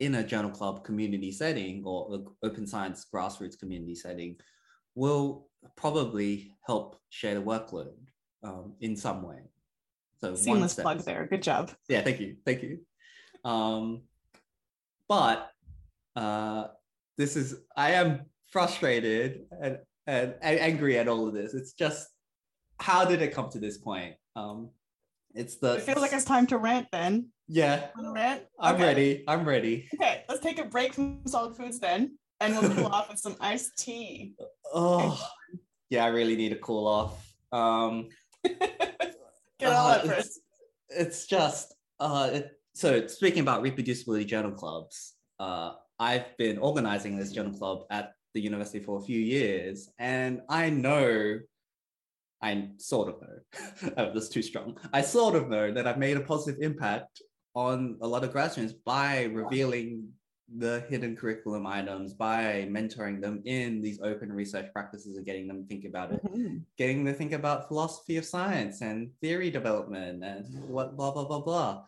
in 0.00 0.16
a 0.16 0.24
journal 0.24 0.50
club 0.50 0.84
community 0.84 1.30
setting 1.30 1.82
or 1.84 2.24
open 2.42 2.66
science 2.66 3.06
grassroots 3.12 3.58
community 3.58 3.94
setting 3.94 4.36
will 4.94 5.48
probably 5.76 6.52
help 6.66 6.96
share 7.10 7.34
the 7.34 7.42
workload 7.42 7.92
um, 8.42 8.74
in 8.80 8.96
some 8.96 9.22
way 9.22 9.40
so 10.20 10.34
seamless 10.34 10.74
plug 10.74 10.98
is- 10.98 11.04
there. 11.04 11.26
Good 11.28 11.42
job. 11.42 11.70
yeah 11.88 12.02
thank 12.02 12.20
you 12.20 12.36
thank 12.46 12.62
you 12.62 12.78
um 13.44 14.02
but 15.08 15.50
uh 16.16 16.68
this 17.18 17.36
is 17.36 17.56
i 17.76 17.92
am 17.92 18.20
frustrated 18.50 19.46
and, 19.60 19.78
and, 20.06 20.34
and 20.40 20.60
angry 20.60 20.98
at 20.98 21.08
all 21.08 21.26
of 21.28 21.34
this 21.34 21.54
it's 21.54 21.72
just 21.72 22.08
how 22.80 23.04
did 23.04 23.20
it 23.22 23.34
come 23.34 23.50
to 23.50 23.58
this 23.58 23.78
point 23.78 24.14
um 24.36 24.70
it's 25.34 25.56
the 25.56 25.74
It 25.74 25.82
feels 25.82 25.98
like 26.00 26.12
it's 26.12 26.24
time 26.24 26.46
to 26.48 26.58
rant 26.58 26.86
then. 26.92 27.30
yeah 27.48 27.88
Wanna 27.96 28.12
Rant? 28.12 28.42
i'm 28.60 28.76
Okay. 28.76 28.84
ready 28.84 29.24
i'm 29.28 29.44
ready 29.46 29.88
Okay, 29.94 30.22
let's 30.28 30.40
take 30.40 30.58
a 30.58 30.64
break 30.64 30.94
from 30.94 31.20
solid 31.26 31.56
foods 31.56 31.80
then, 31.80 32.16
and 32.40 32.56
we'll 32.56 32.70
cool 32.76 32.86
off 32.86 33.10
with 33.10 33.18
some 33.18 33.36
iced 33.40 33.76
tea. 33.78 34.34
oh 34.72 35.20
yeah 35.90 36.04
i 36.04 36.08
really 36.08 36.36
need 36.36 36.50
to 36.50 36.56
cool 36.56 36.86
off 36.86 37.34
um 37.52 38.08
Get 39.58 39.72
all 39.72 39.88
Uh, 39.88 39.98
that 39.98 40.06
first. 40.06 40.40
it's 40.88 41.26
just 41.26 41.74
uh 42.00 42.30
it, 42.32 42.50
so 42.74 43.06
speaking 43.06 43.40
about 43.40 43.62
reproducibility 43.62 44.26
journal 44.26 44.52
clubs 44.52 45.14
uh 45.40 45.72
i've 45.98 46.36
been 46.38 46.58
organizing 46.58 47.16
this 47.16 47.30
journal 47.32 47.52
club 47.56 47.84
at 47.90 48.12
the 48.34 48.40
university 48.40 48.80
for 48.80 48.98
a 48.98 49.02
few 49.02 49.20
years 49.20 49.88
and 49.98 50.40
i 50.48 50.68
know 50.68 51.38
i 52.42 52.68
sort 52.78 53.08
of 53.08 53.14
know 53.22 53.92
oh, 53.96 54.10
that's 54.12 54.28
too 54.28 54.42
strong 54.42 54.76
i 54.92 55.00
sort 55.00 55.34
of 55.36 55.48
know 55.48 55.72
that 55.72 55.86
i've 55.86 55.98
made 55.98 56.16
a 56.16 56.20
positive 56.20 56.60
impact 56.60 57.22
on 57.54 57.96
a 58.02 58.06
lot 58.08 58.24
of 58.24 58.32
grad 58.32 58.50
students 58.50 58.74
by 58.84 59.24
revealing 59.24 60.08
the 60.56 60.84
hidden 60.88 61.16
curriculum 61.16 61.66
items 61.66 62.14
by 62.14 62.66
mentoring 62.70 63.20
them 63.20 63.42
in 63.44 63.80
these 63.80 64.00
open 64.02 64.32
research 64.32 64.72
practices 64.72 65.16
and 65.16 65.26
getting 65.26 65.48
them 65.48 65.62
to 65.62 65.66
think 65.68 65.84
about 65.84 66.12
it 66.12 66.22
Mhm. 66.24 66.64
getting 66.76 67.04
them 67.04 67.12
to 67.12 67.18
think 67.18 67.32
about 67.32 67.66
philosophy 67.68 68.16
of 68.16 68.24
science 68.24 68.80
and 68.80 69.10
theory 69.20 69.50
development 69.50 70.22
and 70.22 70.44
what 70.68 70.96
blah 70.96 71.10
blah 71.10 71.24
blah 71.24 71.40
blah. 71.40 71.84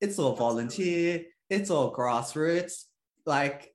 It's 0.00 0.18
all 0.18 0.36
volunteer, 0.36 1.24
it's 1.48 1.70
all 1.70 1.92
grassroots. 1.94 2.84
Like 3.26 3.74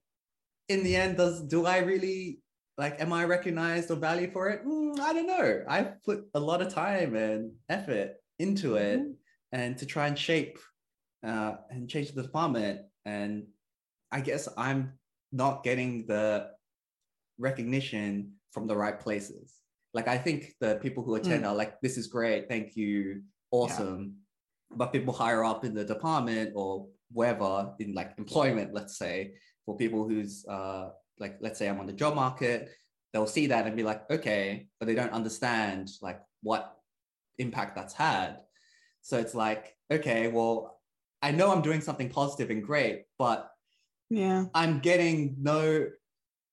in 0.70 0.84
the 0.84 0.96
end, 0.96 1.18
does 1.18 1.42
do 1.44 1.66
I 1.66 1.80
really 1.80 2.42
like 2.78 3.00
am 3.02 3.14
I 3.14 3.26
recognized 3.26 3.90
or 3.92 3.96
valued 3.96 4.32
for 4.34 4.50
it? 4.50 4.64
Mm, 4.66 5.00
I 5.00 5.14
don't 5.14 5.28
know. 5.28 5.64
I've 5.68 6.02
put 6.04 6.30
a 6.34 6.40
lot 6.40 6.62
of 6.62 6.70
time 6.74 7.16
and 7.16 7.54
effort 7.70 8.16
into 8.40 8.76
it 8.76 9.00
Mhm. 9.00 9.16
and 9.52 9.78
to 9.80 9.86
try 9.86 10.08
and 10.08 10.18
shape 10.18 10.58
uh, 11.24 11.56
and 11.70 11.90
change 11.90 12.12
the 12.12 12.22
department. 12.22 12.82
And 13.06 13.48
I 14.14 14.22
guess 14.22 14.48
I'm 14.56 14.94
not 15.32 15.64
getting 15.64 16.06
the 16.06 16.52
recognition 17.40 18.34
from 18.52 18.68
the 18.68 18.78
right 18.78 19.00
places. 19.00 19.56
Like 19.94 20.08
I 20.08 20.18
think 20.18 20.54
the 20.62 20.80
people 20.82 21.04
who 21.04 21.16
attend 21.16 21.46
are 21.46 21.56
like, 21.56 21.82
this 21.82 21.98
is 21.98 22.08
great, 22.08 22.48
thank 22.48 22.78
you, 22.78 23.24
awesome. 23.52 24.16
But 24.72 24.94
people 24.94 25.14
higher 25.14 25.44
up 25.44 25.66
in 25.66 25.74
the 25.74 25.84
department 25.84 26.52
or 26.56 26.88
wherever 27.12 27.74
in 27.80 27.94
like 27.94 28.14
employment, 28.18 28.74
let's 28.74 28.98
say, 28.98 29.34
for 29.66 29.76
people 29.78 30.08
who's 30.08 30.46
uh 30.48 30.90
like 31.20 31.38
let's 31.42 31.58
say 31.60 31.68
I'm 31.68 31.80
on 31.80 31.88
the 31.88 31.94
job 31.94 32.16
market, 32.16 32.70
they'll 33.12 33.28
see 33.28 33.48
that 33.48 33.66
and 33.66 33.76
be 33.76 33.84
like, 33.84 34.10
okay, 34.12 34.68
but 34.80 34.86
they 34.86 34.96
don't 34.96 35.12
understand 35.12 35.90
like 36.02 36.20
what 36.42 36.76
impact 37.40 37.76
that's 37.76 37.94
had. 37.94 38.38
So 39.02 39.18
it's 39.18 39.36
like, 39.36 39.76
okay, 39.92 40.28
well, 40.28 40.80
I 41.22 41.32
know 41.32 41.52
I'm 41.52 41.62
doing 41.62 41.82
something 41.82 42.10
positive 42.10 42.50
and 42.50 42.64
great, 42.64 43.04
but 43.18 43.53
Yeah. 44.16 44.46
I'm 44.54 44.80
getting 44.80 45.36
no, 45.42 45.88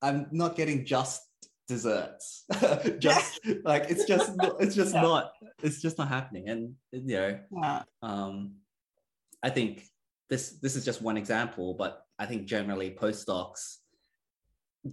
I'm 0.03 0.27
not 0.33 0.57
getting 0.57 0.85
just 0.85 1.23
desserts. 1.69 2.45
just 2.99 3.41
like 3.65 3.87
it's 3.91 4.05
just 4.05 4.33
it's 4.61 4.75
just 4.75 4.95
Yeah. 4.95 5.03
not 5.03 5.33
it's 5.63 5.81
just 5.83 5.99
not 5.99 6.09
happening. 6.09 6.49
And 6.49 6.75
you 6.93 7.17
know, 7.17 7.39
Yeah. 7.53 7.83
um, 8.03 8.57
I 9.43 9.51
think 9.51 9.85
this 10.29 10.59
this 10.63 10.77
is 10.77 10.85
just 10.85 11.03
one 11.03 11.17
example, 11.17 11.75
but 11.75 12.03
I 12.19 12.27
think 12.27 12.47
generally 12.47 12.91
postdocs 12.91 13.77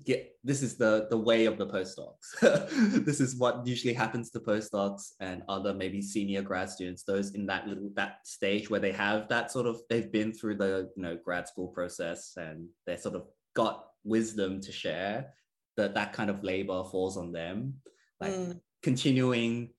get 0.04 0.36
this 0.44 0.62
is 0.62 0.76
the 0.76 1.08
the 1.10 1.18
way 1.18 1.46
of 1.46 1.58
the 1.58 1.66
postdocs. 1.66 2.34
this 3.06 3.20
is 3.20 3.36
what 3.36 3.66
usually 3.66 3.94
happens 3.94 4.30
to 4.32 4.40
postdocs 4.40 5.14
and 5.20 5.44
other 5.48 5.74
maybe 5.74 6.02
senior 6.02 6.42
grad 6.42 6.70
students, 6.70 7.04
those 7.04 7.32
in 7.32 7.46
that 7.46 7.68
little 7.68 7.90
that 7.96 8.20
stage 8.26 8.70
where 8.70 8.80
they 8.80 8.92
have 8.92 9.28
that 9.30 9.52
sort 9.52 9.66
of 9.66 9.82
they've 9.90 10.12
been 10.12 10.34
through 10.34 10.56
the 10.56 10.90
you 10.96 11.04
know 11.04 11.18
grad 11.24 11.48
school 11.48 11.68
process 11.68 12.34
and 12.38 12.68
they 12.86 12.98
sort 12.98 13.16
of 13.16 13.24
got 13.56 13.86
wisdom 14.04 14.60
to 14.62 14.72
share. 14.72 15.34
That 15.78 15.94
that 15.94 16.12
kind 16.12 16.30
of 16.30 16.44
labor 16.44 16.84
falls 16.86 17.18
on 17.18 17.32
them, 17.32 17.76
like 18.20 18.34
Mm. 18.34 18.60
continuing 18.82 19.70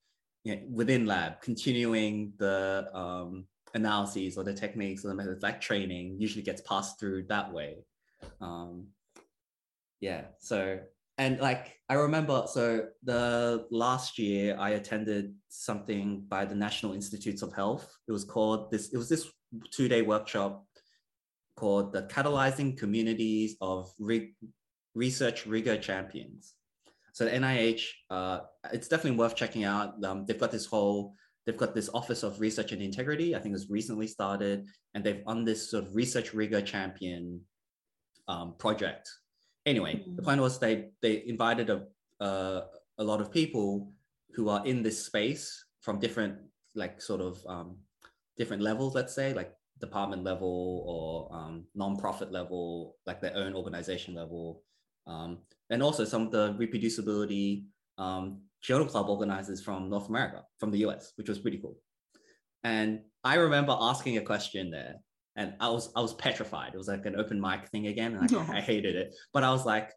you 0.45 0.55
know, 0.55 0.61
within 0.71 1.05
lab, 1.05 1.41
continuing 1.41 2.31
the 2.37 2.89
um, 2.93 3.45
analyses 3.73 4.37
or 4.37 4.43
the 4.45 4.53
techniques 4.53 5.03
or 5.03 5.09
the 5.09 5.15
methods 5.15 5.43
like 5.43 5.59
training 5.59 6.15
usually 6.19 6.41
gets 6.41 6.61
passed 6.61 6.99
through 6.99 7.23
that 7.27 7.51
way. 7.51 7.75
Um, 8.41 8.87
yeah, 10.01 10.25
so 10.39 10.79
and 11.17 11.37
like 11.39 11.75
I 11.89 11.95
remember, 11.95 12.45
so 12.47 12.87
the 13.03 13.67
last 13.71 14.17
year 14.17 14.55
I 14.57 14.71
attended 14.71 15.35
something 15.49 16.23
by 16.29 16.45
the 16.45 16.55
National 16.55 16.93
Institutes 16.93 17.41
of 17.41 17.53
Health. 17.53 17.93
It 18.07 18.13
was 18.13 18.23
called 18.23 18.71
this. 18.71 18.93
It 18.93 18.97
was 18.97 19.09
this 19.09 19.29
two-day 19.71 20.01
workshop 20.01 20.65
called 21.57 21.91
the 21.91 22.03
Catalyzing 22.03 22.77
Communities 22.77 23.57
of 23.59 23.91
Re- 23.99 24.33
Research 24.95 25.45
Rigor 25.45 25.77
Champions. 25.77 26.53
So 27.11 27.25
the 27.25 27.31
NIH, 27.31 27.81
uh, 28.09 28.39
it's 28.71 28.87
definitely 28.87 29.19
worth 29.19 29.35
checking 29.35 29.65
out. 29.65 30.01
Um, 30.05 30.25
they've 30.25 30.39
got 30.39 30.51
this 30.51 30.65
whole, 30.65 31.15
they've 31.45 31.57
got 31.57 31.75
this 31.75 31.89
Office 31.93 32.23
of 32.23 32.39
Research 32.39 32.71
and 32.71 32.81
Integrity. 32.81 33.35
I 33.35 33.39
think 33.39 33.55
it's 33.55 33.69
recently 33.69 34.07
started, 34.07 34.67
and 34.93 35.03
they've 35.03 35.21
on 35.27 35.43
this 35.43 35.69
sort 35.69 35.83
of 35.83 35.93
research 35.93 36.33
rigor 36.33 36.61
champion 36.61 37.41
um, 38.29 38.55
project. 38.57 39.09
Anyway, 39.69 39.93
the 40.17 40.21
Mm. 40.21 40.25
point 40.25 40.41
was 40.41 40.59
they 40.59 40.75
they 41.03 41.13
invited 41.33 41.69
a 41.69 41.79
uh, 42.27 42.61
a 42.97 43.03
lot 43.03 43.21
of 43.21 43.31
people 43.39 43.93
who 44.35 44.49
are 44.53 44.65
in 44.65 44.83
this 44.83 44.97
space 45.09 45.43
from 45.85 45.99
different 45.99 46.33
like 46.75 47.01
sort 47.01 47.21
of 47.21 47.33
um, 47.53 47.69
different 48.39 48.61
levels, 48.69 48.95
let's 48.95 49.13
say 49.13 49.33
like 49.33 49.51
department 49.79 50.23
level 50.23 50.55
or 50.93 51.09
um, 51.37 51.65
non-profit 51.75 52.29
level, 52.31 52.95
like 53.07 53.21
their 53.21 53.35
own 53.35 53.53
organization 53.55 54.13
level, 54.13 54.63
um, 55.07 55.39
and 55.69 55.81
also 55.81 56.03
some 56.03 56.23
of 56.25 56.31
the 56.31 56.53
reproducibility 56.63 57.65
um, 57.97 58.41
journal 58.61 58.85
club 58.85 59.07
organizers 59.09 59.61
from 59.61 59.89
North 59.89 60.09
America, 60.09 60.43
from 60.59 60.71
the 60.71 60.79
US, 60.85 61.13
which 61.15 61.29
was 61.29 61.39
pretty 61.39 61.59
cool. 61.63 61.77
And 62.63 63.01
I 63.23 63.35
remember 63.35 63.75
asking 63.79 64.17
a 64.17 64.21
question 64.21 64.69
there, 64.71 64.95
and 65.35 65.53
I 65.59 65.69
was 65.69 65.91
I 65.95 66.01
was 66.01 66.13
petrified. 66.13 66.73
It 66.73 66.77
was 66.77 66.87
like 66.87 67.05
an 67.05 67.15
open 67.15 67.39
mic 67.39 67.67
thing 67.69 67.87
again, 67.87 68.15
and 68.15 68.35
I, 68.35 68.57
I 68.57 68.61
hated 68.61 68.95
it. 68.95 69.15
But 69.33 69.43
I 69.43 69.51
was 69.51 69.65
like, 69.65 69.91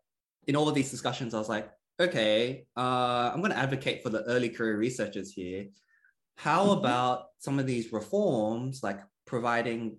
in 0.47 0.57
all 0.57 0.68
of 0.68 0.74
these 0.74 0.91
discussions, 0.91 1.35
I 1.35 1.39
was 1.39 1.49
like, 1.49 1.70
okay, 2.01 2.64
uh, 2.76 3.30
I'm 3.33 3.41
going 3.41 3.53
to 3.53 3.59
advocate 3.59 4.03
for 4.03 4.11
the 4.11 4.22
early 4.24 4.49
career 4.49 4.76
researchers 4.76 5.33
here. 5.33 5.66
How 6.37 6.66
mm-hmm. 6.66 6.78
about 6.78 7.26
some 7.39 7.59
of 7.59 7.66
these 7.66 7.93
reforms, 7.93 8.83
like 8.83 9.01
providing 9.26 9.99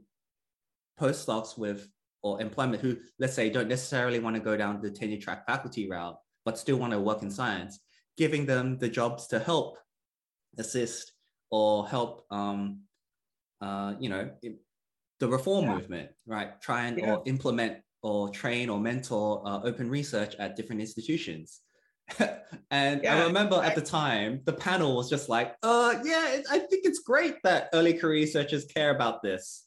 postdocs 1.00 1.58
with 1.58 1.88
or 2.22 2.42
employment 2.42 2.82
who, 2.82 2.98
let's 3.20 3.34
say, 3.34 3.50
don't 3.50 3.68
necessarily 3.68 4.20
want 4.20 4.36
to 4.36 4.42
go 4.42 4.56
down 4.56 4.82
the 4.82 4.90
tenure 4.90 5.20
track 5.20 5.46
faculty 5.46 5.90
route, 5.90 6.18
but 6.46 6.58
still 6.58 6.78
want 6.78 6.94
to 6.94 7.00
work 7.00 7.22
in 7.22 7.30
science, 7.30 7.80
giving 8.18 8.46
them 8.46 8.78
the 8.78 8.88
jobs 8.88 9.28
to 9.28 9.40
help 9.40 9.78
assist 10.58 11.12
or 11.52 11.88
help, 11.88 12.26
um, 12.32 12.80
uh, 13.62 13.94
you 14.00 14.10
know, 14.10 14.30
the 15.20 15.28
reform 15.28 15.66
yeah. 15.66 15.76
movement, 15.76 16.10
right? 16.26 16.62
Try 16.62 16.86
and 16.86 16.98
yeah. 16.98 17.16
or 17.16 17.24
implement 17.26 17.78
or 18.02 18.30
train 18.30 18.70
or 18.70 18.80
mentor 18.80 19.42
uh, 19.46 19.62
open 19.64 19.90
research 19.90 20.36
at 20.36 20.56
different 20.56 20.82
institutions. 20.82 21.62
and 22.72 23.02
yeah, 23.04 23.16
I 23.16 23.24
remember 23.24 23.62
at 23.64 23.76
the 23.76 23.82
time, 23.82 24.42
the 24.46 24.54
panel 24.54 24.96
was 24.96 25.10
just 25.10 25.30
like, 25.30 25.56
uh, 25.64 25.96
yeah, 26.04 26.42
I 26.52 26.60
think 26.60 26.86
it's 26.86 27.00
great 27.00 27.36
that 27.44 27.70
early 27.74 27.94
career 27.94 28.22
researchers 28.22 28.66
care 28.66 28.94
about 28.94 29.24
this. 29.24 29.66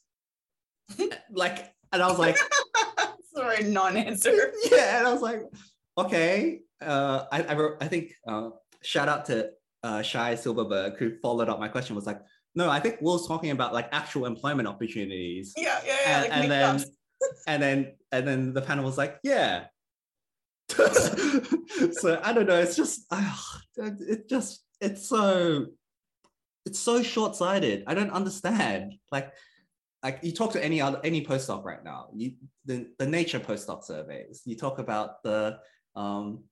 like, 1.31 1.73
and 1.91 2.01
I 2.01 2.07
was 2.07 2.19
like, 2.19 2.37
sorry, 3.35 3.63
non-answer. 3.63 4.53
Yeah, 4.71 4.99
and 4.99 5.07
I 5.07 5.13
was 5.13 5.21
like, 5.21 5.41
okay. 5.97 6.59
Uh, 6.79 7.25
I, 7.31 7.41
I, 7.41 7.69
I 7.81 7.87
think 7.87 8.13
uh, 8.27 8.51
shout 8.83 9.09
out 9.09 9.25
to 9.25 9.49
uh, 9.83 10.03
Shai 10.03 10.35
Silberberg 10.35 10.97
who 10.97 11.17
followed 11.21 11.49
up 11.49 11.59
my 11.59 11.67
question 11.67 11.95
was 11.95 12.05
like, 12.05 12.21
no, 12.55 12.69
I 12.69 12.79
think 12.79 12.97
Will's 13.01 13.27
talking 13.27 13.51
about 13.51 13.73
like 13.73 13.89
actual 13.91 14.25
employment 14.25 14.67
opportunities. 14.67 15.53
Yeah, 15.57 15.79
yeah, 15.85 15.95
yeah. 16.05 16.21
And, 16.23 16.23
like 16.23 16.41
and 16.41 16.51
then, 16.51 16.85
and 17.47 17.63
then, 17.63 17.91
and 18.11 18.27
then 18.27 18.53
the 18.53 18.61
panel 18.61 18.85
was 18.85 18.97
like, 18.97 19.19
yeah, 19.23 19.65
so 20.69 22.19
I 22.23 22.33
don't 22.33 22.47
know. 22.47 22.59
It's 22.59 22.75
just, 22.75 23.05
uh, 23.11 23.35
it 23.77 24.29
just, 24.29 24.63
it's 24.81 25.07
so, 25.07 25.67
it's 26.65 26.79
so 26.79 27.01
short-sighted. 27.01 27.83
I 27.87 27.93
don't 27.93 28.11
understand. 28.11 28.95
Like, 29.11 29.33
like 30.03 30.19
you 30.21 30.31
talk 30.31 30.53
to 30.53 30.63
any 30.63 30.81
other 30.81 30.99
any 31.03 31.25
postdoc 31.25 31.63
right 31.63 31.83
now. 31.83 32.07
You 32.13 32.33
the 32.65 32.87
the 32.99 33.07
Nature 33.07 33.39
postdoc 33.39 33.83
surveys. 33.83 34.41
You 34.45 34.55
talk 34.55 34.79
about 34.79 35.23
the 35.23 35.59
um, 35.95 36.43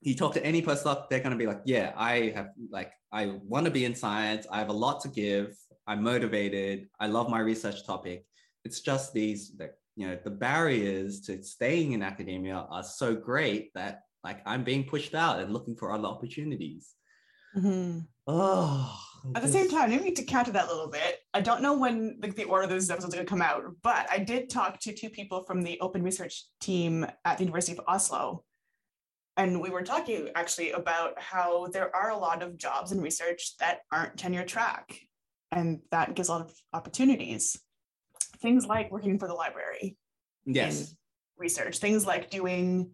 you 0.00 0.14
talk 0.14 0.34
to 0.34 0.44
any 0.44 0.62
postdoc, 0.62 1.08
they're 1.08 1.20
going 1.20 1.32
to 1.32 1.38
be 1.38 1.46
like, 1.46 1.62
yeah, 1.64 1.92
I 1.96 2.32
have 2.34 2.48
like, 2.70 2.92
I 3.12 3.38
want 3.42 3.64
to 3.66 3.70
be 3.70 3.84
in 3.84 3.94
science. 3.94 4.46
I 4.50 4.58
have 4.58 4.68
a 4.68 4.74
lot 4.74 5.00
to 5.02 5.08
give. 5.08 5.56
I'm 5.86 6.02
motivated. 6.02 6.88
I 7.00 7.06
love 7.06 7.30
my 7.30 7.40
research 7.40 7.86
topic. 7.86 8.24
It's 8.64 8.80
just 8.80 9.12
these, 9.12 9.52
like, 9.58 9.74
you 9.96 10.06
know 10.06 10.18
the 10.22 10.30
barriers 10.30 11.22
to 11.22 11.42
staying 11.42 11.92
in 11.92 12.02
academia 12.02 12.66
are 12.70 12.84
so 12.84 13.14
great 13.14 13.72
that 13.74 14.02
like 14.22 14.40
i'm 14.46 14.62
being 14.62 14.84
pushed 14.84 15.14
out 15.14 15.40
and 15.40 15.52
looking 15.52 15.74
for 15.74 15.90
other 15.90 16.06
opportunities 16.06 16.94
mm-hmm. 17.56 18.00
oh 18.26 19.02
at 19.34 19.42
the 19.42 19.48
same 19.48 19.68
time, 19.68 19.90
I 19.90 19.96
need 19.96 20.16
to 20.16 20.24
counter 20.24 20.52
that 20.52 20.66
a 20.66 20.72
little 20.72 20.88
bit. 20.88 21.18
I 21.34 21.40
don't 21.40 21.62
know 21.62 21.76
when 21.76 22.18
like 22.22 22.36
the 22.36 22.44
order 22.44 22.64
of 22.64 22.70
those 22.70 22.90
episodes 22.90 23.14
are 23.14 23.16
going 23.16 23.26
to 23.26 23.30
come 23.30 23.42
out, 23.42 23.64
but 23.82 24.06
I 24.10 24.18
did 24.18 24.48
talk 24.48 24.78
to 24.80 24.92
two 24.92 25.10
people 25.10 25.42
from 25.42 25.62
the 25.62 25.80
open 25.80 26.02
research 26.02 26.44
team 26.60 27.06
at 27.24 27.38
the 27.38 27.44
University 27.44 27.76
of 27.76 27.84
Oslo. 27.88 28.44
And 29.36 29.60
we 29.60 29.70
were 29.70 29.82
talking 29.82 30.30
actually 30.34 30.72
about 30.72 31.20
how 31.20 31.66
there 31.66 31.94
are 31.94 32.10
a 32.10 32.16
lot 32.16 32.42
of 32.42 32.56
jobs 32.56 32.92
in 32.92 33.00
research 33.00 33.56
that 33.58 33.80
aren't 33.92 34.16
tenure 34.16 34.44
track. 34.44 34.98
And 35.52 35.80
that 35.90 36.14
gives 36.14 36.28
a 36.28 36.32
lot 36.32 36.40
of 36.40 36.54
opportunities 36.72 37.58
things 38.40 38.66
like 38.66 38.90
working 38.90 39.18
for 39.18 39.28
the 39.28 39.34
library. 39.34 39.96
Yes. 40.44 40.94
Research, 41.36 41.78
things 41.78 42.06
like 42.06 42.30
doing, 42.30 42.92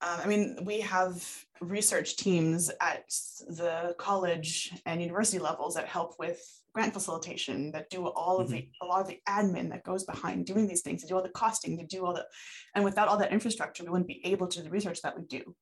um, 0.00 0.20
I 0.22 0.26
mean, 0.26 0.58
we 0.64 0.80
have 0.80 1.26
research 1.60 2.16
teams 2.16 2.70
at 2.80 3.04
the 3.48 3.94
college 3.98 4.72
and 4.86 5.00
university 5.00 5.38
levels 5.38 5.74
that 5.74 5.88
help 5.88 6.14
with 6.18 6.40
grant 6.74 6.92
facilitation, 6.92 7.70
that 7.72 7.88
do 7.88 8.06
all 8.06 8.38
of 8.38 8.48
mm-hmm. 8.48 8.56
the, 8.56 8.68
a 8.82 8.86
lot 8.86 9.00
of 9.00 9.06
the 9.06 9.20
admin 9.28 9.70
that 9.70 9.84
goes 9.84 10.04
behind 10.04 10.44
doing 10.46 10.66
these 10.66 10.82
things, 10.82 11.02
to 11.02 11.08
do 11.08 11.14
all 11.14 11.22
the 11.22 11.28
costing, 11.28 11.78
to 11.78 11.86
do 11.86 12.04
all 12.04 12.12
the, 12.12 12.26
and 12.74 12.84
without 12.84 13.08
all 13.08 13.16
that 13.18 13.32
infrastructure, 13.32 13.84
we 13.84 13.90
wouldn't 13.90 14.08
be 14.08 14.20
able 14.24 14.46
to 14.48 14.58
do 14.58 14.64
the 14.64 14.70
research 14.70 15.00
that 15.02 15.16
we 15.16 15.24
do. 15.24 15.54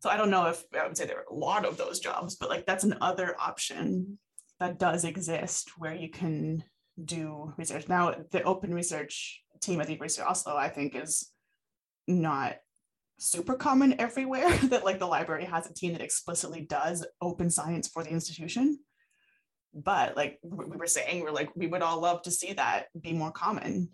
So 0.00 0.10
I 0.10 0.16
don't 0.16 0.30
know 0.30 0.46
if 0.46 0.62
I 0.78 0.86
would 0.86 0.96
say 0.96 1.06
there 1.06 1.18
are 1.18 1.34
a 1.34 1.34
lot 1.34 1.64
of 1.64 1.76
those 1.76 2.00
jobs, 2.00 2.36
but 2.36 2.48
like 2.48 2.66
that's 2.66 2.84
an 2.84 2.98
other 3.00 3.34
option 3.40 4.18
that 4.60 4.78
does 4.78 5.04
exist 5.04 5.72
where 5.78 5.94
you 5.94 6.10
can 6.10 6.62
do 7.02 7.52
research. 7.56 7.88
Now, 7.88 8.14
the 8.30 8.42
open 8.42 8.72
research 8.72 9.42
team 9.60 9.80
at 9.80 9.86
the 9.86 9.94
University 9.94 10.22
of 10.22 10.28
Oslo, 10.28 10.56
I 10.56 10.68
think, 10.68 10.94
is 10.94 11.30
not 12.06 12.56
super 13.18 13.54
common 13.54 13.98
everywhere 14.00 14.50
that 14.64 14.84
like 14.84 14.98
the 14.98 15.06
library 15.06 15.44
has 15.46 15.66
a 15.66 15.74
team 15.74 15.92
that 15.92 16.02
explicitly 16.02 16.60
does 16.60 17.06
open 17.20 17.50
science 17.50 17.88
for 17.88 18.04
the 18.04 18.10
institution 18.10 18.78
but 19.74 20.16
like 20.16 20.38
we 20.42 20.76
were 20.76 20.86
saying 20.86 21.22
we're 21.22 21.30
like 21.30 21.50
we 21.54 21.66
would 21.66 21.82
all 21.82 22.00
love 22.00 22.22
to 22.22 22.30
see 22.30 22.52
that 22.52 22.86
be 23.00 23.12
more 23.12 23.30
common 23.30 23.88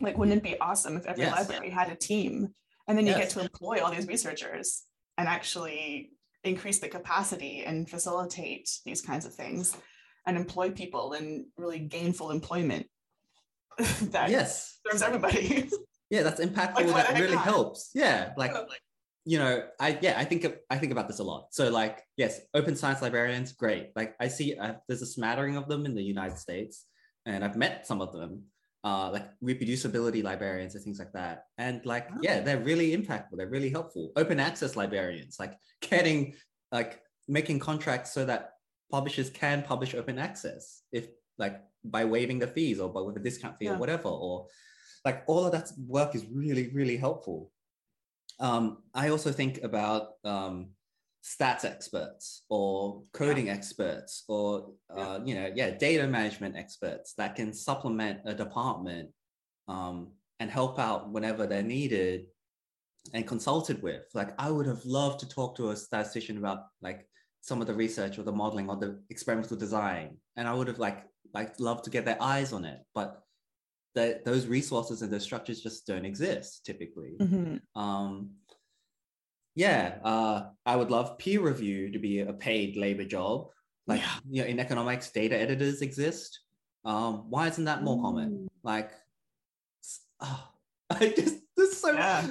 like 0.00 0.18
wouldn't 0.18 0.36
it 0.36 0.42
be 0.42 0.58
awesome 0.60 0.96
if 0.96 1.06
every 1.06 1.24
yes. 1.24 1.32
library 1.32 1.70
had 1.70 1.90
a 1.90 1.96
team 1.96 2.52
and 2.88 2.98
then 2.98 3.06
you 3.06 3.12
yes. 3.12 3.20
get 3.20 3.30
to 3.30 3.40
employ 3.40 3.82
all 3.82 3.92
these 3.92 4.08
researchers 4.08 4.82
and 5.16 5.28
actually 5.28 6.10
increase 6.42 6.78
the 6.78 6.88
capacity 6.88 7.64
and 7.64 7.88
facilitate 7.88 8.68
these 8.84 9.00
kinds 9.00 9.24
of 9.24 9.32
things 9.32 9.76
and 10.26 10.36
employ 10.36 10.70
people 10.70 11.12
in 11.12 11.46
really 11.56 11.78
gainful 11.78 12.30
employment 12.30 12.86
that 14.02 14.30
yes 14.30 14.74
serves 14.86 15.02
everybody. 15.02 15.68
yeah, 16.10 16.22
that's 16.22 16.40
impactful. 16.40 16.86
like, 16.92 17.08
that 17.08 17.20
really 17.20 17.36
helps. 17.36 17.90
Yeah, 17.94 18.32
like 18.36 18.52
you 19.24 19.38
know, 19.38 19.64
I 19.80 19.98
yeah, 20.00 20.18
I 20.18 20.24
think 20.24 20.46
I 20.70 20.78
think 20.78 20.92
about 20.92 21.08
this 21.08 21.18
a 21.18 21.24
lot. 21.24 21.48
So 21.50 21.70
like, 21.70 22.02
yes, 22.16 22.40
open 22.52 22.76
science 22.76 23.00
librarians, 23.02 23.52
great. 23.52 23.90
Like 23.96 24.14
I 24.20 24.28
see 24.28 24.56
uh, 24.56 24.74
there's 24.86 25.02
a 25.02 25.06
smattering 25.06 25.56
of 25.56 25.68
them 25.68 25.86
in 25.86 25.94
the 25.94 26.02
United 26.02 26.38
States, 26.38 26.86
and 27.24 27.44
I've 27.44 27.56
met 27.56 27.86
some 27.86 28.00
of 28.00 28.12
them. 28.12 28.42
Uh, 28.86 29.10
like 29.10 29.24
reproducibility 29.42 30.22
librarians 30.22 30.74
and 30.74 30.84
things 30.84 30.98
like 30.98 31.10
that. 31.14 31.44
And 31.56 31.80
like, 31.86 32.06
oh. 32.12 32.18
yeah, 32.20 32.40
they're 32.40 32.58
really 32.58 32.94
impactful. 32.94 33.38
They're 33.38 33.48
really 33.48 33.70
helpful. 33.70 34.12
Open 34.14 34.38
access 34.38 34.76
librarians, 34.76 35.36
like 35.40 35.54
getting, 35.80 36.34
like 36.70 37.00
making 37.26 37.60
contracts 37.60 38.12
so 38.12 38.26
that 38.26 38.50
publishers 38.90 39.30
can 39.30 39.62
publish 39.62 39.94
open 39.94 40.18
access 40.18 40.82
if 40.92 41.08
like 41.38 41.60
by 41.84 42.04
waiving 42.04 42.38
the 42.38 42.46
fees 42.46 42.78
or 42.78 42.88
by 42.88 43.00
with 43.00 43.16
a 43.16 43.20
discount 43.20 43.56
fee 43.58 43.64
yeah. 43.64 43.74
or 43.74 43.78
whatever 43.78 44.08
or 44.08 44.46
like 45.04 45.24
all 45.26 45.44
of 45.44 45.52
that 45.52 45.70
work 45.86 46.14
is 46.14 46.24
really 46.32 46.68
really 46.68 46.96
helpful 46.96 47.50
um, 48.40 48.78
i 48.94 49.08
also 49.08 49.30
think 49.30 49.62
about 49.62 50.12
um, 50.24 50.68
stats 51.24 51.64
experts 51.64 52.42
or 52.50 53.02
coding 53.12 53.46
yeah. 53.46 53.54
experts 53.54 54.24
or 54.28 54.72
uh, 54.90 55.18
yeah. 55.18 55.24
you 55.24 55.34
know 55.34 55.50
yeah 55.54 55.70
data 55.70 56.06
management 56.06 56.56
experts 56.56 57.14
that 57.14 57.34
can 57.34 57.52
supplement 57.52 58.20
a 58.26 58.34
department 58.34 59.08
um, 59.68 60.08
and 60.40 60.50
help 60.50 60.78
out 60.78 61.10
whenever 61.10 61.46
they're 61.46 61.62
needed 61.62 62.26
and 63.12 63.26
consulted 63.26 63.82
with 63.82 64.02
like 64.14 64.34
i 64.38 64.50
would 64.50 64.66
have 64.66 64.84
loved 64.84 65.18
to 65.20 65.28
talk 65.28 65.56
to 65.56 65.70
a 65.70 65.76
statistician 65.76 66.36
about 66.36 66.66
like 66.82 67.06
some 67.40 67.60
of 67.60 67.66
the 67.66 67.74
research 67.74 68.18
or 68.18 68.22
the 68.22 68.32
modeling 68.32 68.68
or 68.68 68.76
the 68.76 68.98
experimental 69.10 69.56
design 69.56 70.16
and 70.36 70.46
i 70.46 70.52
would 70.52 70.68
have 70.68 70.78
like 70.78 71.04
like 71.32 71.58
loved 71.58 71.84
to 71.84 71.90
get 71.90 72.04
their 72.04 72.20
eyes 72.22 72.52
on 72.52 72.64
it 72.64 72.80
but 72.94 73.22
the, 73.94 74.20
those 74.24 74.46
resources 74.46 75.02
and 75.02 75.12
those 75.12 75.22
structures 75.22 75.62
just 75.62 75.86
don't 75.86 76.04
exist 76.04 76.64
typically 76.64 77.14
mm-hmm. 77.20 77.80
um, 77.80 78.30
yeah 79.54 79.96
uh, 80.04 80.42
i 80.66 80.76
would 80.76 80.90
love 80.90 81.18
peer 81.18 81.40
review 81.40 81.90
to 81.90 81.98
be 81.98 82.20
a 82.20 82.32
paid 82.32 82.76
labor 82.76 83.04
job 83.04 83.48
like 83.86 84.00
yeah. 84.00 84.14
you 84.28 84.42
know 84.42 84.48
in 84.48 84.60
economics 84.60 85.10
data 85.10 85.36
editors 85.36 85.82
exist 85.82 86.40
um, 86.84 87.30
why 87.30 87.48
isn't 87.48 87.64
that 87.64 87.82
more 87.82 88.00
common 88.02 88.30
mm. 88.30 88.48
like 88.62 88.90
oh, 90.20 90.48
i 90.90 91.12
just 91.16 91.38
this 91.56 91.70
is 91.70 91.80
so 91.80 91.92
yeah. 91.92 92.26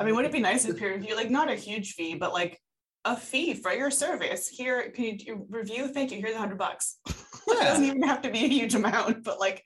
i 0.00 0.04
mean 0.04 0.14
wouldn't 0.14 0.32
it 0.32 0.36
be 0.36 0.42
nice 0.42 0.64
if 0.64 0.76
peer 0.78 0.94
review 0.94 1.16
like 1.16 1.30
not 1.30 1.50
a 1.50 1.54
huge 1.54 1.94
fee 1.94 2.14
but 2.14 2.32
like 2.32 2.60
a 3.04 3.16
fee 3.16 3.54
for 3.54 3.72
your 3.72 3.90
service. 3.90 4.48
Here, 4.48 4.90
can 4.90 5.18
you 5.18 5.46
review? 5.48 5.88
Thank 5.88 6.12
you. 6.12 6.20
Here's 6.20 6.34
a 6.34 6.38
hundred 6.38 6.58
bucks. 6.58 6.98
Yeah. 7.48 7.62
it 7.62 7.64
doesn't 7.64 7.84
even 7.86 8.02
have 8.02 8.20
to 8.22 8.30
be 8.30 8.44
a 8.44 8.48
huge 8.48 8.74
amount, 8.74 9.24
but 9.24 9.40
like 9.40 9.64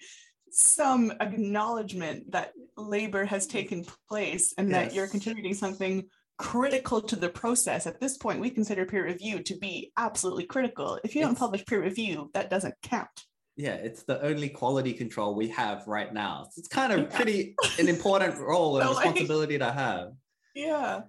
some 0.52 1.12
acknowledgement 1.20 2.30
that 2.30 2.52
labor 2.76 3.24
has 3.24 3.46
mm-hmm. 3.46 3.58
taken 3.58 3.86
place 4.08 4.54
and 4.58 4.68
yes. 4.68 4.76
that 4.88 4.94
you're 4.94 5.08
contributing 5.08 5.54
something 5.54 6.04
critical 6.38 7.00
to 7.00 7.16
the 7.16 7.28
process. 7.28 7.86
At 7.86 8.00
this 8.00 8.18
point, 8.18 8.40
we 8.40 8.50
consider 8.50 8.84
peer 8.84 9.04
review 9.04 9.42
to 9.42 9.56
be 9.56 9.92
absolutely 9.96 10.44
critical. 10.44 10.98
If 11.04 11.14
you 11.14 11.22
don't 11.22 11.32
It's- 11.32 11.40
publish 11.40 11.64
peer 11.66 11.82
review, 11.82 12.30
that 12.34 12.50
doesn't 12.50 12.74
count. 12.82 13.08
Yeah, 13.56 13.74
it's 13.74 14.02
the 14.04 14.20
only 14.22 14.48
quality 14.48 14.92
control 14.94 15.34
we 15.34 15.48
have 15.48 15.86
right 15.86 16.12
now. 16.12 16.48
So 16.50 16.58
It's 16.58 16.68
kind 16.68 16.92
of 16.92 17.00
Yeah. 17.00 17.16
pretty 17.16 17.54
an 17.78 17.88
important 17.88 18.38
role 18.50 18.78
and 18.78 18.88
So, 18.88 18.94
like- 18.94 19.04
responsibility 19.04 19.58
to 19.58 19.72
have. 19.72 20.12
Yeah. 20.54 21.02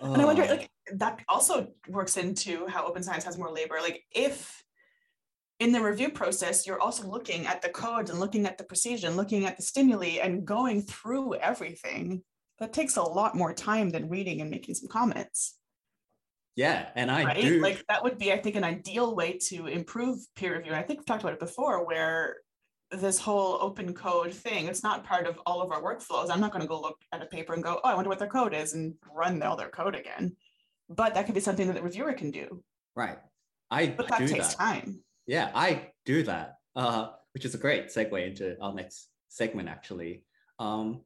And 0.00 0.20
I 0.20 0.24
wonder, 0.24 0.44
like, 0.46 0.70
that 0.92 1.20
also 1.28 1.68
works 1.88 2.16
into 2.16 2.66
how 2.66 2.86
open 2.86 3.02
science 3.02 3.24
has 3.24 3.38
more 3.38 3.50
labor. 3.50 3.78
Like, 3.80 4.04
if 4.14 4.62
in 5.58 5.72
the 5.72 5.80
review 5.80 6.10
process, 6.10 6.66
you're 6.66 6.80
also 6.80 7.06
looking 7.06 7.46
at 7.46 7.62
the 7.62 7.68
code 7.68 8.10
and 8.10 8.20
looking 8.20 8.46
at 8.46 8.58
the 8.58 8.64
procedure 8.64 9.06
and 9.06 9.16
looking 9.16 9.46
at 9.46 9.56
the 9.56 9.62
stimuli 9.62 10.18
and 10.22 10.44
going 10.44 10.82
through 10.82 11.34
everything, 11.36 12.22
that 12.58 12.72
takes 12.72 12.96
a 12.96 13.02
lot 13.02 13.34
more 13.34 13.52
time 13.52 13.90
than 13.90 14.08
reading 14.08 14.40
and 14.40 14.50
making 14.50 14.74
some 14.74 14.88
comments. 14.88 15.58
yeah, 16.56 16.88
and 16.94 17.10
I 17.10 17.24
right? 17.24 17.40
do 17.40 17.60
Like 17.60 17.84
that 17.88 18.02
would 18.02 18.18
be, 18.18 18.32
I 18.32 18.38
think, 18.38 18.56
an 18.56 18.64
ideal 18.64 19.14
way 19.14 19.38
to 19.48 19.66
improve 19.66 20.18
peer 20.36 20.56
review. 20.56 20.72
I 20.72 20.82
think 20.82 21.00
we've 21.00 21.06
talked 21.06 21.22
about 21.22 21.34
it 21.34 21.40
before, 21.40 21.86
where 21.86 22.36
this 22.90 23.18
whole 23.18 23.58
open 23.60 23.92
code 23.94 24.32
thing, 24.32 24.66
it's 24.66 24.82
not 24.82 25.04
part 25.04 25.26
of 25.26 25.38
all 25.44 25.60
of 25.60 25.70
our 25.72 25.82
workflows. 25.82 26.30
I'm 26.30 26.40
not 26.40 26.52
going 26.52 26.62
to 26.62 26.68
go 26.68 26.80
look 26.80 26.98
at 27.12 27.22
a 27.22 27.26
paper 27.26 27.52
and 27.52 27.62
go, 27.62 27.80
oh, 27.82 27.88
I 27.88 27.94
wonder 27.94 28.08
what 28.08 28.18
their 28.18 28.28
code 28.28 28.54
is 28.54 28.74
and 28.74 28.94
run 29.12 29.42
all 29.42 29.56
their 29.56 29.68
code 29.68 29.94
again. 29.94 30.36
But 30.88 31.14
that 31.14 31.26
could 31.26 31.34
be 31.34 31.40
something 31.40 31.66
that 31.66 31.74
the 31.74 31.82
reviewer 31.82 32.12
can 32.12 32.30
do. 32.30 32.62
right. 32.94 33.18
I 33.70 33.88
But 33.88 34.08
that 34.08 34.28
takes 34.28 34.54
that. 34.54 34.58
time. 34.58 35.00
Yeah, 35.26 35.50
I 35.54 35.90
do 36.04 36.22
that, 36.24 36.56
uh, 36.74 37.08
which 37.34 37.44
is 37.44 37.54
a 37.54 37.58
great 37.58 37.88
segue 37.88 38.26
into 38.26 38.56
our 38.60 38.74
next 38.74 39.08
segment, 39.28 39.68
actually. 39.68 40.24
Um, 40.58 41.02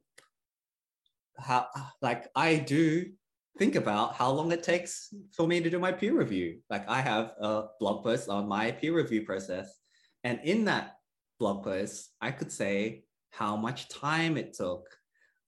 how, 1.37 1.67
like, 2.01 2.29
I 2.35 2.55
do 2.57 3.11
think 3.57 3.75
about 3.75 4.15
how 4.15 4.31
long 4.31 4.51
it 4.51 4.63
takes 4.63 5.13
for 5.35 5.47
me 5.47 5.59
to 5.61 5.69
do 5.69 5.79
my 5.79 5.91
peer 5.91 6.17
review. 6.17 6.59
Like, 6.69 6.87
I 6.87 7.01
have 7.01 7.33
a 7.39 7.65
blog 7.79 8.03
post 8.03 8.29
on 8.29 8.47
my 8.47 8.71
peer 8.71 8.93
review 8.93 9.25
process, 9.25 9.79
and 10.23 10.39
in 10.43 10.65
that 10.65 10.97
blog 11.39 11.63
post, 11.63 12.11
I 12.21 12.31
could 12.31 12.51
say 12.51 13.03
how 13.31 13.55
much 13.55 13.89
time 13.89 14.37
it 14.37 14.53
took. 14.53 14.85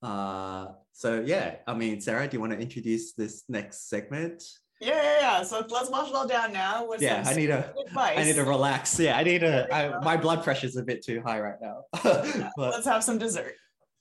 Uh, 0.02 0.66
so 0.92 1.22
yeah, 1.24 1.56
I 1.66 1.74
mean, 1.74 2.00
Sarah, 2.00 2.26
do 2.28 2.36
you 2.36 2.40
want 2.40 2.52
to 2.52 2.58
introduce 2.58 3.12
this 3.12 3.44
next 3.48 3.88
segment? 3.88 4.42
Yeah, 4.84 5.02
yeah, 5.02 5.20
yeah. 5.20 5.42
So 5.42 5.64
let's 5.70 5.88
wash 5.90 6.08
it 6.10 6.14
all 6.14 6.26
down 6.26 6.52
now. 6.52 6.86
With 6.86 7.00
Yeah, 7.00 7.24
I 7.26 7.34
need 7.34 7.50
a- 7.50 7.72
advice. 7.86 8.18
I 8.18 8.24
need 8.24 8.36
to 8.36 8.44
relax. 8.44 8.98
Yeah, 9.00 9.16
I 9.16 9.22
need 9.22 9.42
we 9.42 9.48
I, 9.48 9.98
my 10.00 10.16
blood 10.16 10.44
pressure 10.44 10.66
is 10.66 10.76
a 10.76 10.82
bit 10.82 11.02
too 11.04 11.22
high 11.22 11.40
right 11.40 11.60
now. 11.60 11.84
but 12.02 12.46
Let's 12.56 12.86
have 12.86 13.02
some 13.02 13.18
dessert. 13.18 13.54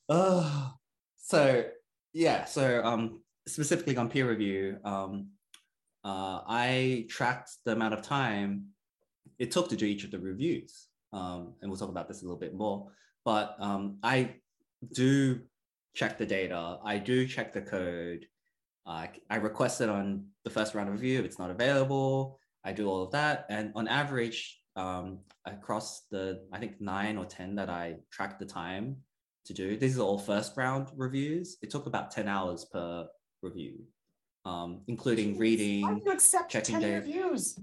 uh, 0.09 0.69
so 1.17 1.63
yeah, 2.13 2.43
so 2.45 2.83
um, 2.83 3.21
specifically 3.47 3.95
on 3.95 4.09
peer 4.09 4.27
review, 4.29 4.77
um, 4.83 5.29
uh, 6.03 6.41
I 6.45 7.05
tracked 7.09 7.51
the 7.65 7.71
amount 7.71 7.93
of 7.93 8.01
time 8.01 8.65
it 9.39 9.51
took 9.51 9.69
to 9.69 9.75
do 9.77 9.85
each 9.85 10.03
of 10.03 10.11
the 10.11 10.19
reviews, 10.19 10.87
um, 11.13 11.53
and 11.61 11.71
we'll 11.71 11.79
talk 11.79 11.89
about 11.89 12.07
this 12.07 12.21
a 12.21 12.25
little 12.25 12.39
bit 12.39 12.53
more. 12.53 12.91
But 13.23 13.55
um, 13.59 13.99
I 14.03 14.35
do 14.91 15.39
check 15.95 16.17
the 16.17 16.25
data. 16.25 16.77
I 16.83 16.97
do 16.97 17.25
check 17.25 17.53
the 17.53 17.61
code. 17.61 18.27
Uh, 18.85 19.07
I 19.29 19.37
request 19.37 19.79
it 19.79 19.87
on 19.89 20.25
the 20.43 20.49
first 20.49 20.75
round 20.75 20.89
of 20.89 20.95
review. 20.95 21.19
If 21.19 21.25
it's 21.25 21.39
not 21.39 21.49
available, 21.49 22.39
I 22.63 22.71
do 22.71 22.87
all 22.87 23.03
of 23.03 23.11
that. 23.11 23.45
And 23.49 23.71
on 23.75 23.87
average, 23.87 24.59
um, 24.75 25.19
across 25.45 26.03
the 26.11 26.45
I 26.51 26.59
think 26.59 26.79
nine 26.79 27.17
or 27.17 27.25
ten 27.25 27.55
that 27.55 27.69
I 27.69 27.97
tracked 28.11 28.39
the 28.39 28.45
time 28.45 28.97
to 29.45 29.53
do. 29.53 29.77
These 29.77 29.99
are 29.99 30.01
all 30.01 30.17
first 30.17 30.57
round 30.57 30.87
reviews. 30.95 31.57
It 31.61 31.69
took 31.69 31.85
about 31.85 32.11
ten 32.11 32.27
hours 32.27 32.65
per 32.65 33.07
review, 33.41 33.83
um, 34.45 34.81
including 34.87 35.35
Jeez, 35.35 35.39
reading. 35.39 35.81
Why 35.81 35.93
do 35.95 36.01
you 36.05 36.11
accept 36.11 36.51
checking 36.51 36.75
10 36.75 36.81
data. 36.81 36.95
reviews? 36.95 37.59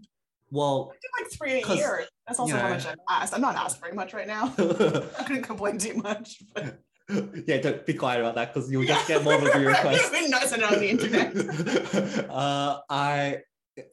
Well, 0.50 0.92
I 0.92 0.96
do 1.00 1.22
like 1.22 1.32
three 1.32 1.62
a 1.62 1.76
year. 1.76 2.06
That's 2.26 2.38
also 2.38 2.54
you 2.54 2.60
how 2.60 2.68
much 2.68 2.86
I've 2.86 2.96
asked. 3.08 3.34
I'm 3.34 3.40
not 3.40 3.56
asked 3.56 3.80
very 3.80 3.92
much 3.92 4.12
right 4.12 4.26
now. 4.26 4.52
I 4.58 5.24
couldn't 5.24 5.42
complain 5.42 5.78
too 5.78 5.94
much. 5.94 6.42
But 6.54 6.80
yeah, 7.46 7.60
don't 7.60 7.84
be 7.86 7.94
quiet 7.94 8.20
about 8.20 8.34
that 8.36 8.52
because 8.54 8.70
you'll 8.70 8.84
just 8.84 9.06
get 9.08 9.24
more 9.24 9.40
review 9.40 9.68
requests. 9.68 10.10
We're 10.12 10.28
not 10.28 10.72
on 10.72 10.78
the 10.78 10.88
internet. 10.90 11.34
uh, 12.30 12.80
I 12.88 13.38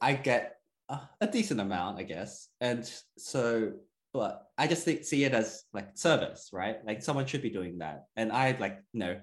I 0.00 0.12
get 0.14 0.56
a, 0.88 1.00
a 1.20 1.26
decent 1.26 1.60
amount, 1.60 1.98
I 1.98 2.02
guess, 2.02 2.48
and 2.60 2.88
so, 3.16 3.72
but 4.12 4.46
I 4.56 4.66
just 4.66 4.84
think, 4.84 5.04
see 5.04 5.24
it 5.24 5.32
as 5.32 5.64
like 5.72 5.96
service, 5.96 6.50
right? 6.52 6.76
Like 6.86 7.02
someone 7.02 7.26
should 7.26 7.42
be 7.42 7.50
doing 7.50 7.78
that, 7.78 8.04
and 8.16 8.32
I 8.32 8.56
like 8.58 8.78
you 8.92 9.00
know, 9.00 9.20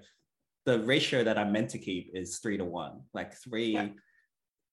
the 0.64 0.80
ratio 0.80 1.24
that 1.24 1.38
I'm 1.38 1.52
meant 1.52 1.70
to 1.70 1.78
keep 1.78 2.10
is 2.14 2.38
three 2.38 2.56
to 2.58 2.64
one, 2.64 3.02
like 3.14 3.34
three 3.34 3.72
Yeah. 3.72 3.88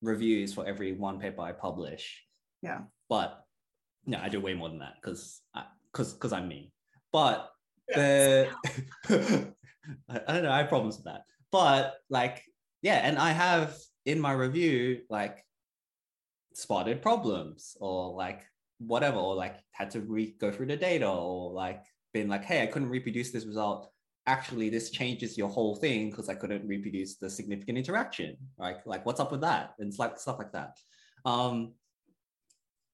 reviews 0.01 0.53
for 0.53 0.65
every 0.67 0.93
one 0.93 1.19
paper 1.19 1.41
I 1.41 1.51
publish. 1.51 2.23
Yeah. 2.61 2.81
but 3.09 3.43
no, 4.05 4.19
I 4.21 4.29
do 4.29 4.39
way 4.39 4.53
more 4.53 4.69
than 4.69 4.79
that 4.79 4.95
because 5.01 5.41
because 5.91 6.13
because 6.13 6.33
I'm 6.33 6.47
me. 6.47 6.71
But. 7.11 7.49
The 7.87 8.49
I, 10.09 10.33
don't 10.33 10.43
know, 10.43 10.51
I 10.51 10.59
have 10.59 10.69
problems 10.69 10.97
with 10.97 11.05
that. 11.05 11.23
But 11.51 11.95
like, 12.09 12.43
yeah, 12.81 13.01
and 13.03 13.17
I 13.17 13.31
have 13.31 13.77
in 14.05 14.19
my 14.19 14.31
review 14.33 15.01
like 15.09 15.43
spotted 16.53 17.01
problems 17.01 17.77
or 17.79 18.13
like 18.13 18.43
whatever, 18.79 19.17
or 19.17 19.35
like 19.35 19.57
had 19.71 19.91
to 19.91 20.01
re 20.01 20.35
go 20.39 20.51
through 20.51 20.67
the 20.67 20.77
data 20.77 21.09
or 21.09 21.51
like 21.51 21.83
been 22.13 22.29
like, 22.29 22.43
hey, 22.43 22.63
I 22.63 22.67
couldn't 22.67 22.89
reproduce 22.89 23.31
this 23.31 23.45
result. 23.45 23.89
Actually, 24.25 24.69
this 24.69 24.89
changes 24.89 25.37
your 25.37 25.49
whole 25.49 25.75
thing 25.75 26.09
because 26.09 26.29
I 26.29 26.35
couldn't 26.35 26.65
reproduce 26.67 27.17
the 27.17 27.29
significant 27.29 27.77
interaction. 27.77 28.37
Like, 28.57 28.85
like 28.85 29.05
what's 29.05 29.19
up 29.19 29.31
with 29.31 29.41
that? 29.41 29.73
And 29.79 29.89
it's 29.89 29.99
like 29.99 30.17
stuff 30.17 30.39
like 30.39 30.53
that. 30.53 30.77
Um, 31.25 31.73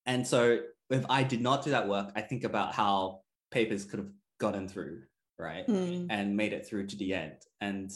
and 0.05 0.25
so 0.25 0.59
if 0.89 1.05
I 1.07 1.23
did 1.23 1.41
not 1.41 1.63
do 1.63 1.71
that 1.71 1.87
work, 1.87 2.11
I 2.15 2.21
think 2.21 2.43
about 2.43 2.73
how 2.73 3.21
papers 3.51 3.85
could 3.85 3.99
have 3.99 4.11
gotten 4.39 4.67
through, 4.67 5.03
right? 5.37 5.65
Hmm. 5.65 6.07
and 6.09 6.35
made 6.35 6.53
it 6.53 6.65
through 6.67 6.87
to 6.87 6.95
the 6.97 7.13
end. 7.13 7.37
And 7.61 7.91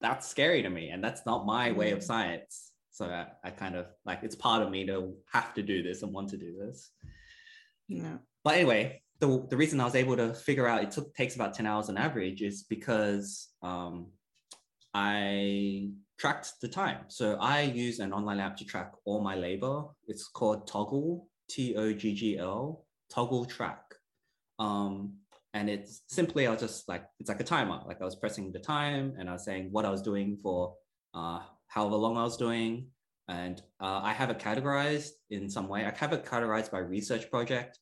that's 0.00 0.28
scary 0.28 0.62
to 0.62 0.70
me. 0.70 0.90
And 0.90 1.02
that's 1.02 1.26
not 1.26 1.46
my 1.46 1.72
way 1.72 1.90
of 1.92 1.98
Mm. 2.00 2.04
science. 2.04 2.72
So 2.90 3.06
I, 3.06 3.26
I 3.42 3.50
kind 3.50 3.74
of 3.74 3.86
like 4.04 4.20
it's 4.22 4.34
part 4.36 4.62
of 4.62 4.70
me 4.70 4.86
to 4.86 5.14
have 5.32 5.54
to 5.54 5.62
do 5.62 5.82
this 5.82 6.02
and 6.02 6.12
want 6.12 6.28
to 6.30 6.36
do 6.36 6.54
this. 6.58 6.90
Yeah. 7.88 8.18
But 8.44 8.54
anyway, 8.56 9.02
the, 9.20 9.46
the 9.48 9.56
reason 9.56 9.80
I 9.80 9.84
was 9.84 9.94
able 9.94 10.16
to 10.16 10.34
figure 10.34 10.66
out 10.66 10.82
it 10.82 10.90
took 10.90 11.14
takes 11.14 11.34
about 11.34 11.54
10 11.54 11.66
hours 11.66 11.88
on 11.88 11.96
average 11.96 12.42
is 12.42 12.64
because 12.64 13.48
um, 13.62 14.08
I 14.94 15.90
tracked 16.18 16.54
the 16.60 16.68
time. 16.68 17.04
So 17.08 17.36
I 17.40 17.62
use 17.62 17.98
an 17.98 18.12
online 18.12 18.40
app 18.40 18.56
to 18.58 18.64
track 18.64 18.92
all 19.04 19.20
my 19.22 19.36
labor. 19.36 19.84
It's 20.06 20.28
called 20.28 20.68
Toggl, 20.68 21.24
T 21.48 21.74
O 21.76 21.92
G 21.92 22.14
G 22.14 22.38
L, 22.38 22.84
Toggl 23.12 23.48
Track. 23.48 23.80
Um, 24.58 25.14
and 25.54 25.68
it's 25.68 26.02
simply, 26.08 26.46
I'll 26.46 26.56
just 26.56 26.88
like, 26.88 27.04
it's 27.20 27.28
like 27.28 27.40
a 27.40 27.44
timer. 27.44 27.80
Like 27.86 28.00
I 28.00 28.04
was 28.04 28.16
pressing 28.16 28.52
the 28.52 28.58
time 28.58 29.14
and 29.18 29.28
I 29.28 29.32
was 29.32 29.44
saying 29.44 29.68
what 29.70 29.84
I 29.84 29.90
was 29.90 30.02
doing 30.02 30.38
for 30.42 30.74
uh, 31.14 31.40
however 31.68 31.96
long 31.96 32.16
I 32.16 32.22
was 32.22 32.36
doing. 32.36 32.86
And 33.28 33.60
uh, 33.80 34.00
I 34.02 34.12
have 34.12 34.30
it 34.30 34.38
categorized 34.38 35.10
in 35.30 35.48
some 35.48 35.68
way. 35.68 35.84
I 35.84 35.94
have 35.96 36.12
it 36.12 36.24
categorized 36.24 36.70
by 36.70 36.78
research 36.78 37.30
project 37.30 37.78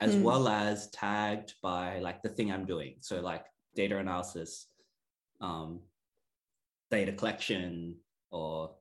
as 0.00 0.14
Mm. 0.14 0.22
well 0.22 0.46
as 0.46 0.90
tagged 0.90 1.54
by 1.62 2.00
like 2.00 2.22
the 2.22 2.28
thing 2.28 2.52
I'm 2.52 2.66
doing. 2.66 2.96
So 3.00 3.20
like 3.20 3.46
data 3.74 3.96
analysis, 3.98 4.66
um, 5.40 5.80
data 6.90 7.12
collection 7.12 7.96
or 8.30 8.74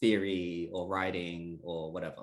theory 0.00 0.70
or 0.72 0.86
writing 0.86 1.58
or 1.64 1.92
whatever. 1.92 2.22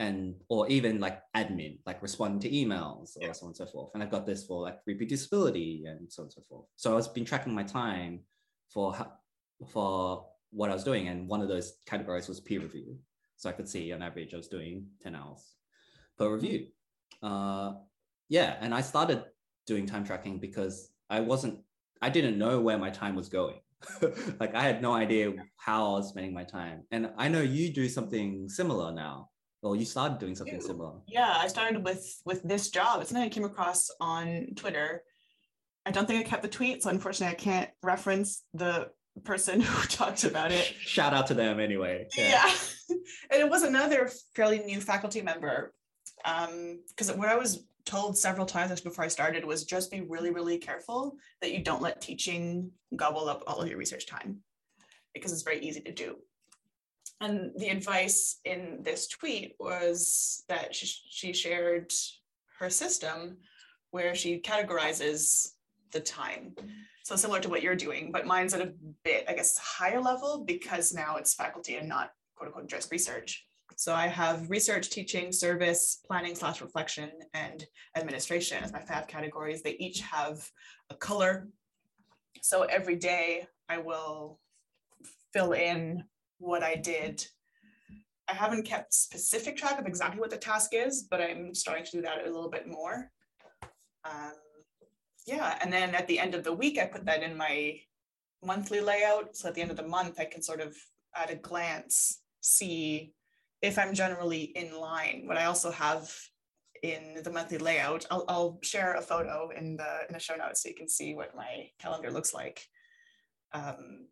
And 0.00 0.34
or 0.48 0.66
even 0.68 0.98
like 0.98 1.20
admin, 1.36 1.78
like 1.86 2.02
responding 2.02 2.40
to 2.40 2.50
emails 2.50 3.16
or 3.20 3.32
so 3.32 3.44
on 3.44 3.50
and 3.50 3.56
so 3.56 3.66
forth. 3.66 3.90
And 3.94 4.02
I've 4.02 4.10
got 4.10 4.26
this 4.26 4.44
for 4.44 4.62
like 4.62 4.78
reproducibility 4.88 5.86
and 5.86 6.10
so 6.10 6.22
on 6.22 6.26
and 6.26 6.32
so 6.32 6.42
forth. 6.48 6.66
So 6.76 6.96
I've 6.96 7.14
been 7.14 7.24
tracking 7.24 7.54
my 7.54 7.62
time 7.62 8.20
for 8.72 8.96
for 9.68 10.26
what 10.50 10.70
I 10.70 10.74
was 10.74 10.84
doing. 10.84 11.08
And 11.08 11.28
one 11.28 11.40
of 11.40 11.48
those 11.48 11.74
categories 11.86 12.28
was 12.28 12.40
peer 12.40 12.60
review. 12.60 12.96
So 13.36 13.48
I 13.48 13.52
could 13.52 13.68
see 13.68 13.92
on 13.92 14.02
average 14.02 14.34
I 14.34 14.36
was 14.36 14.48
doing 14.48 14.86
10 15.02 15.14
hours 15.14 15.54
per 16.18 16.32
review. 16.32 16.66
Uh, 17.22 17.72
yeah, 18.28 18.56
and 18.60 18.74
I 18.74 18.80
started 18.80 19.24
doing 19.66 19.86
time 19.86 20.04
tracking 20.04 20.38
because 20.38 20.90
I 21.08 21.20
wasn't, 21.20 21.58
I 22.02 22.10
didn't 22.10 22.38
know 22.38 22.60
where 22.60 22.78
my 22.78 22.90
time 22.90 23.14
was 23.14 23.28
going. 23.28 23.60
like 24.40 24.54
I 24.54 24.62
had 24.62 24.82
no 24.82 24.92
idea 24.92 25.32
how 25.56 25.86
I 25.86 25.92
was 25.98 26.10
spending 26.10 26.34
my 26.34 26.44
time. 26.44 26.82
And 26.90 27.10
I 27.16 27.28
know 27.28 27.40
you 27.40 27.72
do 27.72 27.88
something 27.88 28.48
similar 28.48 28.92
now. 28.92 29.30
Well, 29.62 29.76
you 29.76 29.84
started 29.84 30.18
doing 30.18 30.34
something 30.34 30.58
do. 30.58 30.64
similar. 30.64 30.92
Yeah, 31.06 31.34
I 31.36 31.48
started 31.48 31.84
with 31.84 32.20
with 32.24 32.42
this 32.42 32.70
job. 32.70 33.00
It's 33.00 33.10
something 33.10 33.24
I 33.24 33.28
came 33.28 33.44
across 33.44 33.90
on 34.00 34.48
Twitter. 34.56 35.02
I 35.84 35.90
don't 35.90 36.06
think 36.06 36.24
I 36.24 36.28
kept 36.28 36.42
the 36.42 36.48
tweet, 36.48 36.82
so 36.82 36.90
unfortunately 36.90 37.34
I 37.34 37.38
can't 37.38 37.70
reference 37.82 38.44
the 38.54 38.90
person 39.24 39.60
who 39.60 39.86
talked 39.88 40.24
about 40.24 40.52
it. 40.52 40.64
Shout 40.80 41.12
out 41.12 41.26
to 41.28 41.34
them 41.34 41.60
anyway. 41.60 42.06
Yeah. 42.16 42.50
and 42.88 43.40
it 43.40 43.48
was 43.48 43.62
another 43.62 44.10
fairly 44.34 44.60
new 44.60 44.80
faculty 44.80 45.22
member. 45.22 45.72
Um, 46.24 46.80
because 46.88 47.12
what 47.12 47.28
I 47.28 47.36
was 47.36 47.64
told 47.86 48.16
several 48.16 48.46
times 48.46 48.80
before 48.80 49.04
I 49.04 49.08
started 49.08 49.44
was 49.44 49.64
just 49.64 49.90
be 49.90 50.02
really, 50.02 50.30
really 50.30 50.58
careful 50.58 51.16
that 51.40 51.52
you 51.52 51.62
don't 51.62 51.82
let 51.82 52.00
teaching 52.00 52.70
gobble 52.94 53.28
up 53.28 53.42
all 53.46 53.60
of 53.60 53.68
your 53.68 53.78
research 53.78 54.06
time 54.06 54.38
because 55.14 55.32
it's 55.32 55.42
very 55.42 55.60
easy 55.60 55.80
to 55.80 55.92
do. 55.92 56.16
And 57.20 57.50
the 57.56 57.68
advice 57.68 58.38
in 58.44 58.78
this 58.82 59.08
tweet 59.08 59.54
was 59.60 60.44
that 60.48 60.74
she, 60.74 60.86
she 60.86 61.32
shared 61.32 61.92
her 62.58 62.70
system 62.70 63.36
where 63.90 64.14
she 64.14 64.40
categorizes 64.40 65.50
the 65.92 66.00
time. 66.00 66.54
So 67.04 67.16
similar 67.16 67.40
to 67.40 67.48
what 67.48 67.62
you're 67.62 67.76
doing, 67.76 68.10
but 68.12 68.26
mine's 68.26 68.54
at 68.54 68.60
a 68.60 68.72
bit, 69.04 69.24
I 69.28 69.34
guess, 69.34 69.58
higher 69.58 70.00
level 70.00 70.44
because 70.46 70.92
now 70.92 71.16
it's 71.16 71.34
faculty 71.34 71.76
and 71.76 71.88
not 71.88 72.10
quote 72.36 72.48
unquote 72.48 72.70
just 72.70 72.90
research. 72.92 73.46
So 73.76 73.94
I 73.94 74.06
have 74.08 74.50
research, 74.50 74.90
teaching, 74.90 75.32
service, 75.32 76.00
planning 76.06 76.34
slash 76.34 76.60
reflection, 76.60 77.10
and 77.34 77.64
administration 77.96 78.62
as 78.62 78.72
my 78.72 78.80
five 78.80 79.06
categories. 79.06 79.62
They 79.62 79.76
each 79.78 80.00
have 80.00 80.46
a 80.90 80.94
color. 80.94 81.48
So 82.42 82.62
every 82.64 82.96
day 82.96 83.46
I 83.68 83.78
will 83.78 84.38
fill 85.32 85.52
in 85.52 86.04
what 86.40 86.62
I 86.62 86.74
did. 86.74 87.24
I 88.28 88.34
haven't 88.34 88.66
kept 88.66 88.94
specific 88.94 89.56
track 89.56 89.78
of 89.78 89.86
exactly 89.86 90.20
what 90.20 90.30
the 90.30 90.36
task 90.36 90.70
is, 90.72 91.06
but 91.10 91.20
I'm 91.20 91.54
starting 91.54 91.84
to 91.84 91.90
do 91.90 92.02
that 92.02 92.26
a 92.26 92.30
little 92.30 92.50
bit 92.50 92.66
more. 92.66 93.10
Um, 94.04 94.32
yeah, 95.26 95.58
and 95.62 95.72
then 95.72 95.94
at 95.94 96.06
the 96.06 96.18
end 96.18 96.34
of 96.34 96.44
the 96.44 96.52
week, 96.52 96.78
I 96.78 96.86
put 96.86 97.04
that 97.06 97.22
in 97.22 97.36
my 97.36 97.78
monthly 98.42 98.80
layout. 98.80 99.36
So 99.36 99.48
at 99.48 99.54
the 99.54 99.62
end 99.62 99.70
of 99.70 99.76
the 99.76 99.86
month, 99.86 100.18
I 100.18 100.24
can 100.24 100.42
sort 100.42 100.60
of 100.60 100.76
at 101.14 101.30
a 101.30 101.36
glance 101.36 102.22
see 102.40 103.12
if 103.62 103.78
I'm 103.78 103.94
generally 103.94 104.42
in 104.42 104.78
line. 104.78 105.24
What 105.26 105.36
I 105.36 105.44
also 105.44 105.70
have 105.70 106.12
in 106.82 107.20
the 107.22 107.30
monthly 107.30 107.58
layout, 107.58 108.06
I'll, 108.10 108.24
I'll 108.28 108.58
share 108.62 108.94
a 108.94 109.02
photo 109.02 109.50
in 109.50 109.76
the 109.76 110.06
in 110.08 110.14
the 110.14 110.20
show 110.20 110.36
notes 110.36 110.62
so 110.62 110.70
you 110.70 110.74
can 110.74 110.88
see 110.88 111.14
what 111.14 111.36
my 111.36 111.68
calendar 111.78 112.10
looks 112.10 112.32
like. 112.32 112.66
Um, 113.52 114.06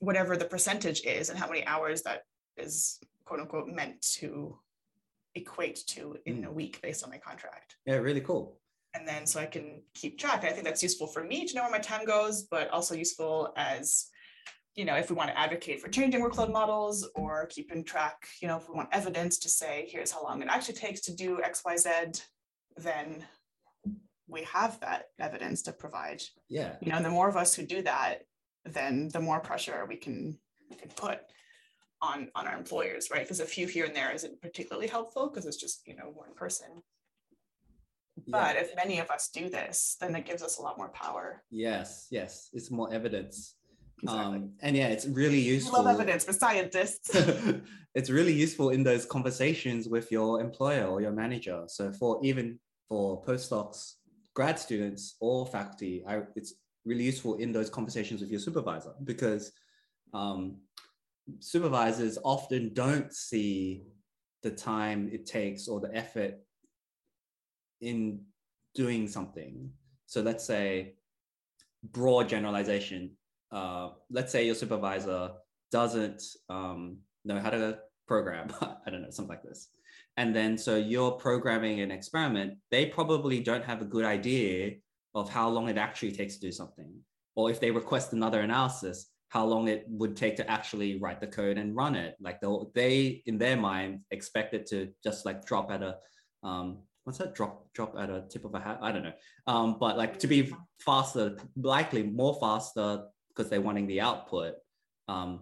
whatever 0.00 0.36
the 0.36 0.44
percentage 0.44 1.04
is 1.04 1.28
and 1.28 1.38
how 1.38 1.48
many 1.48 1.66
hours 1.66 2.02
that 2.02 2.22
is 2.56 2.98
quote 3.24 3.40
unquote 3.40 3.68
meant 3.68 4.00
to 4.00 4.58
equate 5.34 5.84
to 5.86 6.16
in 6.26 6.42
mm. 6.42 6.46
a 6.46 6.52
week 6.52 6.80
based 6.82 7.04
on 7.04 7.10
my 7.10 7.18
contract. 7.18 7.76
Yeah, 7.86 7.96
really 7.96 8.20
cool. 8.20 8.58
And 8.94 9.06
then 9.06 9.26
so 9.26 9.40
I 9.40 9.46
can 9.46 9.82
keep 9.94 10.18
track. 10.18 10.44
I 10.44 10.50
think 10.50 10.64
that's 10.64 10.82
useful 10.82 11.06
for 11.06 11.22
me 11.22 11.46
to 11.46 11.54
know 11.54 11.62
where 11.62 11.70
my 11.70 11.78
time 11.78 12.04
goes, 12.04 12.44
but 12.44 12.70
also 12.70 12.94
useful 12.94 13.52
as 13.56 14.08
you 14.74 14.84
know, 14.84 14.94
if 14.94 15.10
we 15.10 15.16
want 15.16 15.28
to 15.28 15.36
advocate 15.36 15.80
for 15.80 15.88
changing 15.88 16.20
workload 16.20 16.52
models 16.52 17.08
or 17.16 17.46
keeping 17.46 17.82
track, 17.82 18.28
you 18.40 18.46
know, 18.46 18.58
if 18.58 18.68
we 18.68 18.76
want 18.76 18.88
evidence 18.92 19.36
to 19.38 19.48
say, 19.48 19.88
here's 19.90 20.12
how 20.12 20.22
long 20.22 20.40
it 20.40 20.46
actually 20.48 20.74
takes 20.74 21.00
to 21.00 21.16
do 21.16 21.42
X, 21.42 21.62
Y, 21.64 21.76
Z, 21.76 21.90
then 22.76 23.24
we 24.28 24.44
have 24.44 24.78
that 24.78 25.06
evidence 25.18 25.62
to 25.62 25.72
provide. 25.72 26.22
Yeah. 26.48 26.76
You 26.80 26.92
know, 26.92 27.02
the 27.02 27.10
more 27.10 27.28
of 27.28 27.36
us 27.36 27.56
who 27.56 27.64
do 27.64 27.82
that, 27.82 28.22
then 28.72 29.08
the 29.08 29.20
more 29.20 29.40
pressure 29.40 29.84
we 29.88 29.96
can, 29.96 30.38
we 30.70 30.76
can 30.76 30.90
put 30.90 31.20
on 32.00 32.28
on 32.34 32.46
our 32.46 32.56
employers, 32.56 33.08
right? 33.10 33.22
Because 33.22 33.40
a 33.40 33.44
few 33.44 33.66
here 33.66 33.84
and 33.84 33.94
there 33.94 34.12
isn't 34.12 34.40
particularly 34.40 34.86
helpful 34.86 35.28
because 35.28 35.46
it's 35.46 35.56
just, 35.56 35.86
you 35.86 35.96
know, 35.96 36.12
one 36.14 36.34
person. 36.34 36.82
But 38.26 38.54
yeah. 38.54 38.62
if 38.62 38.76
many 38.76 38.98
of 38.98 39.10
us 39.10 39.30
do 39.32 39.48
this, 39.48 39.96
then 40.00 40.14
it 40.14 40.26
gives 40.26 40.42
us 40.42 40.58
a 40.58 40.62
lot 40.62 40.76
more 40.76 40.88
power. 40.88 41.42
Yes, 41.50 42.06
yes. 42.10 42.50
It's 42.52 42.70
more 42.70 42.92
evidence 42.92 43.54
Exactly. 44.02 44.36
Um, 44.36 44.52
and 44.60 44.76
yeah, 44.76 44.88
it's 44.88 45.06
really 45.06 45.40
useful. 45.40 45.80
We 45.80 45.86
love 45.86 46.00
evidence 46.00 46.24
for 46.24 46.32
scientists. 46.32 47.10
it's 47.94 48.10
really 48.10 48.32
useful 48.32 48.70
in 48.70 48.84
those 48.84 49.04
conversations 49.04 49.88
with 49.88 50.12
your 50.12 50.40
employer 50.40 50.86
or 50.86 51.00
your 51.00 51.10
manager. 51.12 51.64
So 51.66 51.92
for 51.92 52.20
even 52.22 52.58
for 52.88 53.22
postdocs, 53.24 53.94
grad 54.34 54.58
students, 54.58 55.16
or 55.20 55.46
faculty, 55.46 56.04
I, 56.06 56.20
it's 56.36 56.54
really 56.88 57.04
useful 57.04 57.36
in 57.36 57.52
those 57.52 57.70
conversations 57.70 58.20
with 58.20 58.30
your 58.30 58.40
supervisor 58.40 58.92
because 59.04 59.52
um, 60.14 60.56
supervisors 61.40 62.18
often 62.24 62.72
don't 62.74 63.12
see 63.12 63.84
the 64.42 64.50
time 64.50 65.08
it 65.12 65.26
takes 65.26 65.68
or 65.68 65.80
the 65.80 65.94
effort 65.94 66.34
in 67.80 68.20
doing 68.74 69.06
something. 69.06 69.70
So 70.06 70.22
let's 70.22 70.44
say 70.44 70.94
broad 71.82 72.28
generalization 72.28 73.10
uh, 73.50 73.90
let's 74.10 74.32
say 74.32 74.44
your 74.44 74.54
supervisor 74.54 75.30
doesn't 75.72 76.22
um, 76.48 76.98
know 77.24 77.40
how 77.40 77.50
to 77.50 77.78
program, 78.06 78.48
I 78.60 78.90
don't 78.90 79.02
know, 79.02 79.10
something 79.10 79.30
like 79.30 79.42
this. 79.42 79.68
And 80.16 80.34
then 80.34 80.58
so 80.58 80.76
you're 80.76 81.12
programming 81.12 81.80
an 81.80 81.90
experiment, 81.90 82.58
they 82.70 82.86
probably 82.86 83.40
don't 83.40 83.64
have 83.64 83.80
a 83.80 83.84
good 83.84 84.04
idea 84.04 84.76
of 85.20 85.28
how 85.28 85.48
long 85.48 85.68
it 85.68 85.78
actually 85.78 86.12
takes 86.12 86.34
to 86.34 86.40
do 86.40 86.52
something. 86.52 86.90
Or 87.34 87.50
if 87.50 87.60
they 87.60 87.70
request 87.70 88.12
another 88.12 88.40
analysis, 88.40 89.10
how 89.28 89.44
long 89.44 89.68
it 89.68 89.84
would 89.88 90.16
take 90.16 90.36
to 90.36 90.50
actually 90.50 90.98
write 90.98 91.20
the 91.20 91.26
code 91.26 91.58
and 91.58 91.76
run 91.76 91.94
it. 91.94 92.16
Like 92.20 92.40
they, 92.74 93.22
in 93.26 93.38
their 93.38 93.56
mind, 93.56 94.00
expect 94.10 94.54
it 94.54 94.66
to 94.68 94.88
just 95.04 95.26
like 95.26 95.44
drop 95.44 95.70
at 95.70 95.82
a, 95.82 95.96
um, 96.42 96.78
what's 97.04 97.18
that 97.18 97.34
drop 97.34 97.72
drop 97.74 97.94
at 97.98 98.10
a 98.10 98.24
tip 98.28 98.44
of 98.44 98.54
a 98.54 98.60
hat? 98.60 98.78
I 98.80 98.92
don't 98.92 99.02
know. 99.02 99.12
Um, 99.46 99.76
but 99.78 99.98
like 99.98 100.18
to 100.20 100.26
be 100.26 100.52
faster, 100.80 101.36
likely 101.56 102.02
more 102.02 102.38
faster 102.40 103.04
because 103.28 103.50
they're 103.50 103.60
wanting 103.60 103.86
the 103.86 104.00
output. 104.00 104.54
Um, 105.08 105.40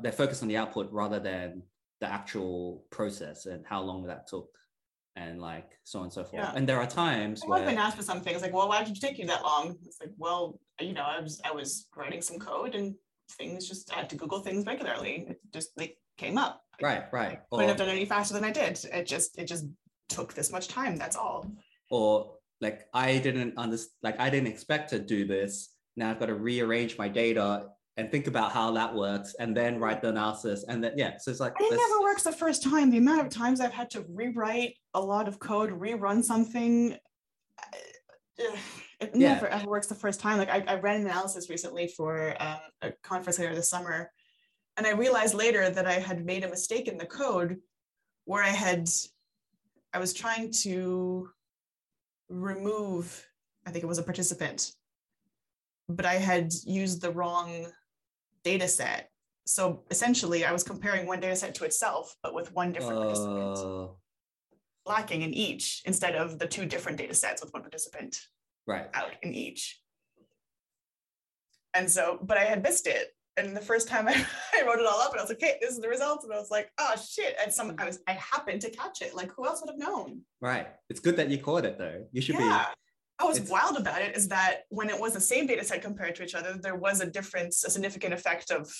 they're 0.00 0.12
focused 0.12 0.42
on 0.42 0.48
the 0.48 0.56
output 0.56 0.90
rather 0.92 1.20
than 1.20 1.62
the 2.00 2.12
actual 2.12 2.84
process 2.90 3.46
and 3.46 3.64
how 3.64 3.80
long 3.80 4.06
that 4.06 4.26
took 4.26 4.48
and 5.16 5.40
like 5.40 5.70
so 5.84 5.98
on 5.98 6.04
and 6.06 6.12
so 6.12 6.24
forth. 6.24 6.42
Yeah. 6.42 6.52
And 6.54 6.68
there 6.68 6.78
are 6.78 6.86
times 6.86 7.42
where 7.44 7.60
I've 7.60 7.66
been 7.66 7.78
asked 7.78 7.96
for 7.96 8.02
some 8.02 8.20
things 8.20 8.42
like, 8.42 8.52
well, 8.52 8.68
why 8.68 8.82
did 8.82 8.94
you 8.94 9.00
take 9.00 9.18
you 9.18 9.26
that 9.26 9.42
long? 9.42 9.76
It's 9.84 9.98
like, 10.00 10.10
well, 10.16 10.58
you 10.80 10.92
know, 10.92 11.02
I 11.02 11.20
was 11.20 11.40
I 11.44 11.52
was 11.52 11.86
writing 11.96 12.22
some 12.22 12.38
code 12.38 12.74
and 12.74 12.94
things 13.32 13.68
just 13.68 13.92
I 13.92 13.98
had 13.98 14.10
to 14.10 14.16
Google 14.16 14.40
things 14.40 14.66
regularly. 14.66 15.26
It 15.28 15.40
just 15.52 15.76
they 15.76 15.96
came 16.18 16.38
up. 16.38 16.62
Right, 16.80 17.04
right. 17.12 17.40
I 17.40 17.56
couldn't 17.56 17.68
have 17.68 17.76
done 17.76 17.88
any 17.88 18.04
faster 18.04 18.34
than 18.34 18.44
I 18.44 18.50
did. 18.50 18.78
It 18.92 19.06
just 19.06 19.38
it 19.38 19.46
just 19.46 19.66
took 20.08 20.34
this 20.34 20.50
much 20.50 20.68
time. 20.68 20.96
That's 20.96 21.16
all. 21.16 21.50
Or 21.90 22.34
like 22.60 22.86
I 22.94 23.18
didn't 23.18 23.58
understand 23.58 23.94
like 24.02 24.20
I 24.20 24.30
didn't 24.30 24.48
expect 24.48 24.90
to 24.90 24.98
do 24.98 25.26
this 25.26 25.72
now 25.96 26.10
I've 26.10 26.18
got 26.18 26.26
to 26.26 26.34
rearrange 26.34 26.96
my 26.98 27.08
data 27.08 27.66
and 27.96 28.10
think 28.10 28.26
about 28.26 28.52
how 28.52 28.70
that 28.72 28.94
works 28.94 29.34
and 29.38 29.56
then 29.56 29.78
write 29.78 30.00
the 30.00 30.08
analysis 30.08 30.64
and 30.68 30.82
then 30.82 30.92
yeah 30.96 31.16
so 31.18 31.30
it's 31.30 31.40
like 31.40 31.54
it 31.60 31.70
never 31.70 32.02
works 32.02 32.22
the 32.22 32.32
first 32.32 32.62
time 32.62 32.90
the 32.90 32.98
amount 32.98 33.20
of 33.20 33.28
times 33.28 33.60
i've 33.60 33.72
had 33.72 33.90
to 33.90 34.04
rewrite 34.08 34.74
a 34.94 35.00
lot 35.00 35.28
of 35.28 35.38
code 35.38 35.70
rerun 35.70 36.24
something 36.24 36.96
uh, 37.62 37.76
it 39.00 39.10
yeah. 39.14 39.34
never 39.34 39.48
ever 39.48 39.68
works 39.68 39.86
the 39.86 39.94
first 39.94 40.20
time 40.20 40.38
like 40.38 40.48
i, 40.48 40.64
I 40.66 40.76
ran 40.76 41.00
an 41.00 41.06
analysis 41.06 41.50
recently 41.50 41.88
for 41.88 42.34
um, 42.40 42.58
a 42.80 42.92
conference 43.02 43.38
later 43.38 43.54
this 43.54 43.68
summer 43.68 44.10
and 44.76 44.86
i 44.86 44.92
realized 44.92 45.34
later 45.34 45.68
that 45.68 45.86
i 45.86 45.94
had 45.94 46.24
made 46.24 46.44
a 46.44 46.48
mistake 46.48 46.88
in 46.88 46.96
the 46.96 47.06
code 47.06 47.58
where 48.24 48.42
i 48.42 48.48
had 48.48 48.88
i 49.92 49.98
was 49.98 50.14
trying 50.14 50.50
to 50.62 51.28
remove 52.30 53.26
i 53.66 53.70
think 53.70 53.84
it 53.84 53.88
was 53.88 53.98
a 53.98 54.02
participant 54.02 54.72
but 55.88 56.06
I 56.06 56.14
had 56.14 56.52
used 56.64 57.00
the 57.00 57.10
wrong 57.10 57.66
data 58.44 58.68
set. 58.68 59.10
So 59.46 59.82
essentially, 59.90 60.44
I 60.44 60.52
was 60.52 60.62
comparing 60.62 61.06
one 61.06 61.20
data 61.20 61.36
set 61.36 61.54
to 61.56 61.64
itself, 61.64 62.14
but 62.22 62.34
with 62.34 62.52
one 62.54 62.72
different 62.72 62.98
uh... 62.98 63.02
participant 63.02 63.90
lacking 64.86 65.22
in 65.22 65.32
each 65.32 65.82
instead 65.84 66.14
of 66.14 66.38
the 66.38 66.46
two 66.46 66.66
different 66.66 66.98
data 66.98 67.14
sets 67.14 67.42
with 67.42 67.52
one 67.52 67.62
participant 67.62 68.18
right 68.66 68.88
out 68.94 69.12
in 69.22 69.34
each. 69.34 69.80
And 71.74 71.90
so, 71.90 72.18
but 72.22 72.36
I 72.36 72.44
had 72.44 72.62
missed 72.62 72.86
it. 72.86 73.08
And 73.36 73.56
the 73.56 73.62
first 73.62 73.88
time 73.88 74.08
I, 74.08 74.26
I 74.54 74.62
wrote 74.66 74.78
it 74.78 74.86
all 74.86 75.00
up 75.00 75.12
and 75.12 75.20
I 75.20 75.22
was 75.22 75.30
like, 75.30 75.42
okay, 75.42 75.56
this 75.60 75.70
is 75.72 75.80
the 75.80 75.88
results. 75.88 76.24
And 76.24 76.32
I 76.32 76.38
was 76.38 76.50
like, 76.50 76.70
oh 76.78 76.94
shit. 76.96 77.36
And 77.42 77.52
some 77.52 77.74
I 77.78 77.86
was 77.86 78.00
I 78.06 78.12
happened 78.12 78.60
to 78.62 78.70
catch 78.70 79.00
it. 79.00 79.14
Like 79.14 79.32
who 79.32 79.46
else 79.46 79.62
would 79.62 79.70
have 79.70 79.78
known? 79.78 80.20
Right. 80.40 80.68
It's 80.90 81.00
good 81.00 81.16
that 81.16 81.30
you 81.30 81.38
caught 81.38 81.64
it 81.64 81.78
though. 81.78 82.04
You 82.12 82.20
should 82.20 82.34
yeah. 82.34 82.66
be 82.68 82.74
what 83.24 83.38
was 83.38 83.50
wild 83.50 83.76
about 83.76 84.02
it 84.02 84.16
is 84.16 84.28
that 84.28 84.62
when 84.68 84.88
it 84.88 84.98
was 84.98 85.12
the 85.12 85.20
same 85.20 85.46
data 85.46 85.64
set 85.64 85.82
compared 85.82 86.14
to 86.16 86.24
each 86.24 86.34
other, 86.34 86.54
there 86.54 86.76
was 86.76 87.00
a 87.00 87.06
difference, 87.06 87.64
a 87.64 87.70
significant 87.70 88.14
effect 88.14 88.50
of 88.50 88.72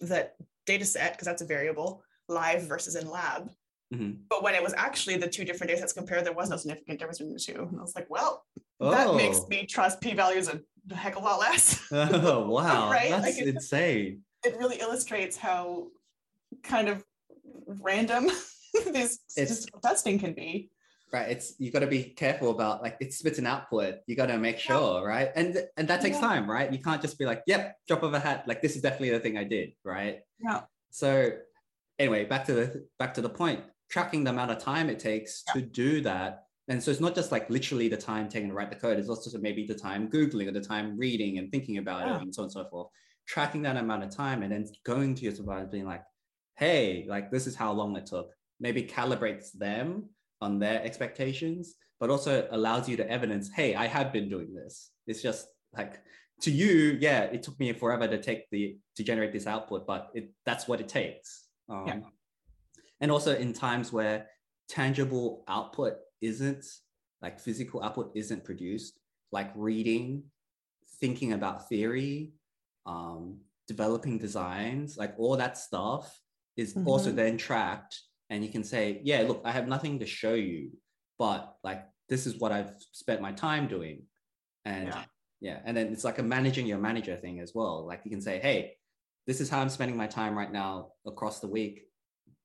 that 0.00 0.34
data 0.66 0.84
set, 0.84 1.12
because 1.12 1.26
that's 1.26 1.42
a 1.42 1.46
variable, 1.46 2.02
live 2.28 2.62
versus 2.62 2.96
in 2.96 3.08
lab. 3.08 3.50
Mm-hmm. 3.92 4.22
But 4.28 4.42
when 4.42 4.54
it 4.54 4.62
was 4.62 4.74
actually 4.76 5.16
the 5.16 5.26
two 5.26 5.44
different 5.44 5.68
data 5.68 5.80
sets 5.80 5.92
compared, 5.92 6.24
there 6.24 6.32
was 6.32 6.48
no 6.48 6.56
significant 6.56 6.98
difference 6.98 7.18
between 7.18 7.34
the 7.34 7.40
two. 7.40 7.68
And 7.70 7.78
I 7.78 7.82
was 7.82 7.94
like, 7.94 8.08
well, 8.08 8.44
oh. 8.80 8.90
that 8.90 9.14
makes 9.16 9.46
me 9.48 9.66
trust 9.66 10.00
p 10.00 10.14
values 10.14 10.48
a 10.48 10.60
heck 10.94 11.16
of 11.16 11.22
a 11.22 11.24
lot 11.24 11.40
less. 11.40 11.80
oh, 11.92 12.48
wow. 12.48 12.90
right? 12.90 13.10
That's 13.10 13.24
like 13.24 13.38
it, 13.38 13.48
insane. 13.48 14.22
It 14.44 14.56
really 14.58 14.76
illustrates 14.76 15.36
how 15.36 15.88
kind 16.62 16.88
of 16.88 17.04
random 17.66 18.28
this 18.92 19.18
testing 19.82 20.18
can 20.18 20.34
be 20.34 20.70
right? 21.12 21.28
It's 21.28 21.54
you 21.58 21.70
got 21.70 21.80
to 21.80 21.86
be 21.86 22.02
careful 22.04 22.50
about 22.50 22.82
like 22.82 22.96
it 23.00 23.12
spits 23.12 23.38
an 23.38 23.46
output. 23.46 23.96
You 24.06 24.16
got 24.16 24.26
to 24.26 24.38
make 24.38 24.58
sure 24.58 25.00
yeah. 25.00 25.08
right? 25.08 25.28
And 25.34 25.64
and 25.76 25.88
that 25.88 26.00
takes 26.00 26.16
yeah. 26.16 26.28
time 26.28 26.50
right? 26.50 26.72
You 26.72 26.78
can't 26.78 27.02
just 27.02 27.18
be 27.18 27.24
like 27.24 27.42
yep 27.46 27.76
drop 27.88 28.02
of 28.02 28.14
a 28.14 28.20
hat. 28.20 28.44
Like 28.46 28.62
this 28.62 28.76
is 28.76 28.82
definitely 28.82 29.10
the 29.10 29.20
thing 29.20 29.36
i 29.38 29.44
did 29.44 29.72
right? 29.84 30.20
Yeah. 30.42 30.62
So 30.90 31.32
anyway 31.98 32.24
back 32.24 32.44
to 32.46 32.54
the 32.54 32.86
back 32.98 33.14
to 33.14 33.20
the 33.22 33.28
point. 33.28 33.60
Tracking 33.90 34.22
the 34.24 34.30
amount 34.30 34.52
of 34.52 34.58
time 34.58 34.88
it 34.88 34.98
takes 34.98 35.42
yeah. 35.48 35.54
to 35.54 35.62
do 35.62 36.00
that. 36.02 36.44
And 36.68 36.80
so 36.80 36.92
it's 36.92 37.00
not 37.00 37.16
just 37.16 37.32
like 37.32 37.50
literally 37.50 37.88
the 37.88 37.96
time 37.96 38.28
taken 38.28 38.50
to 38.50 38.54
write 38.54 38.70
the 38.70 38.76
code. 38.76 38.98
It's 38.98 39.08
also 39.08 39.36
maybe 39.40 39.66
the 39.66 39.74
time 39.74 40.08
googling 40.08 40.46
or 40.46 40.52
the 40.52 40.60
time 40.60 40.96
reading 40.96 41.38
and 41.38 41.50
thinking 41.50 41.78
about 41.78 42.08
it 42.08 42.22
and 42.22 42.32
so 42.32 42.42
on 42.42 42.46
and 42.46 42.52
so 42.52 42.68
forth. 42.70 42.88
Tracking 43.26 43.62
that 43.62 43.76
amount 43.76 44.04
of 44.04 44.14
time 44.14 44.42
and 44.42 44.52
then 44.52 44.66
going 44.84 45.16
to 45.16 45.22
your 45.22 45.34
supervisor 45.34 45.66
being 45.66 45.86
like 45.86 46.02
hey, 46.60 47.06
like 47.08 47.30
this 47.30 47.46
is 47.46 47.56
how 47.56 47.72
long 47.72 47.96
it 47.96 48.06
took. 48.06 48.32
Maybe 48.60 48.82
calibrates 48.82 49.50
them 49.52 50.10
on 50.40 50.58
their 50.58 50.82
expectations, 50.82 51.74
but 51.98 52.10
also 52.10 52.48
allows 52.50 52.88
you 52.88 52.96
to 52.96 53.10
evidence, 53.10 53.50
hey, 53.54 53.74
I 53.74 53.86
have 53.86 54.12
been 54.12 54.28
doing 54.28 54.54
this. 54.54 54.90
It's 55.06 55.22
just 55.22 55.46
like 55.76 56.00
to 56.42 56.50
you, 56.50 56.96
yeah, 57.00 57.22
it 57.24 57.42
took 57.42 57.58
me 57.60 57.72
forever 57.72 58.08
to 58.08 58.20
take 58.20 58.48
the 58.50 58.76
to 58.96 59.02
generate 59.04 59.32
this 59.32 59.46
output, 59.46 59.86
but 59.86 60.10
it 60.14 60.30
that's 60.46 60.66
what 60.66 60.80
it 60.80 60.88
takes. 60.88 61.46
Um, 61.68 61.84
yeah. 61.86 62.00
And 63.00 63.10
also 63.10 63.34
in 63.36 63.52
times 63.52 63.92
where 63.92 64.26
tangible 64.68 65.44
output 65.48 65.94
isn't 66.20 66.64
like 67.22 67.38
physical 67.38 67.82
output 67.82 68.12
isn't 68.14 68.44
produced, 68.44 68.98
like 69.32 69.50
reading, 69.54 70.24
thinking 71.00 71.32
about 71.32 71.68
theory, 71.68 72.32
um, 72.86 73.38
developing 73.68 74.18
designs, 74.18 74.96
like 74.96 75.14
all 75.18 75.36
that 75.36 75.58
stuff 75.58 76.20
is 76.56 76.74
mm-hmm. 76.74 76.88
also 76.88 77.12
then 77.12 77.36
tracked. 77.36 78.00
And 78.30 78.44
you 78.44 78.50
can 78.50 78.64
say, 78.64 79.00
yeah, 79.02 79.22
look, 79.22 79.42
I 79.44 79.50
have 79.50 79.68
nothing 79.68 79.98
to 79.98 80.06
show 80.06 80.34
you, 80.34 80.70
but 81.18 81.56
like 81.62 81.84
this 82.08 82.26
is 82.26 82.38
what 82.38 82.52
I've 82.52 82.72
spent 82.92 83.20
my 83.20 83.32
time 83.32 83.66
doing. 83.66 84.04
And 84.64 84.88
yeah. 84.88 85.04
yeah. 85.40 85.58
And 85.64 85.76
then 85.76 85.92
it's 85.92 86.04
like 86.04 86.18
a 86.18 86.22
managing 86.22 86.66
your 86.66 86.78
manager 86.78 87.16
thing 87.16 87.40
as 87.40 87.52
well. 87.54 87.86
Like 87.86 88.02
you 88.04 88.10
can 88.10 88.22
say, 88.22 88.38
hey, 88.38 88.76
this 89.26 89.40
is 89.40 89.50
how 89.50 89.60
I'm 89.60 89.68
spending 89.68 89.96
my 89.96 90.06
time 90.06 90.38
right 90.38 90.50
now 90.50 90.92
across 91.06 91.40
the 91.40 91.48
week. 91.48 91.86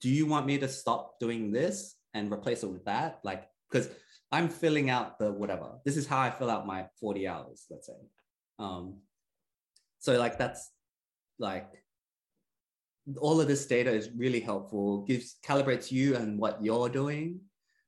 Do 0.02 0.10
you 0.10 0.26
want 0.26 0.46
me 0.46 0.58
to 0.58 0.68
stop 0.68 1.20
doing 1.20 1.52
this 1.52 1.96
and 2.14 2.32
replace 2.32 2.64
it 2.64 2.70
with 2.70 2.86
that? 2.86 3.20
Like, 3.24 3.48
because 3.72 3.90
I'm 4.32 4.50
filling 4.50 4.90
out 4.90 5.20
the 5.20 5.32
whatever. 5.32 5.80
This 5.86 5.98
is 5.98 6.08
how 6.08 6.20
I 6.20 6.30
fill 6.30 6.50
out 6.50 6.68
my 6.68 6.86
40 7.00 7.28
hours, 7.28 7.66
let's 7.70 7.88
say. 7.88 7.94
Um, 8.60 8.98
so 10.00 10.18
like 10.18 10.38
that's 10.38 10.72
like 11.40 11.72
all 13.18 13.40
of 13.40 13.48
this 13.48 13.66
data 13.66 13.92
is 13.92 14.10
really 14.16 14.40
helpful, 14.40 15.04
gives 15.04 15.38
calibrates 15.46 15.92
you 15.92 16.16
and 16.16 16.40
what 16.40 16.64
you're 16.64 16.90
doing. 16.90 17.40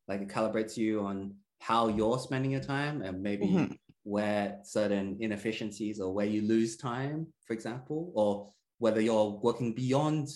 Like 0.07 0.22
it 0.22 0.30
calibrates 0.30 0.78
you 0.78 1.01
on 1.01 1.36
how 1.59 1.88
you're 1.88 2.20
spending 2.20 2.51
your 2.51 2.61
time 2.61 3.01
and 3.01 3.22
maybe 3.22 3.47
mm-hmm. 3.47 3.74
where 4.03 4.59
certain 4.63 5.18
inefficiencies 5.20 5.99
or 5.99 6.13
where 6.13 6.26
you 6.26 6.43
lose 6.43 6.78
time, 6.78 7.28
for 7.45 7.53
example, 7.53 8.11
or 8.15 8.51
whether 8.80 9.01
you're 9.01 9.39
working 9.41 9.74
beyond 9.74 10.30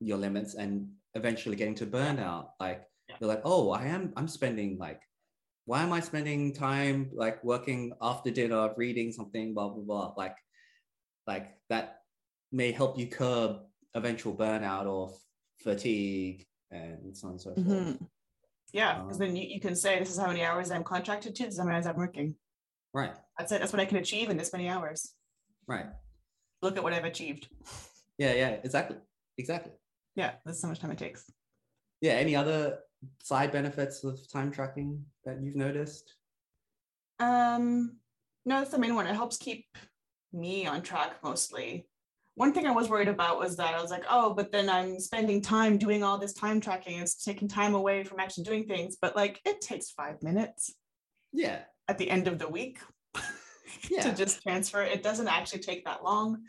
your 0.00 0.18
limits 0.18 0.54
and 0.54 0.88
eventually 1.14 1.56
getting 1.56 1.74
to 1.76 1.86
burnout. 1.86 2.48
Like 2.60 2.82
yeah. 3.08 3.16
you're 3.20 3.28
like, 3.28 3.42
oh, 3.44 3.70
I 3.70 3.86
am 3.86 4.12
I'm 4.16 4.28
spending 4.28 4.78
like 4.78 5.00
why 5.64 5.82
am 5.82 5.92
I 5.92 6.00
spending 6.00 6.52
time 6.52 7.10
like 7.14 7.42
working 7.44 7.92
after 8.02 8.30
dinner, 8.30 8.70
reading 8.76 9.12
something, 9.12 9.54
blah 9.54 9.68
blah 9.68 9.82
blah. 9.82 10.14
Like, 10.16 10.36
like 11.26 11.54
that 11.70 12.00
may 12.50 12.72
help 12.72 12.98
you 12.98 13.06
curb 13.06 13.60
eventual 13.94 14.34
burnout 14.34 14.86
or 14.86 15.12
fatigue 15.60 16.46
and 16.70 17.16
so 17.16 17.26
on 17.28 17.32
and 17.32 17.40
so 17.40 17.54
forth. 17.54 17.66
Mm-hmm. 17.66 18.04
Yeah, 18.72 19.02
because 19.02 19.20
um, 19.20 19.26
then 19.26 19.36
you, 19.36 19.46
you 19.46 19.60
can 19.60 19.76
say 19.76 19.98
this 19.98 20.10
is 20.10 20.18
how 20.18 20.28
many 20.28 20.42
hours 20.42 20.70
I'm 20.70 20.84
contracted 20.84 21.34
to, 21.34 21.44
this 21.44 21.54
is 21.54 21.58
how 21.58 21.66
many 21.66 21.76
hours 21.76 21.86
I'm 21.86 21.96
working. 21.96 22.34
Right. 22.94 23.12
That's 23.38 23.52
it. 23.52 23.60
That's 23.60 23.72
what 23.72 23.80
I 23.80 23.84
can 23.84 23.98
achieve 23.98 24.30
in 24.30 24.36
this 24.36 24.52
many 24.52 24.68
hours. 24.68 25.14
Right. 25.66 25.86
Look 26.62 26.76
at 26.76 26.82
what 26.82 26.92
I've 26.92 27.04
achieved. 27.04 27.48
Yeah, 28.18 28.34
yeah, 28.34 28.56
exactly. 28.64 28.96
Exactly. 29.38 29.72
Yeah, 30.14 30.32
that's 30.44 30.60
so 30.60 30.68
much 30.68 30.78
time 30.78 30.90
it 30.90 30.98
takes. 30.98 31.30
Yeah. 32.00 32.12
Any 32.12 32.36
other 32.36 32.78
side 33.22 33.52
benefits 33.52 34.04
of 34.04 34.30
time 34.30 34.50
tracking 34.50 35.04
that 35.24 35.40
you've 35.42 35.56
noticed? 35.56 36.14
Um, 37.18 37.96
no, 38.44 38.58
that's 38.58 38.70
the 38.70 38.78
main 38.78 38.94
one. 38.94 39.06
It 39.06 39.14
helps 39.14 39.36
keep 39.36 39.66
me 40.32 40.66
on 40.66 40.82
track 40.82 41.16
mostly. 41.22 41.88
One 42.34 42.52
thing 42.52 42.66
I 42.66 42.72
was 42.72 42.88
worried 42.88 43.08
about 43.08 43.38
was 43.38 43.56
that 43.56 43.74
I 43.74 43.82
was 43.82 43.90
like, 43.90 44.04
oh, 44.08 44.32
but 44.32 44.50
then 44.50 44.70
I'm 44.70 44.98
spending 44.98 45.42
time 45.42 45.76
doing 45.76 46.02
all 46.02 46.18
this 46.18 46.32
time 46.32 46.60
tracking. 46.60 46.98
It's 46.98 47.22
taking 47.22 47.46
time 47.46 47.74
away 47.74 48.04
from 48.04 48.20
actually 48.20 48.44
doing 48.44 48.64
things. 48.64 48.96
But 49.00 49.14
like, 49.14 49.40
it 49.44 49.60
takes 49.60 49.90
five 49.90 50.22
minutes. 50.22 50.74
Yeah. 51.32 51.60
At 51.88 51.98
the 51.98 52.08
end 52.08 52.28
of 52.28 52.38
the 52.38 52.48
week 52.48 52.78
yeah. 53.90 54.02
to 54.02 54.14
just 54.14 54.42
transfer. 54.42 54.82
It 54.82 55.02
doesn't 55.02 55.28
actually 55.28 55.60
take 55.60 55.84
that 55.84 56.02
long. 56.02 56.42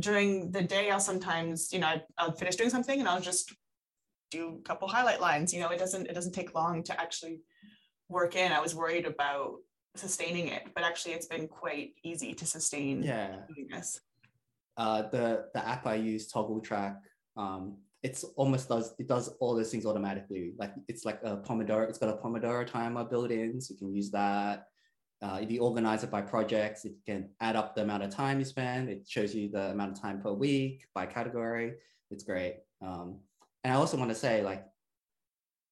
During 0.00 0.50
the 0.50 0.62
day, 0.62 0.90
I'll 0.90 0.98
sometimes, 0.98 1.72
you 1.72 1.78
know, 1.78 2.00
I'll 2.18 2.32
finish 2.32 2.56
doing 2.56 2.70
something 2.70 2.98
and 2.98 3.08
I'll 3.08 3.20
just 3.20 3.54
do 4.32 4.58
a 4.58 4.62
couple 4.62 4.88
highlight 4.88 5.20
lines. 5.20 5.54
You 5.54 5.60
know, 5.60 5.68
it 5.68 5.78
doesn't 5.78 6.08
it 6.08 6.14
doesn't 6.14 6.32
take 6.32 6.54
long 6.54 6.82
to 6.84 7.00
actually 7.00 7.40
work 8.08 8.34
in. 8.34 8.50
I 8.50 8.60
was 8.60 8.74
worried 8.74 9.06
about 9.06 9.58
sustaining 9.96 10.48
it, 10.48 10.62
but 10.74 10.82
actually 10.82 11.12
it's 11.12 11.26
been 11.26 11.46
quite 11.46 11.92
easy 12.02 12.34
to 12.34 12.46
sustain 12.46 13.02
yeah. 13.02 13.36
doing 13.54 13.68
this. 13.70 14.00
Uh, 14.76 15.02
the 15.10 15.46
the 15.54 15.66
app 15.66 15.86
I 15.86 15.94
use, 15.94 16.32
Toggl 16.32 16.62
Track, 16.62 17.00
um, 17.36 17.76
it's 18.02 18.24
almost 18.36 18.68
does 18.68 18.94
it 18.98 19.08
does 19.08 19.28
all 19.40 19.54
those 19.54 19.70
things 19.70 19.86
automatically. 19.86 20.52
Like 20.58 20.74
it's 20.88 21.04
like 21.04 21.20
a 21.22 21.36
Pomodoro. 21.36 21.88
It's 21.88 21.98
got 21.98 22.10
a 22.10 22.16
Pomodoro 22.16 22.66
timer 22.66 23.04
built 23.04 23.30
in, 23.30 23.60
so 23.60 23.72
you 23.72 23.78
can 23.78 23.94
use 23.94 24.10
that. 24.10 24.66
Uh, 25.22 25.38
if 25.40 25.50
you 25.50 25.60
organize 25.60 26.04
it 26.04 26.10
by 26.10 26.20
projects, 26.20 26.84
it 26.84 26.92
can 27.06 27.30
add 27.40 27.56
up 27.56 27.74
the 27.74 27.82
amount 27.82 28.02
of 28.02 28.10
time 28.10 28.38
you 28.38 28.44
spend. 28.44 28.90
It 28.90 29.06
shows 29.08 29.34
you 29.34 29.48
the 29.48 29.70
amount 29.70 29.92
of 29.92 30.00
time 30.00 30.20
per 30.20 30.32
week 30.32 30.84
by 30.94 31.06
category. 31.06 31.74
It's 32.10 32.24
great. 32.24 32.56
Um, 32.82 33.20
and 33.62 33.72
I 33.72 33.76
also 33.76 33.96
want 33.96 34.10
to 34.10 34.14
say, 34.14 34.42
like, 34.42 34.64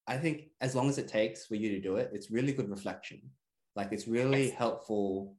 I 0.07 0.17
think 0.17 0.45
as 0.63 0.75
long 0.75 0.89
as 0.89 0.97
it 0.97 1.07
takes 1.07 1.45
for 1.45 1.55
you 1.55 1.69
to 1.73 1.81
do 1.81 1.97
it, 1.97 2.11
it's 2.15 2.31
really 2.31 2.53
good 2.53 2.71
reflection. 2.71 3.21
Like, 3.77 3.93
it's 3.93 4.09
really 4.09 4.47
yes. 4.47 4.55
helpful 4.55 5.37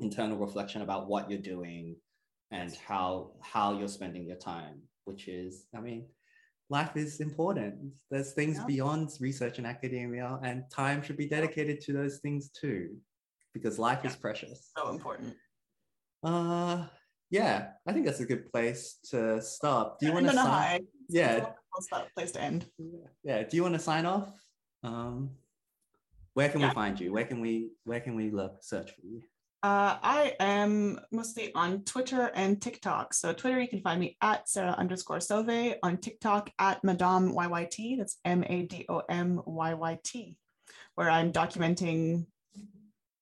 internal 0.00 0.38
reflection 0.38 0.80
about 0.80 1.06
what 1.08 1.30
you're 1.30 1.38
doing 1.38 1.96
and 2.50 2.74
how 2.86 3.32
how 3.42 3.78
you're 3.78 3.88
spending 3.88 4.24
your 4.26 4.36
time. 4.36 4.82
Which 5.04 5.28
is, 5.28 5.66
I 5.74 5.80
mean, 5.80 6.06
life 6.68 6.96
is 6.96 7.20
important. 7.20 7.92
There's 8.10 8.32
things 8.32 8.56
yeah. 8.56 8.66
beyond 8.66 9.10
research 9.20 9.58
and 9.58 9.66
academia, 9.66 10.38
and 10.42 10.64
time 10.70 11.02
should 11.02 11.16
be 11.16 11.28
dedicated 11.28 11.80
to 11.82 11.92
those 11.92 12.18
things 12.18 12.50
too, 12.50 12.96
because 13.54 13.78
life 13.78 14.00
yeah. 14.02 14.10
is 14.10 14.16
precious. 14.16 14.72
So 14.76 14.88
important. 14.88 15.34
Uh, 16.24 16.86
yeah, 17.30 17.68
I 17.86 17.92
think 17.92 18.06
that's 18.06 18.20
a 18.20 18.26
good 18.26 18.50
place 18.50 18.98
to 19.10 19.40
stop. 19.42 20.00
Do 20.00 20.06
you 20.06 20.12
want 20.12 20.26
to 20.26 20.34
sign? 20.34 20.86
Yeah, 21.08 21.46
that 21.92 22.14
place 22.16 22.32
to 22.32 22.40
end. 22.40 22.66
Yeah. 23.22 23.42
Do 23.44 23.56
you 23.56 23.62
want 23.62 23.74
to 23.74 23.80
sign 23.80 24.06
off? 24.06 24.32
Um, 24.82 25.30
where 26.34 26.48
can 26.48 26.60
yeah. 26.60 26.68
we 26.68 26.74
find 26.74 26.98
you? 26.98 27.12
Where 27.12 27.24
can 27.24 27.40
we 27.40 27.70
where 27.84 28.00
can 28.00 28.14
we 28.16 28.30
look 28.30 28.58
search 28.62 28.90
for 28.90 29.06
you? 29.06 29.22
Uh, 29.66 29.98
I 30.00 30.36
am 30.38 31.00
mostly 31.10 31.52
on 31.52 31.82
Twitter 31.82 32.30
and 32.36 32.62
TikTok. 32.62 33.12
So 33.12 33.32
Twitter, 33.32 33.60
you 33.60 33.66
can 33.66 33.80
find 33.80 33.98
me 33.98 34.16
at 34.22 34.48
Sarah 34.48 34.76
underscore 34.78 35.18
Sauvé. 35.18 35.74
On 35.82 35.96
TikTok 35.96 36.52
at 36.60 36.84
Madame 36.84 37.34
YYT. 37.34 37.98
That's 37.98 38.18
M 38.24 38.44
A 38.46 38.62
D 38.62 38.86
O 38.88 39.02
M 39.08 39.42
Y 39.44 39.74
Y 39.74 39.98
T, 40.04 40.36
where 40.94 41.10
I'm 41.10 41.32
documenting 41.32 42.26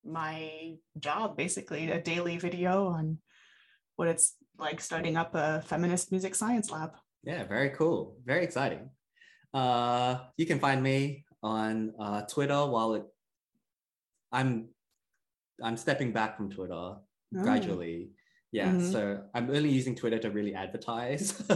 my 0.04 0.74
job, 0.98 1.34
basically 1.34 1.90
a 1.90 1.98
daily 1.98 2.36
video 2.36 2.88
on 2.88 3.20
what 3.96 4.08
it's 4.08 4.36
like 4.58 4.82
starting 4.82 5.16
up 5.16 5.34
a 5.34 5.62
feminist 5.62 6.12
music 6.12 6.34
science 6.34 6.70
lab. 6.70 6.90
Yeah, 7.22 7.44
very 7.44 7.70
cool. 7.70 8.18
Very 8.26 8.44
exciting. 8.44 8.90
Uh, 9.54 10.18
you 10.36 10.44
can 10.44 10.58
find 10.58 10.82
me 10.82 11.24
on 11.42 11.94
uh, 11.98 12.20
Twitter 12.28 12.66
while 12.66 12.96
it, 12.96 13.04
I'm 14.30 14.73
I'm 15.62 15.76
stepping 15.76 16.12
back 16.12 16.36
from 16.36 16.50
Twitter 16.50 16.74
oh. 16.74 17.00
gradually. 17.32 18.10
Yeah, 18.52 18.68
mm-hmm. 18.68 18.92
so 18.92 19.20
I'm 19.34 19.50
only 19.50 19.70
using 19.70 19.96
Twitter 19.96 20.18
to 20.20 20.30
really 20.30 20.54
advertise. 20.54 21.42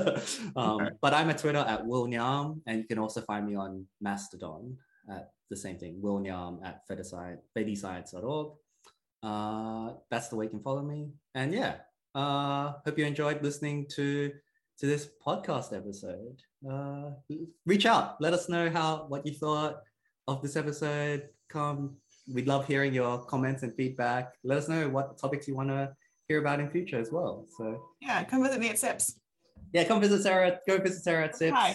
um, 0.57 0.81
okay. 0.81 0.91
But 1.01 1.15
I'm 1.15 1.31
at 1.31 1.39
Twitter 1.39 1.59
at 1.59 1.87
Will 1.87 2.09
Ngiam, 2.09 2.61
and 2.67 2.79
you 2.79 2.85
can 2.85 2.99
also 2.99 3.21
find 3.21 3.47
me 3.47 3.55
on 3.55 3.87
Mastodon 4.01 4.77
at 5.09 5.31
the 5.49 5.57
same 5.57 5.79
thing, 5.79 6.01
Will 6.03 6.19
Ngiam 6.19 6.59
at 6.65 6.83
fediscience.org. 6.89 8.53
Uh, 9.23 9.93
that's 10.11 10.29
the 10.29 10.37
way 10.37 10.47
you 10.47 10.51
can 10.51 10.61
follow 10.61 10.83
me. 10.83 11.11
And 11.35 11.53
yeah, 11.53 11.77
uh, 12.15 12.73
hope 12.85 12.99
you 12.99 13.05
enjoyed 13.05 13.43
listening 13.43 13.87
to 13.95 14.33
to 14.79 14.87
this 14.87 15.09
podcast 15.25 15.77
episode. 15.77 16.41
Uh, 16.69 17.11
reach 17.67 17.87
out, 17.87 18.21
let 18.21 18.33
us 18.33 18.49
know 18.49 18.71
how 18.71 19.07
what 19.09 19.27
you 19.27 19.35
thought 19.35 19.83
of 20.27 20.43
this 20.43 20.57
episode. 20.57 21.29
Come, 21.49 21.97
we'd 22.33 22.47
love 22.47 22.67
hearing 22.67 22.93
your 22.93 23.25
comments 23.25 23.63
and 23.63 23.75
feedback. 23.75 24.35
Let 24.45 24.59
us 24.59 24.69
know 24.69 24.89
what 24.89 25.19
topics 25.19 25.49
you 25.49 25.55
want 25.55 25.71
to 25.71 25.93
hear 26.29 26.39
about 26.39 26.61
in 26.61 26.69
future 26.71 26.99
as 26.99 27.11
well. 27.11 27.47
So 27.57 27.83
yeah, 28.01 28.25
come 28.25 28.43
visit 28.43 28.61
me 28.61 28.69
at 28.69 28.79
SIPS. 28.79 29.19
Yeah, 29.73 29.85
come 29.85 30.01
visit 30.01 30.23
Sarah. 30.23 30.59
Go 30.67 30.79
visit 30.79 31.03
Sarah 31.03 31.25
at 31.25 31.37
SIPS. 31.37 31.57
Hi. 31.57 31.75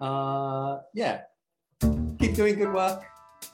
Uh, 0.00 0.80
yeah, 0.94 1.22
keep 2.18 2.34
doing 2.34 2.56
good 2.56 2.72
work. 2.72 3.02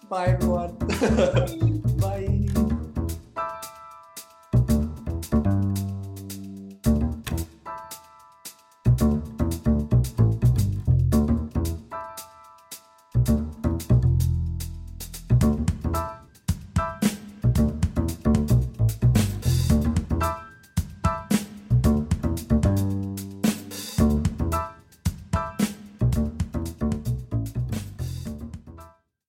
Bye 0.09 0.29
everyone. 0.29 0.75
Bye. 2.01 2.10